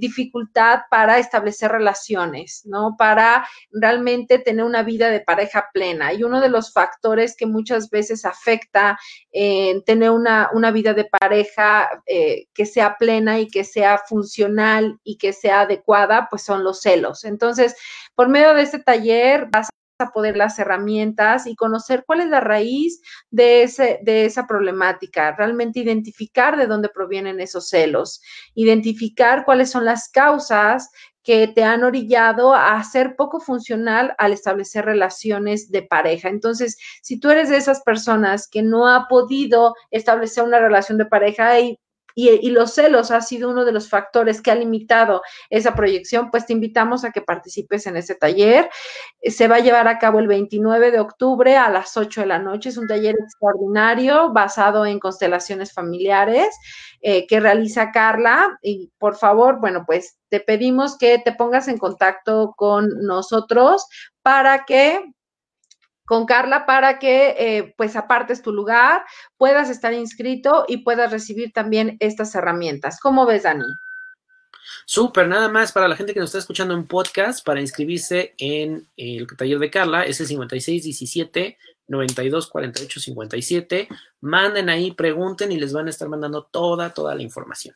dificultad 0.00 0.80
para 0.90 1.18
establecer 1.18 1.70
relaciones, 1.70 2.62
¿no? 2.64 2.96
Para 2.98 3.46
realmente 3.70 4.38
tener 4.38 4.64
una 4.64 4.82
vida 4.82 5.10
de 5.10 5.20
pareja 5.20 5.68
plena. 5.72 6.12
Y 6.12 6.22
uno 6.22 6.40
de 6.40 6.48
los 6.48 6.65
factores 6.72 7.36
que 7.36 7.46
muchas 7.46 7.90
veces 7.90 8.24
afecta 8.24 8.98
en 9.30 9.84
tener 9.84 10.10
una, 10.10 10.50
vida 10.72 10.94
de 10.94 11.04
pareja 11.04 11.88
eh, 12.06 12.46
que 12.52 12.66
sea 12.66 12.96
plena 12.98 13.38
y 13.38 13.48
que 13.48 13.64
sea 13.64 13.98
funcional 13.98 14.98
y 15.04 15.16
que 15.18 15.32
sea 15.32 15.62
adecuada, 15.62 16.28
pues 16.28 16.42
son 16.42 16.64
los 16.64 16.80
celos. 16.80 17.24
Entonces, 17.24 17.76
por 18.14 18.28
medio 18.28 18.54
de 18.54 18.62
este 18.62 18.78
taller 18.78 19.48
vas 19.50 19.68
a 19.98 20.10
poder 20.10 20.36
las 20.36 20.58
herramientas 20.58 21.46
y 21.46 21.56
conocer 21.56 22.04
cuál 22.06 22.20
es 22.20 22.28
la 22.28 22.40
raíz 22.40 23.00
de, 23.30 23.62
ese, 23.62 24.00
de 24.02 24.26
esa 24.26 24.46
problemática, 24.46 25.34
realmente 25.34 25.80
identificar 25.80 26.56
de 26.56 26.66
dónde 26.66 26.88
provienen 26.88 27.40
esos 27.40 27.68
celos, 27.68 28.20
identificar 28.54 29.44
cuáles 29.44 29.70
son 29.70 29.84
las 29.84 30.08
causas 30.10 30.90
que 31.26 31.48
te 31.48 31.64
han 31.64 31.82
orillado 31.82 32.54
a 32.54 32.80
ser 32.84 33.16
poco 33.16 33.40
funcional 33.40 34.14
al 34.16 34.32
establecer 34.32 34.84
relaciones 34.84 35.72
de 35.72 35.82
pareja. 35.82 36.28
Entonces, 36.28 36.78
si 37.02 37.18
tú 37.18 37.30
eres 37.30 37.48
de 37.48 37.56
esas 37.56 37.82
personas 37.82 38.46
que 38.48 38.62
no 38.62 38.86
ha 38.86 39.08
podido 39.08 39.74
establecer 39.90 40.44
una 40.44 40.60
relación 40.60 40.98
de 40.98 41.06
pareja 41.06 41.58
y 42.18 42.48
los 42.50 42.72
celos 42.72 43.10
ha 43.10 43.20
sido 43.20 43.50
uno 43.50 43.66
de 43.66 43.72
los 43.72 43.90
factores 43.90 44.40
que 44.40 44.50
ha 44.50 44.54
limitado 44.54 45.20
esa 45.50 45.74
proyección, 45.74 46.30
pues 46.30 46.46
te 46.46 46.54
invitamos 46.54 47.04
a 47.04 47.12
que 47.12 47.20
participes 47.20 47.86
en 47.86 47.98
ese 47.98 48.14
taller. 48.14 48.70
Se 49.22 49.48
va 49.48 49.56
a 49.56 49.60
llevar 49.60 49.86
a 49.86 49.98
cabo 49.98 50.18
el 50.18 50.26
29 50.26 50.90
de 50.92 51.00
octubre 51.00 51.56
a 51.56 51.68
las 51.68 51.94
8 51.96 52.22
de 52.22 52.26
la 52.26 52.38
noche. 52.38 52.70
Es 52.70 52.78
un 52.78 52.88
taller 52.88 53.14
extraordinario 53.20 54.32
basado 54.32 54.86
en 54.86 54.98
constelaciones 54.98 55.74
familiares 55.74 56.48
eh, 57.02 57.26
que 57.26 57.38
realiza 57.38 57.92
Carla. 57.92 58.58
Y 58.62 58.90
por 58.98 59.16
favor, 59.16 59.60
bueno, 59.60 59.84
pues 59.86 60.16
te 60.30 60.40
pedimos 60.40 60.96
que 60.96 61.18
te 61.18 61.32
pongas 61.32 61.68
en 61.68 61.78
contacto 61.78 62.54
con 62.56 62.88
nosotros 63.02 63.86
para 64.22 64.64
que 64.64 65.04
con 66.06 66.24
Carla 66.24 66.64
para 66.64 66.98
que 66.98 67.34
eh, 67.38 67.74
pues 67.76 67.96
apartes 67.96 68.42
tu 68.42 68.52
lugar, 68.52 69.04
puedas 69.36 69.68
estar 69.68 69.92
inscrito 69.92 70.64
y 70.68 70.78
puedas 70.78 71.10
recibir 71.10 71.52
también 71.52 71.96
estas 72.00 72.34
herramientas. 72.34 72.98
¿Cómo 73.00 73.26
ves, 73.26 73.42
Dani? 73.42 73.64
Súper, 74.86 75.26
nada 75.28 75.48
más 75.48 75.72
para 75.72 75.88
la 75.88 75.96
gente 75.96 76.14
que 76.14 76.20
nos 76.20 76.28
está 76.28 76.38
escuchando 76.38 76.74
en 76.74 76.86
podcast, 76.86 77.44
para 77.44 77.60
inscribirse 77.60 78.34
en 78.38 78.88
el 78.96 79.26
taller 79.36 79.58
de 79.58 79.70
Carla, 79.70 80.04
es 80.04 80.20
el 80.20 80.28
5617 80.28 81.58
92 81.88 82.48
48 82.48 83.00
57. 83.00 83.88
Manden 84.20 84.68
ahí, 84.68 84.92
pregunten 84.92 85.52
y 85.52 85.58
les 85.58 85.72
van 85.72 85.86
a 85.86 85.90
estar 85.90 86.08
mandando 86.08 86.44
toda, 86.44 86.92
toda 86.94 87.14
la 87.14 87.22
información. 87.22 87.74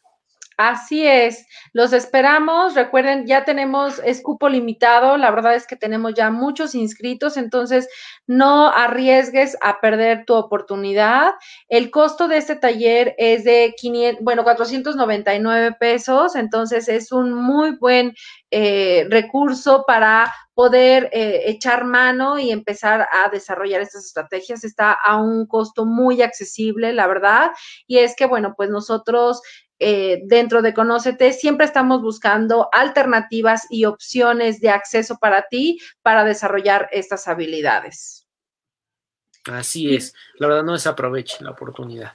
Así 0.62 1.06
es, 1.06 1.46
los 1.72 1.94
esperamos. 1.94 2.74
Recuerden, 2.74 3.26
ya 3.26 3.46
tenemos 3.46 3.98
escupo 4.04 4.46
limitado. 4.50 5.16
La 5.16 5.30
verdad 5.30 5.54
es 5.54 5.66
que 5.66 5.74
tenemos 5.74 6.12
ya 6.12 6.30
muchos 6.30 6.74
inscritos, 6.74 7.38
entonces 7.38 7.88
no 8.26 8.68
arriesgues 8.68 9.56
a 9.62 9.80
perder 9.80 10.26
tu 10.26 10.34
oportunidad. 10.34 11.30
El 11.70 11.90
costo 11.90 12.28
de 12.28 12.36
este 12.36 12.56
taller 12.56 13.14
es 13.16 13.44
de 13.44 13.74
500, 13.80 14.22
bueno, 14.22 14.44
499 14.44 15.76
pesos, 15.80 16.36
entonces 16.36 16.88
es 16.88 17.10
un 17.10 17.32
muy 17.32 17.78
buen 17.78 18.14
eh, 18.50 19.06
recurso 19.08 19.84
para 19.86 20.30
poder 20.52 21.08
eh, 21.12 21.44
echar 21.46 21.84
mano 21.84 22.38
y 22.38 22.50
empezar 22.50 23.08
a 23.10 23.30
desarrollar 23.30 23.80
estas 23.80 24.04
estrategias. 24.04 24.62
Está 24.62 24.92
a 24.92 25.16
un 25.16 25.46
costo 25.46 25.86
muy 25.86 26.20
accesible, 26.20 26.92
la 26.92 27.06
verdad. 27.06 27.52
Y 27.86 27.96
es 27.96 28.14
que, 28.14 28.26
bueno, 28.26 28.52
pues 28.54 28.68
nosotros 28.68 29.40
eh, 29.80 30.20
dentro 30.26 30.60
de 30.60 30.74
Conócete 30.74 31.32
siempre 31.32 31.64
estamos 31.64 32.02
buscando 32.02 32.68
alternativas 32.70 33.66
y 33.70 33.86
opciones 33.86 34.60
de 34.60 34.68
acceso 34.68 35.16
para 35.18 35.46
ti 35.48 35.80
para 36.02 36.22
desarrollar 36.22 36.88
estas 36.92 37.26
habilidades. 37.26 38.28
Así 39.46 39.94
es, 39.94 40.14
la 40.34 40.48
verdad 40.48 40.64
no 40.64 40.74
desaprovechen 40.74 41.46
la 41.46 41.52
oportunidad. 41.52 42.12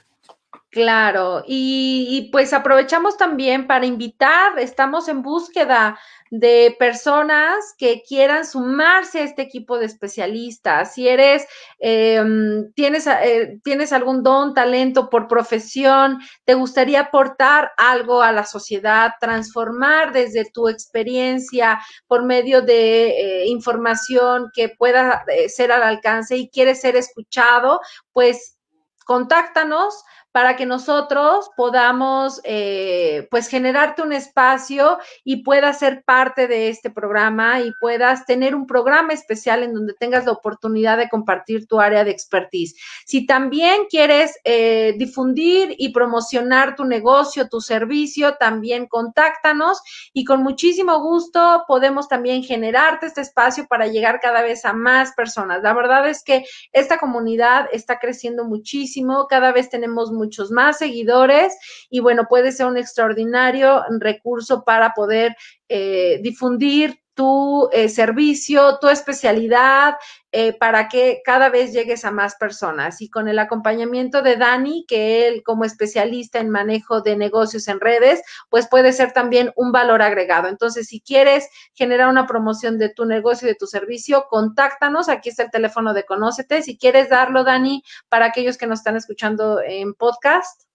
Claro, 0.76 1.42
y, 1.46 2.28
pues 2.32 2.52
aprovechamos 2.52 3.16
también 3.16 3.66
para 3.66 3.86
invitar, 3.86 4.58
estamos 4.58 5.08
en 5.08 5.22
búsqueda 5.22 5.98
de 6.30 6.76
personas 6.78 7.72
que 7.78 8.02
quieran 8.06 8.44
sumarse 8.44 9.20
a 9.20 9.22
este 9.22 9.40
equipo 9.40 9.78
de 9.78 9.86
especialistas. 9.86 10.92
Si 10.92 11.08
eres, 11.08 11.46
em, 11.78 12.70
tienes, 12.74 13.06
eh, 13.06 13.58
tienes 13.64 13.90
algún 13.94 14.22
don, 14.22 14.52
talento 14.52 15.08
por 15.08 15.28
profesión, 15.28 16.18
te 16.44 16.52
gustaría 16.52 17.00
aportar 17.00 17.70
algo 17.78 18.20
a 18.20 18.30
la 18.32 18.44
sociedad, 18.44 19.12
transformar 19.18 20.12
desde 20.12 20.44
tu 20.52 20.68
experiencia 20.68 21.80
por 22.06 22.22
medio 22.22 22.60
de 22.60 23.44
eh, 23.44 23.46
información 23.46 24.50
que 24.52 24.68
pueda 24.68 25.24
eh, 25.28 25.48
ser 25.48 25.72
al 25.72 25.82
alcance 25.84 26.36
y 26.36 26.50
quieres 26.50 26.82
ser 26.82 26.96
escuchado, 26.96 27.80
pues 28.12 28.58
contáctanos 29.06 29.94
para 30.36 30.54
que 30.54 30.66
nosotros 30.66 31.48
podamos 31.56 32.42
eh, 32.44 33.26
pues 33.30 33.48
generarte 33.48 34.02
un 34.02 34.12
espacio 34.12 34.98
y 35.24 35.36
puedas 35.36 35.78
ser 35.78 36.04
parte 36.04 36.46
de 36.46 36.68
este 36.68 36.90
programa 36.90 37.62
y 37.62 37.72
puedas 37.80 38.26
tener 38.26 38.54
un 38.54 38.66
programa 38.66 39.14
especial 39.14 39.62
en 39.62 39.72
donde 39.72 39.94
tengas 39.94 40.26
la 40.26 40.32
oportunidad 40.32 40.98
de 40.98 41.08
compartir 41.08 41.66
tu 41.66 41.80
área 41.80 42.04
de 42.04 42.10
expertise. 42.10 42.76
Si 43.06 43.24
también 43.24 43.86
quieres 43.88 44.38
eh, 44.44 44.94
difundir 44.98 45.74
y 45.78 45.94
promocionar 45.94 46.76
tu 46.76 46.84
negocio, 46.84 47.48
tu 47.48 47.62
servicio, 47.62 48.34
también 48.34 48.88
contáctanos 48.88 49.80
y 50.12 50.26
con 50.26 50.42
muchísimo 50.42 51.00
gusto 51.00 51.64
podemos 51.66 52.08
también 52.08 52.42
generarte 52.42 53.06
este 53.06 53.22
espacio 53.22 53.66
para 53.66 53.86
llegar 53.86 54.20
cada 54.20 54.42
vez 54.42 54.66
a 54.66 54.74
más 54.74 55.12
personas. 55.12 55.62
La 55.62 55.72
verdad 55.72 56.06
es 56.06 56.22
que 56.22 56.44
esta 56.72 56.98
comunidad 56.98 57.70
está 57.72 57.98
creciendo 57.98 58.44
muchísimo, 58.44 59.28
cada 59.28 59.50
vez 59.50 59.70
tenemos 59.70 60.12
muchos 60.26 60.50
más 60.50 60.78
seguidores 60.78 61.56
y 61.88 62.00
bueno, 62.00 62.26
puede 62.28 62.52
ser 62.52 62.66
un 62.66 62.76
extraordinario 62.76 63.84
recurso 64.00 64.64
para 64.64 64.92
poder 64.94 65.36
eh, 65.68 66.20
difundir 66.22 67.00
tu 67.16 67.70
eh, 67.72 67.88
servicio, 67.88 68.78
tu 68.78 68.88
especialidad, 68.88 69.96
eh, 70.32 70.52
para 70.52 70.86
que 70.88 71.22
cada 71.24 71.48
vez 71.48 71.72
llegues 71.72 72.04
a 72.04 72.10
más 72.10 72.36
personas. 72.36 73.00
Y 73.00 73.08
con 73.08 73.26
el 73.26 73.38
acompañamiento 73.38 74.20
de 74.20 74.36
Dani, 74.36 74.84
que 74.86 75.26
él 75.26 75.42
como 75.42 75.64
especialista 75.64 76.38
en 76.38 76.50
manejo 76.50 77.00
de 77.00 77.16
negocios 77.16 77.68
en 77.68 77.80
redes, 77.80 78.20
pues 78.50 78.68
puede 78.68 78.92
ser 78.92 79.12
también 79.12 79.50
un 79.56 79.72
valor 79.72 80.02
agregado. 80.02 80.48
Entonces, 80.48 80.88
si 80.88 81.00
quieres 81.00 81.48
generar 81.72 82.08
una 82.08 82.26
promoción 82.26 82.78
de 82.78 82.90
tu 82.90 83.06
negocio 83.06 83.48
de 83.48 83.54
tu 83.54 83.66
servicio, 83.66 84.26
contáctanos. 84.28 85.08
Aquí 85.08 85.30
está 85.30 85.44
el 85.44 85.50
teléfono 85.50 85.94
de 85.94 86.04
Conócete. 86.04 86.60
Si 86.60 86.76
quieres 86.76 87.08
darlo, 87.08 87.42
Dani, 87.42 87.82
para 88.10 88.26
aquellos 88.26 88.58
que 88.58 88.66
nos 88.66 88.80
están 88.80 88.96
escuchando 88.96 89.62
en 89.62 89.94
podcast. 89.94 90.66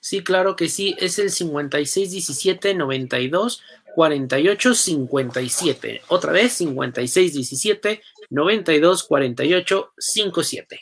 Sí, 0.00 0.22
claro 0.22 0.56
que 0.56 0.68
sí, 0.68 0.96
es 0.98 1.18
el 1.18 1.30
5617 1.30 2.74
92 2.74 3.62
48 3.94 4.74
57. 5.08 6.02
Otra 6.08 6.32
vez, 6.32 6.58
56 6.58 7.32
17 7.32 8.00
92 8.30 9.02
48 9.04 9.92
57. 9.96 10.80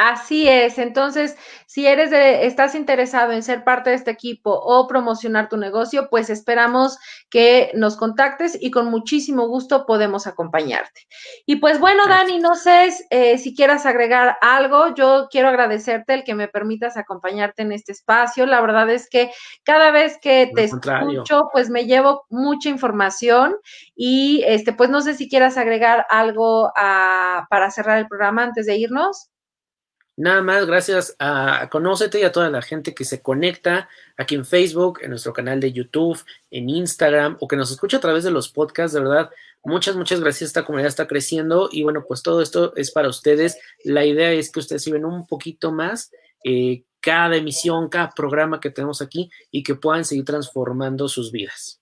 Así 0.00 0.48
es. 0.48 0.78
Entonces, 0.78 1.36
si 1.66 1.84
eres 1.88 2.12
de, 2.12 2.46
estás 2.46 2.76
interesado 2.76 3.32
en 3.32 3.42
ser 3.42 3.64
parte 3.64 3.90
de 3.90 3.96
este 3.96 4.12
equipo 4.12 4.52
o 4.52 4.86
promocionar 4.86 5.48
tu 5.48 5.56
negocio, 5.56 6.08
pues 6.08 6.30
esperamos 6.30 6.98
que 7.28 7.72
nos 7.74 7.96
contactes 7.96 8.56
y 8.60 8.70
con 8.70 8.86
muchísimo 8.92 9.48
gusto 9.48 9.86
podemos 9.86 10.28
acompañarte. 10.28 11.08
Y 11.46 11.56
pues 11.56 11.80
bueno, 11.80 12.06
Dani, 12.06 12.38
no 12.38 12.54
sé 12.54 12.90
eh, 13.10 13.38
si 13.38 13.56
quieras 13.56 13.86
agregar 13.86 14.38
algo. 14.40 14.94
Yo 14.94 15.26
quiero 15.32 15.48
agradecerte 15.48 16.14
el 16.14 16.22
que 16.22 16.36
me 16.36 16.46
permitas 16.46 16.96
acompañarte 16.96 17.62
en 17.62 17.72
este 17.72 17.90
espacio. 17.90 18.46
La 18.46 18.60
verdad 18.60 18.88
es 18.90 19.10
que 19.10 19.32
cada 19.64 19.90
vez 19.90 20.16
que 20.22 20.52
te 20.54 20.62
escucho, 20.62 21.48
pues 21.52 21.70
me 21.70 21.86
llevo 21.86 22.24
mucha 22.28 22.68
información 22.68 23.56
y 23.96 24.44
este, 24.46 24.72
pues 24.72 24.90
no 24.90 25.00
sé 25.00 25.14
si 25.14 25.28
quieras 25.28 25.56
agregar 25.56 26.06
algo 26.08 26.70
para 26.76 27.70
cerrar 27.72 27.98
el 27.98 28.06
programa 28.06 28.44
antes 28.44 28.66
de 28.66 28.76
irnos. 28.76 29.32
Nada 30.18 30.42
más, 30.42 30.66
gracias 30.66 31.14
a 31.20 31.68
Conócete 31.70 32.18
y 32.18 32.24
a 32.24 32.32
toda 32.32 32.50
la 32.50 32.60
gente 32.60 32.92
que 32.92 33.04
se 33.04 33.22
conecta 33.22 33.88
aquí 34.16 34.34
en 34.34 34.44
Facebook, 34.44 34.98
en 35.00 35.10
nuestro 35.10 35.32
canal 35.32 35.60
de 35.60 35.70
YouTube, 35.72 36.20
en 36.50 36.68
Instagram 36.68 37.36
o 37.38 37.46
que 37.46 37.54
nos 37.54 37.70
escucha 37.70 37.98
a 37.98 38.00
través 38.00 38.24
de 38.24 38.32
los 38.32 38.48
podcasts. 38.48 38.94
De 38.94 39.00
verdad, 39.00 39.30
muchas, 39.62 39.94
muchas 39.94 40.18
gracias. 40.18 40.48
Esta 40.48 40.64
comunidad 40.64 40.88
está 40.88 41.06
creciendo 41.06 41.68
y 41.70 41.84
bueno, 41.84 42.04
pues 42.04 42.24
todo 42.24 42.42
esto 42.42 42.74
es 42.74 42.90
para 42.90 43.08
ustedes. 43.08 43.60
La 43.84 44.04
idea 44.04 44.32
es 44.32 44.50
que 44.50 44.58
ustedes 44.58 44.82
sirven 44.82 45.04
un 45.04 45.24
poquito 45.24 45.70
más 45.70 46.10
eh, 46.42 46.82
cada 46.98 47.36
emisión, 47.36 47.88
cada 47.88 48.10
programa 48.10 48.58
que 48.58 48.70
tenemos 48.70 49.00
aquí 49.00 49.30
y 49.52 49.62
que 49.62 49.76
puedan 49.76 50.04
seguir 50.04 50.24
transformando 50.24 51.06
sus 51.06 51.30
vidas. 51.30 51.80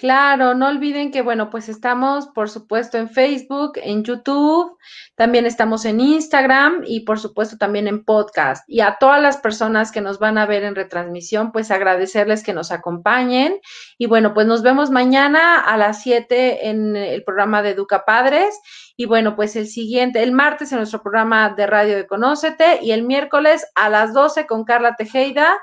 Claro, 0.00 0.54
no 0.54 0.68
olviden 0.68 1.10
que, 1.10 1.20
bueno, 1.20 1.50
pues 1.50 1.68
estamos, 1.68 2.28
por 2.28 2.48
supuesto, 2.48 2.96
en 2.96 3.10
Facebook, 3.10 3.72
en 3.76 4.02
YouTube, 4.02 4.78
también 5.14 5.44
estamos 5.44 5.84
en 5.84 6.00
Instagram 6.00 6.84
y, 6.86 7.00
por 7.00 7.20
supuesto, 7.20 7.58
también 7.58 7.86
en 7.86 8.02
podcast. 8.02 8.64
Y 8.66 8.80
a 8.80 8.96
todas 8.98 9.20
las 9.20 9.36
personas 9.36 9.92
que 9.92 10.00
nos 10.00 10.18
van 10.18 10.38
a 10.38 10.46
ver 10.46 10.64
en 10.64 10.74
retransmisión, 10.74 11.52
pues 11.52 11.70
agradecerles 11.70 12.42
que 12.42 12.54
nos 12.54 12.72
acompañen. 12.72 13.60
Y 13.98 14.06
bueno, 14.06 14.32
pues 14.32 14.46
nos 14.46 14.62
vemos 14.62 14.90
mañana 14.90 15.60
a 15.60 15.76
las 15.76 16.00
7 16.02 16.70
en 16.70 16.96
el 16.96 17.22
programa 17.22 17.60
de 17.60 17.72
Educa 17.72 18.06
Padres. 18.06 18.58
Y 18.96 19.04
bueno, 19.04 19.36
pues 19.36 19.54
el 19.54 19.66
siguiente, 19.66 20.22
el 20.22 20.32
martes 20.32 20.72
en 20.72 20.78
nuestro 20.78 21.02
programa 21.02 21.50
de 21.50 21.66
radio 21.66 21.96
de 21.96 22.06
Conócete 22.06 22.78
y 22.80 22.92
el 22.92 23.02
miércoles 23.02 23.66
a 23.74 23.90
las 23.90 24.14
12 24.14 24.46
con 24.46 24.64
Carla 24.64 24.96
Tejeda 24.96 25.58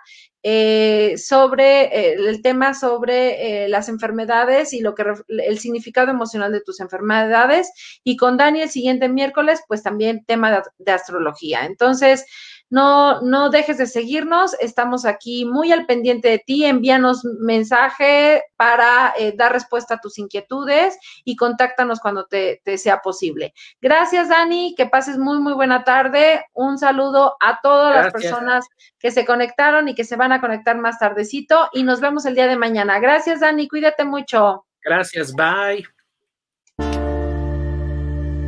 eh, 0.49 1.17
sobre 1.17 1.87
eh, 1.93 2.13
el 2.13 2.41
tema 2.41 2.73
sobre 2.73 3.65
eh, 3.65 3.67
las 3.67 3.89
enfermedades 3.89 4.71
y 4.71 4.79
lo 4.79 4.95
que 4.95 5.03
el 5.27 5.59
significado 5.59 6.09
emocional 6.09 6.53
de 6.53 6.61
tus 6.61 6.79
enfermedades. 6.79 7.69
Y 8.05 8.15
con 8.15 8.37
Dani 8.37 8.61
el 8.61 8.69
siguiente 8.69 9.09
miércoles, 9.09 9.59
pues 9.67 9.83
también 9.83 10.23
tema 10.23 10.63
de 10.77 10.91
astrología. 10.93 11.65
Entonces, 11.65 12.25
no, 12.69 13.21
no 13.21 13.49
dejes 13.49 13.77
de 13.77 13.85
seguirnos, 13.85 14.55
estamos 14.59 15.05
aquí 15.05 15.45
muy 15.45 15.71
al 15.71 15.85
pendiente 15.85 16.29
de 16.29 16.39
ti, 16.39 16.65
envíanos 16.65 17.23
mensaje 17.39 18.43
para 18.57 19.13
eh, 19.17 19.33
dar 19.37 19.53
respuesta 19.53 19.95
a 19.95 19.99
tus 19.99 20.17
inquietudes 20.17 20.97
y 21.23 21.35
contáctanos 21.35 21.99
cuando 21.99 22.25
te, 22.25 22.61
sea 22.77 22.99
posible. 22.99 23.53
Gracias, 23.81 24.29
Dani, 24.29 24.75
que 24.75 24.85
pases 24.85 25.17
muy, 25.17 25.39
muy 25.39 25.53
buena 25.53 25.83
tarde. 25.83 26.45
Un 26.53 26.77
saludo 26.77 27.35
a 27.39 27.59
todas 27.61 27.95
las 27.95 28.13
personas 28.13 28.65
que 28.99 29.11
se 29.11 29.25
conectaron 29.25 29.87
y 29.87 29.95
que 29.95 30.03
se 30.03 30.15
van 30.15 30.31
a 30.31 30.41
conectar 30.41 30.77
más 30.77 30.99
tardecito 30.99 31.69
y 31.71 31.83
nos 31.83 32.01
vemos 32.01 32.25
el 32.25 32.35
día 32.35 32.47
de 32.47 32.57
mañana. 32.57 32.99
Gracias, 32.99 33.39
Dani, 33.39 33.67
cuídate 33.67 34.03
mucho. 34.03 34.65
Gracias, 34.83 35.33
bye. 35.33 35.85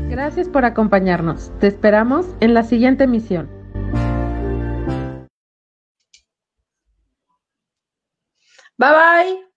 Gracias 0.10 0.50
por 0.50 0.66
acompañarnos. 0.66 1.52
Te 1.60 1.68
esperamos 1.68 2.26
en 2.42 2.54
la 2.54 2.64
siguiente 2.64 3.06
emisión. 3.06 3.59
Bye 8.80 8.94
bye. 8.94 9.49